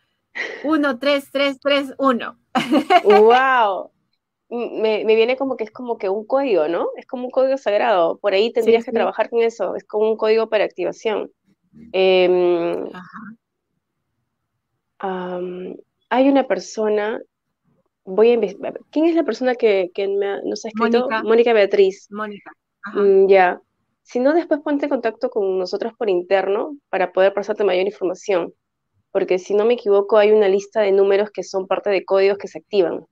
[0.63, 2.39] 13331?
[3.05, 3.91] ¡Wow!
[4.51, 6.89] Me, me, viene como que es como que un código, ¿no?
[6.97, 8.19] Es como un código sagrado.
[8.19, 9.75] Por ahí tendrías que trabajar con eso.
[9.75, 11.33] Es como un código para activación.
[11.93, 12.89] Em,
[16.09, 17.21] hay una persona,
[18.05, 18.79] voy a investigar.
[18.91, 19.91] ¿Quién es la persona que,
[20.45, 21.09] nos ha escrito?
[21.25, 22.07] Mónica, Beatriz.
[22.11, 22.53] Mónica.
[22.95, 23.61] Mm, ya.
[24.05, 28.53] Si no, después ponte en contacto con nosotros por interno para poder pasarte mayor información.
[29.11, 32.37] Porque si no me equivoco, hay una lista de números que son parte de códigos
[32.37, 33.07] que se activan.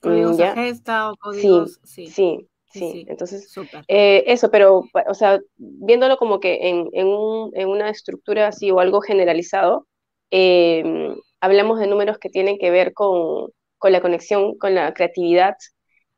[0.00, 1.78] Códigos de gesta o códigos.
[1.84, 3.06] Sí, sí, sí.
[3.08, 3.54] Entonces,
[3.86, 9.00] eh, eso, pero, o sea, viéndolo como que en, en, una estructura así o algo
[9.02, 9.86] generalizado,
[10.30, 15.54] em, hablamos de números que tienen que ver con, con la conexión, con la creatividad,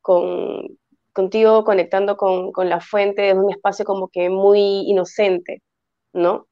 [0.00, 0.78] con
[1.14, 5.62] contigo conectando con, la fuente de un espacio como que muy inocente,
[6.12, 6.46] ¿no?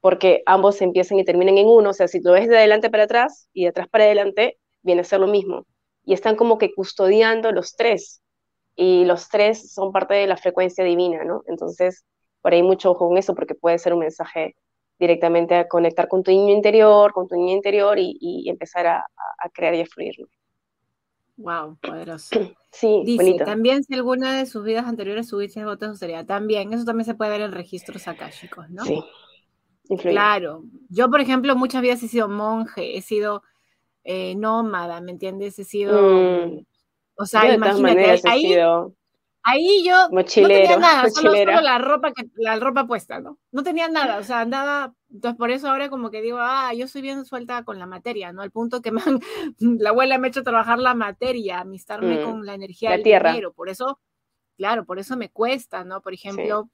[0.00, 3.04] Porque ambos empiezan y terminan en uno, o sea, si lo ves de adelante para
[3.04, 5.66] atrás y de atrás para adelante, viene a ser lo mismo.
[6.04, 8.22] Y están como que custodiando los tres,
[8.76, 11.42] y los tres son parte de la frecuencia divina, ¿no?
[11.46, 12.04] Entonces,
[12.40, 14.56] por ahí mucho ojo con eso, porque puede ser un mensaje
[14.98, 19.06] directamente a conectar con tu niño interior, con tu niño interior y, empezar a,
[19.52, 20.28] crear y a fluirlo.
[21.40, 22.30] Wow, poderoso.
[22.72, 27.04] Sí, Dice, también si alguna de sus vidas anteriores subiste botas sería también, eso también
[27.04, 28.84] se puede ver en registros akáshicos, ¿no?
[28.84, 29.02] Sí.
[29.98, 30.62] Claro.
[30.88, 33.42] Yo, por ejemplo, muchas veces he sido monje, he sido
[34.04, 35.58] eh, nómada, ¿me entiendes?
[35.58, 36.46] He sido.
[36.46, 36.64] Mm.
[37.16, 38.56] O sea, imagínate, ahí,
[39.42, 43.38] Ahí yo no tenía nada, solo, la ropa que la ropa puesta, ¿no?
[43.52, 46.86] No tenía nada, o sea, andaba, entonces por eso ahora como que digo, ah, yo
[46.86, 48.42] soy bien suelta con la materia, ¿no?
[48.42, 48.92] Al punto que
[49.58, 53.30] la abuela me ha hecho trabajar la materia, amistarme mm, con la energía del tierra.
[53.30, 53.98] dinero, por eso,
[54.58, 56.02] claro, por eso me cuesta, ¿no?
[56.02, 56.68] Por ejemplo,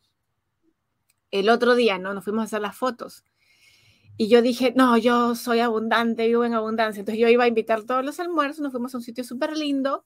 [1.31, 2.15] el otro día, ¿no?
[2.15, 3.23] Nos fuimos a hacer las fotos.
[4.17, 7.01] Y yo dije, no, yo soy abundante, vivo en abundancia.
[7.01, 10.05] Entonces yo iba a invitar todos los almuerzos, nos fuimos a un sitio súper lindo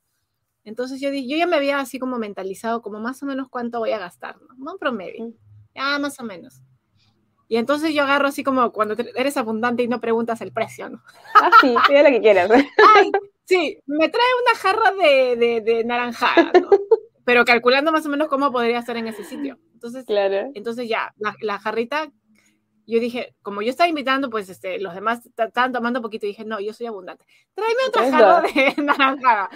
[0.65, 3.93] entonces yo, yo ya me había así como mentalizado como más o menos cuánto voy
[3.93, 4.73] a gastar, ¿no?
[4.73, 5.33] Un promedio.
[5.75, 6.63] Ya, más o menos.
[7.49, 11.03] Y entonces yo agarro así como cuando eres abundante y no preguntas el precio, ¿no?
[11.35, 12.49] Ah, sí, pide lo que quieras.
[12.51, 13.11] Ay,
[13.45, 16.71] sí, me trae una jarra de, de, de naranjada, ¿no?
[17.25, 19.59] Pero calculando más o menos cómo podría estar en ese sitio.
[19.73, 20.51] Entonces, claro.
[20.55, 22.13] entonces ya, la, la, jarrita,
[22.87, 26.45] yo dije, como yo estaba invitando, pues este, los demás estaban tomando poquito, y dije,
[26.45, 27.25] no, yo soy abundante.
[27.55, 29.51] Tráeme otra jarra de naranjada.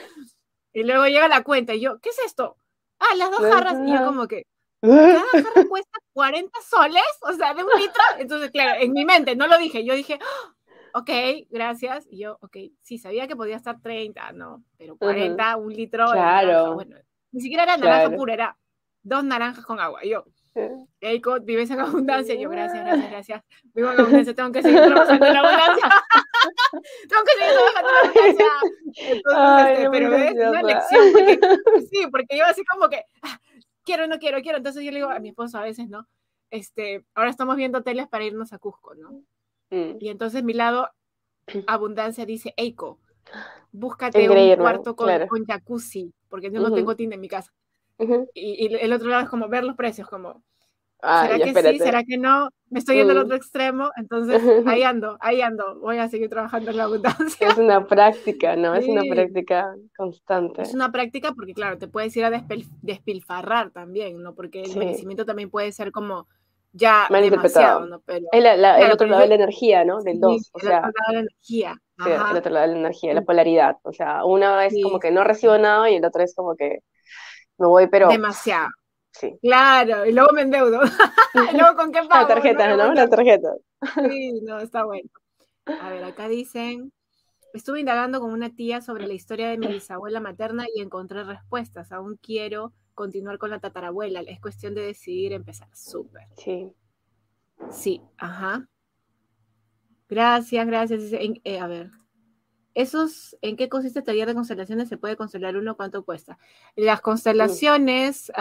[0.75, 2.59] Y luego llega la cuenta y yo, ¿qué es esto?
[2.99, 3.77] Ah, las dos jarras.
[3.87, 4.45] Y yo como que,
[4.83, 8.03] cada jarra cuesta 40 soles, o sea, de un litro.
[8.19, 10.55] Entonces, claro, en mi mente, no lo dije, yo dije, ¡Ah!
[10.99, 11.11] ok,
[11.49, 12.07] gracias.
[12.11, 16.11] Y yo, ok, sí, sabía que podía estar 30, no, pero 40, un litro.
[16.11, 16.75] Claro.
[16.75, 16.97] Bueno,
[17.31, 18.59] ni siquiera era naranja pura, era
[19.03, 20.05] dos naranjas con agua.
[20.05, 20.25] Y yo,
[21.01, 22.35] Eiko, vives en abundancia.
[22.35, 23.45] Y yo, gracias, gracias, gracias.
[23.75, 25.91] Vivo en abundancia, tengo que seguir trabajando en abundancia.
[27.09, 28.47] tengo que seguir trabajando en abundancia.
[28.97, 31.13] Entonces, este, pero es una lección.
[31.13, 33.41] Porque, sí, porque yo así como que, ah,
[33.85, 34.59] quiero, no quiero, quiero.
[34.59, 36.07] Entonces yo le digo a mi esposo a veces, ¿no?
[36.51, 39.23] Este, ahora estamos viendo hoteles para irnos a Cusco, ¿no?
[39.71, 39.97] Mm.
[40.01, 40.89] Y entonces mi lado,
[41.67, 42.99] abundancia, dice, Eiko,
[43.73, 47.53] búscate un cuarto con, con, jacuzzi, porque yo no tengo tinta en mi casa
[48.35, 50.43] y, el otro lado es como ver los precios, como,
[51.05, 51.79] ¿será que sí?
[51.79, 52.49] ¿Será que no?
[52.71, 56.71] Me estoy yendo al otro extremo, entonces ahí ando, ahí ando, voy a seguir trabajando
[56.71, 57.49] en la abundancia.
[57.49, 58.75] Es una práctica, ¿no?
[58.75, 60.63] Es una práctica constante.
[60.63, 62.45] Es una práctica porque, claro, te puedes ir a
[62.83, 64.35] despilfarrar también, ¿no?
[64.35, 66.27] Porque el merecimiento también puede ser como
[66.73, 68.01] ya demasiado, ¿no?
[68.01, 70.03] Pero, el, el otro lado de la energía, ¿no?
[70.03, 70.79] Del dos, o sea.
[70.79, 71.77] El otro lado de la energía.
[71.99, 73.77] El otro lado de la energía, la polaridad.
[73.83, 76.81] O sea, una es como que no recibo nada y el otro es como que
[77.59, 78.09] me voy, pero...
[78.09, 78.69] Demasiado.
[79.19, 79.39] Sí.
[79.41, 80.81] Claro, y luego me endeudo.
[80.83, 80.89] y
[81.57, 82.29] luego con qué pago.
[82.29, 82.95] La tarjeta, ¿no?
[82.95, 83.55] La tarjeta.
[84.09, 85.09] Sí, no, está bueno.
[85.67, 86.93] A ver, acá dicen,
[87.53, 91.93] estuve indagando con una tía sobre la historia de mi bisabuela materna y encontré respuestas.
[91.93, 94.21] Aún quiero continuar con la tatarabuela.
[94.21, 95.69] Es cuestión de decidir empezar.
[95.73, 96.27] Súper.
[96.37, 96.73] Sí.
[97.71, 98.69] Sí, ajá.
[100.09, 101.03] Gracias, gracias.
[101.13, 101.91] Eh, a ver,
[102.75, 104.89] ¿Esos en qué consiste el taller de constelaciones?
[104.89, 105.77] ¿Se puede constelar uno?
[105.77, 106.39] ¿Cuánto cuesta?
[106.75, 108.33] Las constelaciones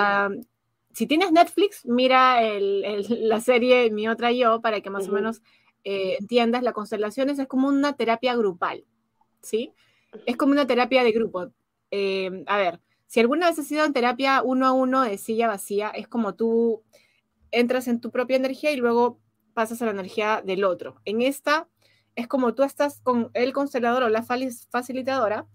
[0.93, 5.41] si tienes Netflix, mira la serie Mi otra yo para que más o menos
[5.83, 6.63] eh, entiendas.
[6.63, 8.85] La constelaciones es como una terapia grupal,
[9.41, 9.73] ¿sí?
[10.25, 11.51] Es como una terapia de grupo.
[11.91, 15.47] Eh, a ver, si alguna vez has sido en terapia uno a uno de silla
[15.47, 16.83] vacía, es como tú
[17.51, 19.19] entras en tu propia energía y luego
[19.53, 21.01] pasas a la energía del otro.
[21.05, 21.67] En esta
[22.15, 25.47] es como tú estás con el constelador o la facilitadora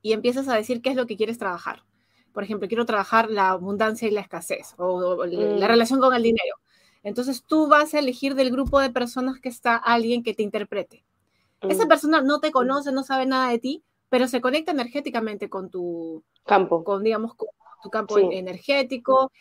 [0.00, 1.84] y empiezas a decir qué es lo que quieres trabajar.
[2.32, 5.68] Por ejemplo, quiero trabajar la abundancia y la escasez o, la mm.
[5.68, 6.56] relación con el dinero.
[7.02, 11.04] Entonces tú vas a elegir del grupo de personas que está alguien que te interprete.
[11.60, 11.88] Esa mm.
[11.88, 16.22] persona no te conoce, no sabe nada de ti, pero se conecta energéticamente con tu
[16.44, 17.48] campo, con digamos con
[17.82, 19.32] tu campo energético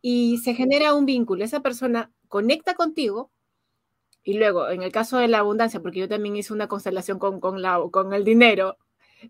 [0.00, 1.44] y se genera un vínculo.
[1.44, 3.30] Esa persona conecta contigo
[4.22, 7.40] y luego, en el caso de la abundancia, porque yo también hice una constelación con,
[7.40, 8.76] con, la, con el dinero,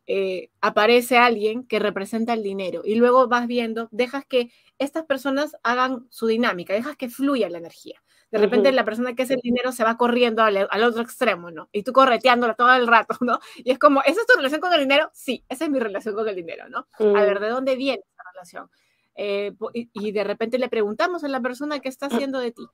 [0.07, 5.57] eh, aparece alguien que representa el dinero y luego vas viendo, dejas que estas personas
[5.63, 8.03] hagan su dinámica, dejas que fluya la energía.
[8.31, 11.69] De repente la persona que es el dinero se va corriendo al, otro extremo, ¿no?
[11.73, 13.41] Y tú correteándola todo el rato, ¿no?
[13.57, 15.11] Y es como, ¿esa es tu relación con el dinero?
[15.13, 16.87] Sí, esa es mi relación con el dinero, ¿no?
[16.99, 18.71] A ver, ¿de dónde viene esa relación?
[19.17, 22.67] Eh, y, de repente le preguntamos a la persona qué está haciendo de ti.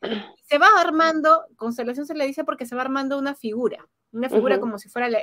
[0.45, 4.61] Se va armando, constelación se le dice porque se va armando una figura, una figura
[4.61, 5.17] como si fuera el,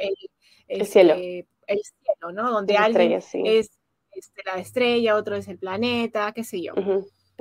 [0.68, 1.14] el, cielo.
[1.14, 2.52] Este, el cielo, ¿no?
[2.52, 3.72] Donde alguien es
[4.12, 6.74] este, la estrella, otro es el planeta, qué sé yo.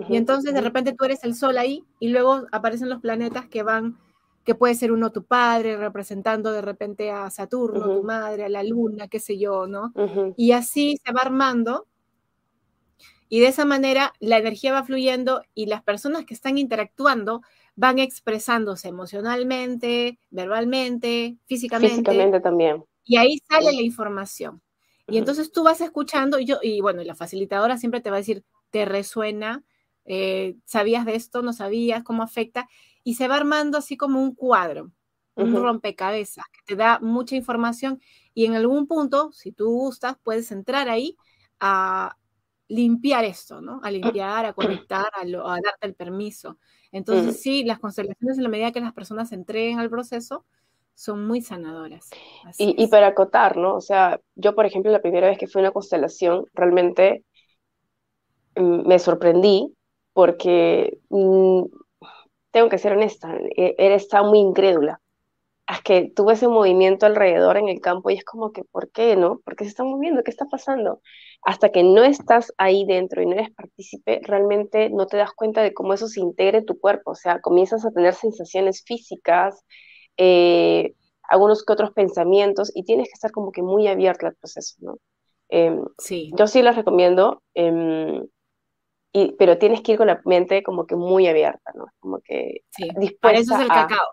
[0.08, 3.62] y entonces de repente tú eres el sol ahí y luego aparecen los planetas que
[3.62, 3.98] van,
[4.44, 8.62] que puede ser uno tu padre representando de repente a Saturno, tu madre, a la
[8.62, 9.92] luna, qué sé yo, ¿no?
[10.36, 11.86] Y así se va armando
[13.32, 17.40] y de esa manera la energía va fluyendo y las personas que están interactuando
[17.74, 21.96] van expresándose emocionalmente, verbalmente, físicamente.
[21.96, 22.84] Físicamente también.
[23.04, 24.62] Y ahí sale la información.
[25.08, 28.20] Y entonces tú vas escuchando y, yo, y bueno, la facilitadora siempre te va a
[28.20, 29.64] decir, ¿te resuena?
[30.04, 31.42] Eh, ¿Sabías de esto?
[31.42, 32.02] ¿No sabías?
[32.04, 32.68] ¿Cómo afecta?
[33.04, 34.92] Y se va armando así como un cuadro,
[35.34, 38.00] un rompecabezas, que te da mucha información
[38.34, 41.16] y en algún punto, si tú gustas, puedes entrar ahí
[41.60, 42.16] a
[42.68, 43.80] limpiar esto, ¿no?
[43.82, 44.52] A limpiar, a
[44.88, 46.58] conectar, a, a darte el permiso.
[46.92, 50.44] Entonces, sí, las constelaciones en la medida que las personas se entreguen al proceso,
[50.94, 52.10] son muy sanadoras.
[52.58, 53.74] Y, para acotar, ¿no?
[53.74, 57.24] O sea, yo, por ejemplo, la primera vez que fui a una constelación, realmente
[58.56, 59.74] mm, me sorprendí
[60.12, 61.62] porque, mm,
[62.50, 65.00] tengo que ser honesta, e, era, estaba muy incrédula.
[65.68, 69.16] Es que tuve ese movimiento alrededor en el campo y es como que, ¿por qué,
[69.16, 69.40] no?
[69.44, 70.22] ¿Por qué se está moviendo?
[70.22, 71.00] ¿Qué está pasando?
[71.44, 75.62] Hasta que no estás ahí dentro y no eres partícipe, realmente no te das cuenta
[75.62, 77.12] de cómo eso se integra en tu cuerpo.
[77.12, 79.64] O sea, comienzas a tener sensaciones físicas,
[80.16, 80.94] eh,
[81.28, 84.98] algunos que otros pensamientos y tienes que estar como que muy abierto al proceso, ¿no?
[85.48, 86.30] Em, sí.
[86.36, 88.26] Yo sí les recomiendo, em,
[89.12, 91.86] y, pero tienes que ir con la mente como que muy abierta, ¿no?
[92.00, 92.88] Como que sí.
[92.96, 94.06] dispuesta Para eso es el cacao.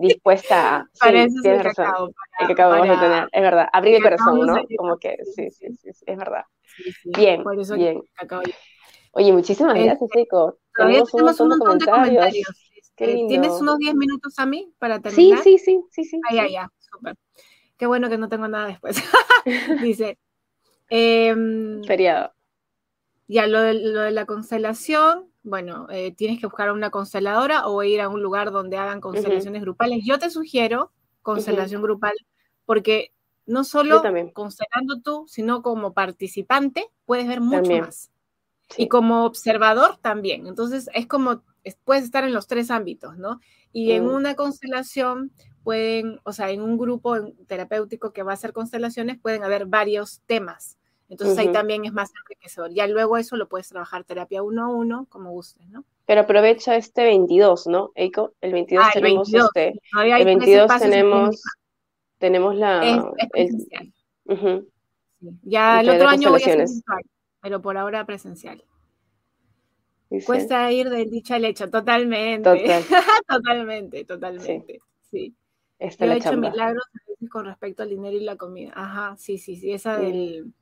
[0.00, 0.86] Dispuesta a...
[1.00, 2.10] Para eso es el cacao.
[2.40, 3.68] el cacao vamos a tener, es verdad.
[3.72, 4.56] Abrir el corazón, ¿no?
[4.76, 6.44] Como que, sí, sí, sí, es verdad.
[7.04, 7.42] bien,
[7.76, 8.02] bien.
[9.12, 10.58] Oye, muchísimas este, gracias, Rico.
[10.74, 12.46] Tenemos un montón, de comentarios.
[12.98, 15.42] Eh, ¿Tienes unos 10 minutos a mí para terminar?
[15.42, 16.20] Sí, sí, sí, sí, sí.
[16.30, 17.16] Ah, ya, súper.
[17.76, 18.96] Qué bueno que no tengo nada después.
[19.82, 20.18] Dice.
[20.88, 22.32] Em, Feriado.
[23.28, 27.82] Ya, lo de, lo de la constelación, bueno, eh, tienes que buscar una consteladora o
[27.82, 30.00] ir a un lugar donde hagan constelaciones grupales.
[30.04, 30.92] Yo te sugiero
[31.22, 32.12] constelación grupal
[32.66, 33.12] porque
[33.46, 34.02] no solo
[34.32, 38.10] constelando tú, sino como participante puedes ver mucho más.
[38.76, 40.46] Y como observador también.
[40.46, 41.42] Entonces es como
[41.84, 43.40] puedes estar en los tres ámbitos, ¿no?
[43.72, 44.14] Y en mm.
[44.14, 45.32] una constelación
[45.62, 47.16] pueden, o sea, en un grupo
[47.46, 50.78] terapéutico que va a hacer constelaciones, pueden haber varios temas.
[51.08, 52.72] Entonces ahí también es más enriquecedor.
[52.72, 55.84] Ya luego eso lo puedes trabajar terapia uno a uno, como gustes, ¿no?
[56.06, 58.32] Pero aprovecha este 22, ¿no, Eiko?
[58.40, 59.50] El 22 ah, tenemos el 22.
[59.54, 59.80] este.
[60.00, 61.42] El 22 tenemos,
[62.18, 62.82] tenemos la.
[62.82, 63.92] Es, presencial.
[65.42, 66.66] Ya el otro año voy a hacer
[67.42, 68.64] pero por ahora presencial.
[70.26, 72.50] Cuesta ir del dicho al hecho, totalmente.
[73.28, 74.80] totalmente, totalmente.
[75.00, 75.34] Sí.
[75.78, 76.84] Yo he hecho milagros
[77.30, 78.72] con respecto al dinero y la comida.
[78.74, 79.72] Ajá, sí, sí, sí.
[79.72, 80.52] Esa del.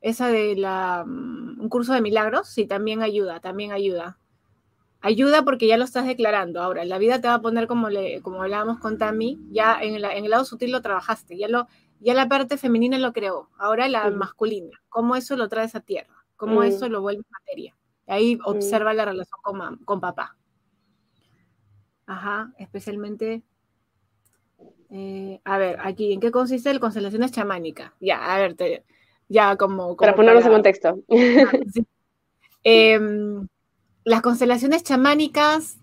[0.00, 1.04] Esa de la.
[1.06, 4.18] Mm, un curso de milagros, sí, también ayuda, también ayuda.
[5.00, 6.60] Ayuda porque ya lo estás declarando.
[6.60, 9.94] Ahora, la vida te va a poner como, le, como hablábamos con Tami, ya en
[9.94, 11.68] el, en el lado sutil lo trabajaste, ya, lo,
[12.00, 14.82] ya la parte femenina lo creó, ahora la masculina.
[14.90, 16.26] ¿Cómo eso lo traes a tierra?
[16.36, 17.74] ¿Cómo eso lo vuelve materia?
[18.10, 20.36] Ahí observa la relación con, con papá.
[22.06, 23.42] Ajá, especialmente.
[24.90, 27.94] Eh, a ver, aquí, ¿en qué consiste el constelaciones chamánica?
[28.00, 28.56] Ya, a ver,
[29.28, 30.98] ya como, Para ponernos en contexto.
[32.62, 33.48] Em,
[34.04, 35.78] las constelaciones chamánicas,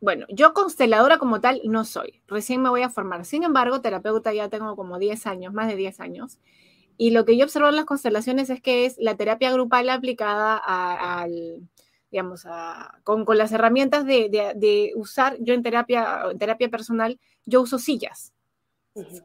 [0.00, 3.24] bueno, yo consteladora como tal no soy, recién me voy a formar.
[3.24, 6.38] Sin embargo, terapeuta ya tengo como 10 años, más de 10 años.
[6.98, 10.56] Y lo que yo observo en las constelaciones es que es la terapia grupal aplicada
[10.56, 11.62] al,
[12.10, 12.44] digamos,
[13.04, 18.32] con, las herramientas de, usar, yo en terapia, en terapia personal, yo uso sillas,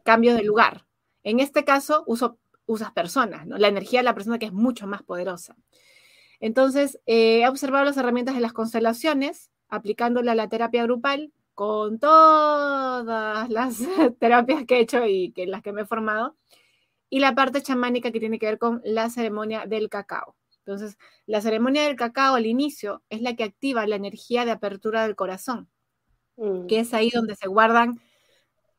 [0.04, 0.86] cambio de lugar.
[1.24, 3.58] En este caso, uso, usas personas, ¿no?
[3.58, 5.56] la energía de la persona que es mucho más poderosa.
[6.38, 11.98] Entonces, eh, he observado las herramientas de las constelaciones, aplicándola a la terapia grupal con
[11.98, 13.78] todas las
[14.20, 16.36] terapias que he hecho y que, en las que me he formado,
[17.10, 20.36] y la parte chamánica que tiene que ver con la ceremonia del cacao.
[20.58, 25.02] Entonces, la ceremonia del cacao al inicio es la que activa la energía de apertura
[25.06, 25.68] del corazón,
[26.36, 26.66] mm.
[26.66, 28.00] que es ahí donde se guardan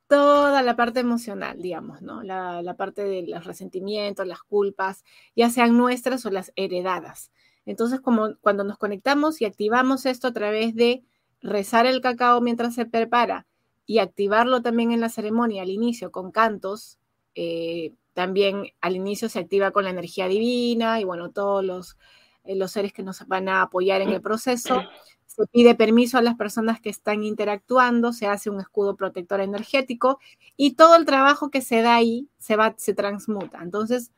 [0.08, 2.24] toda la parte emocional, digamos, ¿no?
[2.24, 5.04] La, la, parte de los resentimientos, las culpas,
[5.36, 7.32] ya sean nuestras o las heredadas.
[7.66, 11.04] Entonces, como cuando nos conectamos y activamos esto a través de
[11.42, 13.48] rezar el cacao mientras se prepara
[13.86, 17.00] y activarlo también en la ceremonia al inicio con cantos,
[17.36, 21.98] eh, también al inicio se activa con la energía divina y bueno, todos los,
[22.46, 24.82] eh, los seres que nos van a apoyar en el proceso.
[25.28, 30.20] Se pide permiso a las personas que están interactuando, se hace un escudo protector energético
[30.56, 33.60] y todo el trabajo que se da ahí se va, se transmuta.
[33.62, 34.12] Entonces,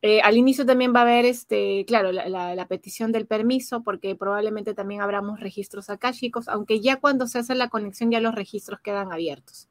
[0.00, 4.72] eh, al inicio también va a haber, este, claro, la, petición del permiso, porque probablemente
[4.72, 9.12] también abramos registros chicos, aunque ya cuando se hace la conexión ya los registros quedan
[9.12, 9.68] abiertos.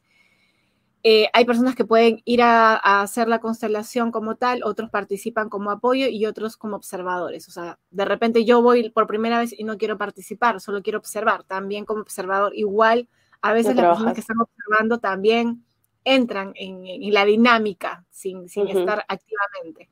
[1.03, 5.71] Eh, hay personas que pueden ir a, hacer la constelación como tal, otros participan como
[5.71, 7.47] apoyo y otros como observadores.
[7.47, 10.99] O sea, de repente yo voy por primera vez y no quiero participar, solo quiero
[10.99, 11.43] observar.
[11.43, 13.07] También como observador, igual
[13.41, 15.63] a veces las personas que están observando también
[16.03, 19.89] entran en, la dinámica sin, estar activamente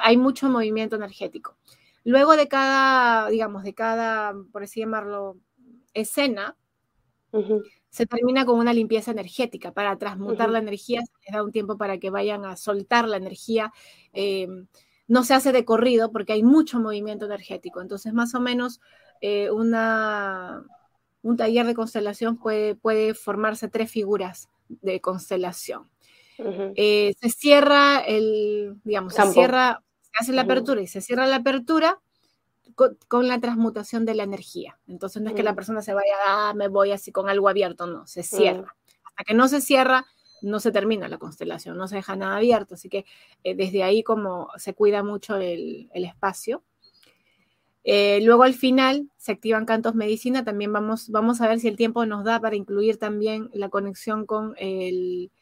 [0.00, 1.56] hay mucho movimiento energético.
[2.04, 5.36] Luego de cada, digamos, de cada, por así llamarlo,
[5.94, 6.56] escena,
[7.88, 11.76] se termina con una limpieza energética para transmutar la energía, se les da un tiempo
[11.76, 13.72] para que vayan a soltar la energía.
[14.12, 14.48] Eh,
[15.08, 17.82] no se hace de corrido porque hay mucho movimiento energético.
[17.82, 18.80] Entonces, más o menos,
[19.20, 20.64] eh, una,
[21.22, 25.88] un taller de constelación puede, puede formarse tres figuras de constelación.
[26.76, 31.36] Eh, se cierra el, digamos, se cierra, se hace la apertura y se cierra la
[31.36, 32.00] apertura
[32.74, 34.78] con, la transmutación de la energía.
[34.86, 37.86] Entonces no es que la persona se vaya, ah, me voy así con algo abierto,
[37.86, 38.74] no, se cierra.
[39.04, 40.06] Hasta que no se cierra,
[40.42, 42.74] no se termina la constelación, no se deja nada abierto.
[42.74, 43.04] Así que
[43.44, 46.62] eh, desde ahí como se cuida mucho el, espacio.
[47.84, 51.76] Eh, luego al final se activan cantos medicina, también vamos, vamos a ver si el
[51.76, 55.32] tiempo nos da para incluir también la conexión con el,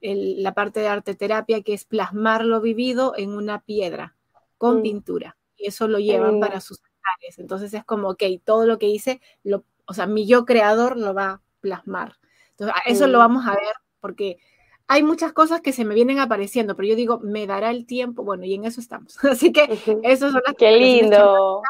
[0.00, 4.16] la parte de arte terapia, que es plasmar lo vivido en una piedra
[4.58, 4.82] con mm.
[4.82, 5.37] pintura.
[5.58, 7.38] Y eso lo llevan para sus altares.
[7.38, 11.12] Entonces es como, ok, todo lo que hice, lo, o sea, mi yo creador lo
[11.12, 12.14] va a plasmar.
[12.50, 14.38] Entonces, eso lo vamos a ver porque
[14.86, 18.24] hay muchas cosas que se me vienen apareciendo, pero yo digo, me dará el tiempo,
[18.24, 19.18] bueno, y en eso estamos.
[19.24, 19.68] Así que
[20.02, 21.62] eso son las Qué lindo.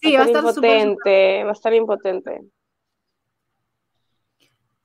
[0.00, 2.42] Sí, va a estar impotente, va a estar impotente.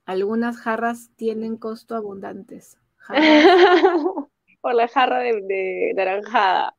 [0.05, 2.77] Algunas jarras tienen costo abundantes.
[4.61, 6.75] por la jarra de, naranjada.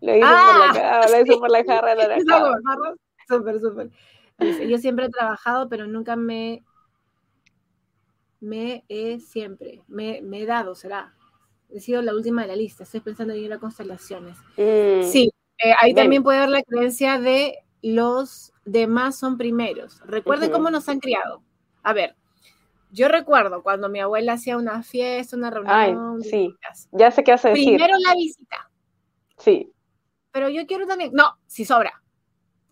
[0.00, 2.24] Lo hice, por, la, ah, lo hice por la jarra de.
[3.28, 3.90] Súper, súper.
[4.66, 6.64] Yo siempre he trabajado, pero nunca me
[8.40, 11.14] me he siempre, me, he dado, será.
[11.68, 14.36] He sido la última de la lista, estoy pensando en ir a constelaciones.
[14.56, 15.04] Mm.
[15.04, 20.00] Sí, eh, ahí también puede haber la creencia de los demás son primeros.
[20.04, 21.42] Recuerden cómo nos han criado.
[21.82, 22.16] A ver,
[22.90, 26.22] yo recuerdo cuando mi abuela hacía una fiesta, una reunión.
[26.22, 26.54] sí,
[26.92, 27.76] ya sé qué hace decir.
[27.76, 28.70] Primero la visita.
[29.38, 29.72] Sí.
[30.32, 31.10] Pero yo quiero también.
[31.12, 32.02] No, si sobra.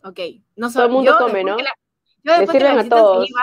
[0.05, 0.21] Ok.
[0.57, 0.87] No sobra.
[0.87, 1.57] Todo el mundo come, ¿no?
[1.59, 3.43] yo después que la visita se iba.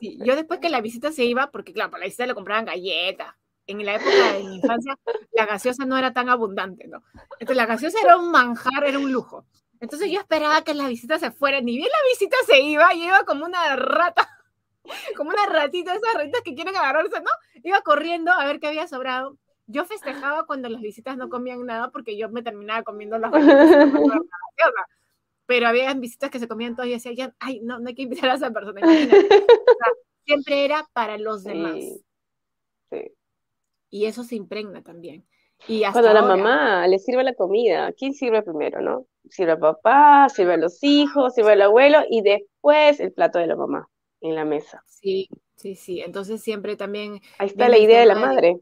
[0.00, 2.64] Sí, yo después que la visita se iba, porque claro, para la visita le compraban
[2.64, 3.34] galletas.
[3.66, 4.94] En la época de mi infancia,
[5.32, 7.02] la gaseosa no era tan abundante, ¿no?
[7.38, 9.46] Entonces, la gaseosa era un manjar, era un lujo.
[9.80, 11.62] Entonces, yo esperaba que la visita se fuera.
[11.62, 14.28] Ni bien la visita se iba, y iba como una rata
[15.16, 17.30] como una ratita, esas ratitas que quieren agarrarse, ¿no?
[17.62, 19.36] Iba corriendo a ver qué había sobrado.
[19.66, 23.32] Yo festejaba cuando las visitas no comían nada porque yo me terminaba comiendo las
[25.46, 28.30] pero había visitas que se comían todo y decían, ay, no, no hay que invitar
[28.30, 28.80] a esa persona.
[30.24, 31.76] siempre era para los demás.
[32.90, 33.12] Sí.
[33.90, 35.26] Y eso se impregna también.
[35.68, 39.06] Y hasta Cuando la mamá le sirve la comida, ¿quién sirve primero, no?
[39.30, 43.46] Sirve a papá, sirve a los hijos, sirve al abuelo y después el plato de
[43.46, 43.88] la mamá
[44.20, 44.82] en la mesa.
[44.86, 46.00] Sí, sí, sí.
[46.00, 47.20] Entonces siempre también...
[47.38, 48.54] Ahí está la idea de la madre.
[48.54, 48.60] De,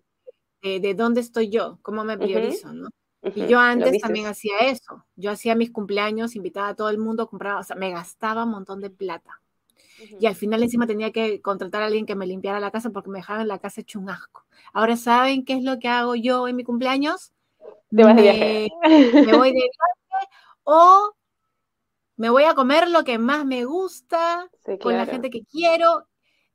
[0.97, 2.89] dónde estoy yo, cómo me priorizo, ¿no?
[3.23, 5.05] y yo antes también hacía eso.
[5.15, 8.51] Yo hacía mis cumpleaños, invitaba a todo el mundo, compraba, o sea, me gastaba un
[8.51, 9.41] montón de plata.
[10.19, 13.11] Y al final encima tenía que contratar a alguien que me limpiara la casa porque
[13.11, 14.45] me dejaban la casa hecho un asco.
[14.73, 17.33] Ahora, ¿saben qué es lo que hago yo en mi cumpleaños?
[17.95, 18.69] Te vas de viaje.
[19.15, 20.29] Me voy de viaje
[20.65, 21.13] o
[22.17, 24.49] me voy a comer lo que más me gusta
[24.81, 26.07] con la gente que quiero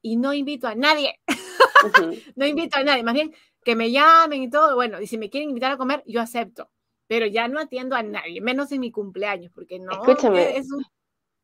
[0.01, 1.19] y no invito a nadie.
[2.35, 3.33] no invito a nadie, más bien
[3.67, 4.75] que me llamen y todo.
[4.75, 6.69] Bueno, y si me quieren invitar a comer, yo acepto.
[7.05, 9.91] Pero ya no atiendo a nadie, menos en mi cumpleaños, porque no.
[9.91, 10.63] Escúchame.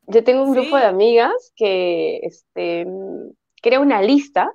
[0.06, 2.86] Yo tengo un grupo de amigas que este,
[3.60, 4.50] crea una lista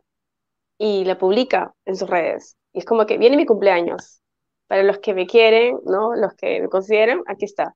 [0.79, 2.57] y la publica en sus redes.
[2.73, 4.23] Y es como que viene mi cumpleaños.
[4.67, 6.15] Para los que me quieren, ¿no?
[6.15, 7.75] Los que me consideran, aquí está.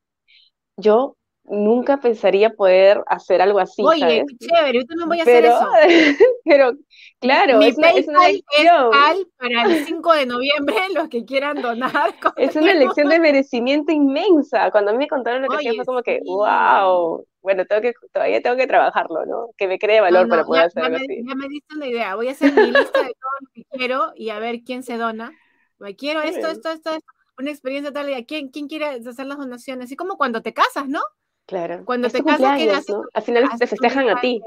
[0.76, 3.84] Yo nunca pensaría poder hacer algo así.
[3.84, 5.70] Oye, chévere, yo también voy a hacer eso.
[6.46, 6.74] pero,
[7.20, 8.92] claro, Mi es, una, es una elección.
[9.38, 11.92] para el 5 de noviembre, los que quieran donar.
[12.38, 14.72] Es una elección de merecimiento inmensa.
[14.72, 17.26] Cuando a mí me contaron lo que hacía, fue como que, wow.
[17.42, 19.50] Bueno, tengo que, todavía tengo que trabajarlo, ¿no?
[19.58, 21.24] Que me cree valor para poder hacer algo así.
[21.28, 22.16] Ya me diste una idea.
[22.16, 24.98] Voy a hacer mi lista de todo lo que quiero y a ver quién se
[24.98, 25.32] dona.
[25.78, 29.38] Me quiero esto, esto, esto, esto, una experiencia tal y ¿quién, quién quiere hacer las
[29.38, 29.86] donaciones?
[29.86, 31.02] Así como cuando te casas, ¿no?
[31.46, 31.84] Claro.
[31.86, 32.96] Cuando te casas, ¿qué haces?
[33.14, 34.42] Al final te festejan a ti.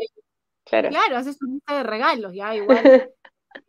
[0.64, 0.88] Claro.
[0.88, 2.76] Claro, haces tu lista de regalos, ya, igual.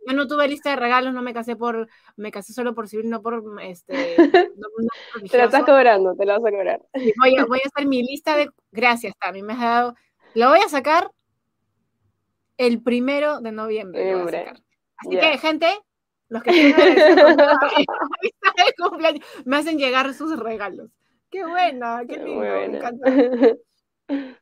[0.06, 3.10] Yo no tuve lista de regalos, no me casé por, me casé solo por civil,
[3.10, 4.16] no por este.
[5.32, 6.82] te la estás cobrando, te la vas a cobrar.
[6.94, 9.96] Voy a, voy a hacer mi lista de, gracias, Tami, me has dado,
[10.34, 11.12] la voy a sacar
[12.58, 14.52] el primero de noviembre.
[14.98, 15.68] Así que, gente,
[16.30, 16.76] los que tienen
[18.78, 20.90] cumpleaños, me hacen llegar sus regalos.
[21.30, 23.12] Qué buena, qué lindo, me encanta.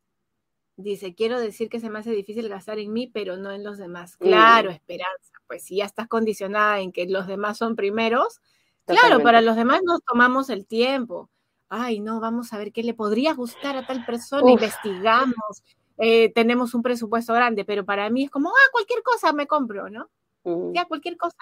[0.78, 3.78] Dice, quiero decir que se me hace difícil gastar en mí, pero no en los
[3.78, 4.18] demás.
[4.18, 5.32] Claro, esperanza.
[5.48, 8.42] Pues si ya estás condicionada en que los demás son primeros,
[8.86, 11.30] claro, para los demás nos tomamos el tiempo.
[11.70, 15.64] Ay, no, vamos a ver qué le podría gustar a tal persona, investigamos,
[15.98, 19.90] eh, tenemos un presupuesto grande, pero para mí es como, ah, cualquier cosa me compro,
[19.90, 20.10] ¿no?
[20.74, 21.38] Ya, cualquier cosa.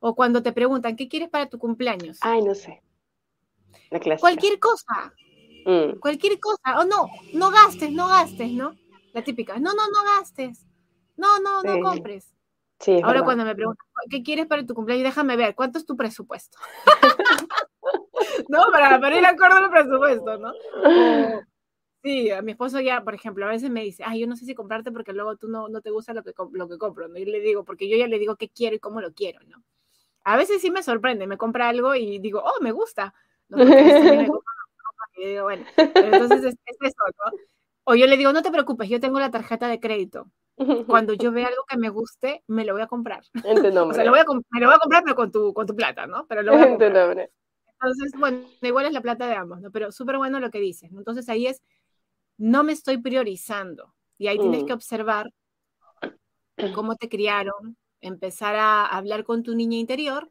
[0.00, 2.18] O cuando te preguntan, ¿qué quieres para tu cumpleaños?
[2.22, 2.82] Ay, no sé.
[4.18, 5.14] Cualquier cosa.
[5.64, 5.98] Mm.
[5.98, 6.80] Cualquier cosa.
[6.80, 8.74] O no, no gastes, no gastes, ¿no?
[9.12, 9.58] La típica.
[9.58, 10.66] No, no, no gastes.
[11.16, 12.32] No, no, no compres.
[12.80, 15.04] Sí, Ahora cuando me preguntan, ¿qué quieres para tu cumpleaños?
[15.04, 16.56] Déjame ver, ¿cuánto es tu presupuesto?
[18.48, 20.52] no, para, para ir acorde al presupuesto, ¿no?
[22.02, 24.46] sí, a mi esposo ya, por ejemplo, a veces me dice, ay, yo no sé
[24.46, 27.18] si comprarte porque luego tú no, no te gusta lo que, lo que compro, ¿no?
[27.18, 29.62] Y le digo, porque yo ya le digo qué quiero y cómo lo quiero, ¿no?
[30.24, 33.12] A veces sí me sorprende, me compra algo y digo, oh, me gusta,
[35.16, 37.32] entonces es, eso, ¿no?
[37.84, 40.30] O yo le digo, no te preocupes, yo tengo la tarjeta de crédito.
[40.86, 43.22] Cuando yo vea algo que me guste, me lo voy a comprar.
[43.90, 45.74] O sea, lo voy a, me lo voy a comprar, pero con tu, con tu
[45.74, 46.26] plata, ¿no?
[46.26, 47.30] Pero lo voy a comprar.
[47.82, 49.70] Entonces, bueno, igual es la plata de ambos, ¿no?
[49.70, 50.98] Pero súper bueno lo que dices, ¿no?
[50.98, 51.62] Entonces ahí es,
[52.36, 53.94] no me estoy priorizando.
[54.18, 54.66] Y ahí tienes mm.
[54.66, 55.30] que observar
[56.74, 60.30] cómo te criaron, empezar a hablar con tu niña interior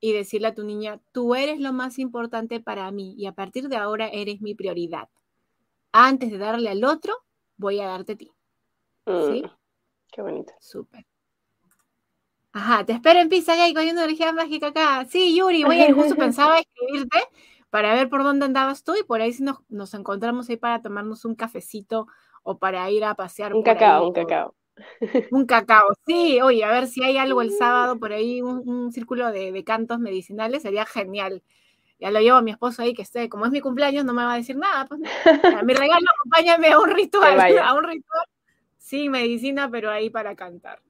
[0.00, 3.68] y decirle a tu niña, tú eres lo más importante para mí y a partir
[3.68, 5.08] de ahora eres mi prioridad.
[5.92, 7.14] Antes de darle al otro,
[7.56, 8.30] voy a darte a ti.
[9.06, 9.42] ¿Sí?
[9.42, 9.50] Mm,
[10.12, 10.52] qué bonito.
[10.60, 11.06] Súper.
[12.52, 15.04] Ajá, te espero en Pizza Gay con una energía mágica acá.
[15.08, 17.18] Sí, Yuri, voy a justo pensaba escribirte
[17.70, 20.80] para ver por dónde andabas tú y por ahí si nos, nos encontramos ahí para
[20.80, 22.06] tomarnos un cafecito
[22.42, 23.54] o para ir a pasear.
[23.54, 24.54] Un cacao, un cacao.
[25.30, 29.30] Un cacao, sí, oye, a ver si hay algo el sábado por ahí, un, círculo
[29.32, 31.42] de, cantos medicinales, sería genial.
[32.00, 34.24] Ya lo llevo a mi esposo ahí, que esté, como es mi cumpleaños, no me
[34.24, 34.86] va a decir nada.
[34.86, 35.00] Pues,
[35.64, 38.26] mi regalo, acompáñame a un ritual, a un ritual.
[38.76, 40.80] Sí, medicina, pero ahí para cantar.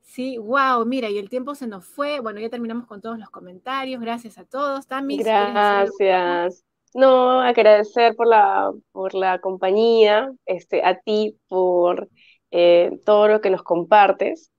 [0.00, 2.18] Sí, wow, mira, y el tiempo se nos fue.
[2.18, 4.00] Bueno, ya terminamos con todos los comentarios.
[4.00, 5.18] Gracias a todos, Tami.
[5.18, 6.64] Gracias.
[6.94, 12.08] No, agradecer por la, por la compañía, este, a ti por
[12.50, 14.50] eh, todo lo que nos compartes.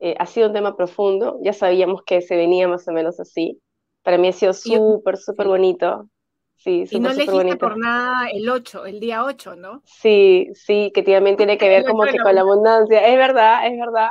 [0.00, 3.60] Eh, ha sido un tema profundo, ya sabíamos que se venía más o menos así.
[4.02, 6.08] Para mí ha sido súper, súper bonito.
[6.56, 9.82] Sí, y no elegiste por nada el 8, el día 8, ¿no?
[9.84, 13.06] Sí, sí, que también tiene que ver como que con la abundancia.
[13.06, 14.10] Es verdad, es verdad.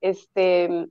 [0.00, 0.88] Este,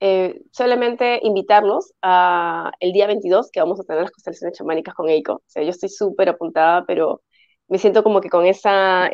[0.00, 5.08] eh, solamente invitarnos a el día 22 que vamos a tener las constelaciones chamánicas con
[5.08, 5.34] Eiko.
[5.34, 7.22] O sea, yo estoy súper apuntada, pero
[7.68, 9.10] me siento como que con esa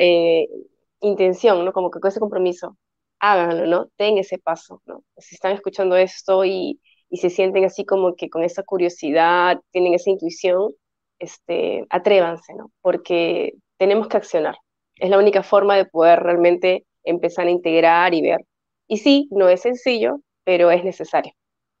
[1.01, 1.73] intención, ¿no?
[1.73, 2.77] Como que con ese compromiso,
[3.19, 3.87] háganlo, ¿no?
[3.97, 5.03] Den ese paso, ¿no?
[5.17, 9.93] Si están escuchando esto y, y se sienten así como que con esa curiosidad, tienen
[9.93, 10.71] esa intuición,
[11.19, 12.71] este, atrévanse, ¿no?
[12.81, 14.55] Porque tenemos que accionar.
[14.95, 18.41] Es la única forma de poder realmente empezar a integrar y ver.
[18.87, 21.33] Y sí, no es sencillo, pero es necesario,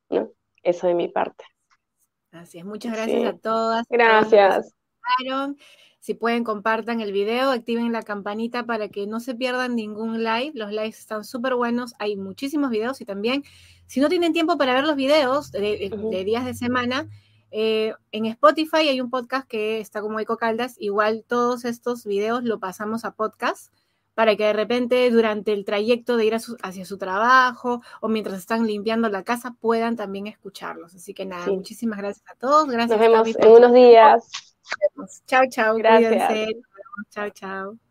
[0.09, 0.29] ¿no?
[0.63, 1.43] Eso de mi parte.
[2.31, 3.85] Así es, muchas gracias a todas.
[3.89, 4.73] Gracias.
[6.01, 10.51] Si pueden, compartan el video, activen la campanita para que no se pierdan ningún live.
[10.55, 13.43] Los lives están súper buenos, hay muchísimos videos y también,
[13.85, 17.07] si no tienen tiempo para ver los videos de, días de semana,
[17.51, 20.75] eh, en Spotify hay un podcast que está como Eco Caldas.
[20.79, 23.71] Igual todos estos videos lo pasamos a podcast
[24.15, 28.65] para que de repente durante el trayecto de ir hacia su trabajo o mientras están
[28.65, 30.95] limpiando la casa puedan también escucharlos.
[30.95, 32.67] Así que nada, muchísimas gracias a todos.
[32.69, 32.99] Gracias.
[32.99, 34.50] Nos vemos en unos días.
[35.27, 35.77] Chao, chao.
[35.77, 36.53] Gracias.
[37.11, 37.90] Chao, chao.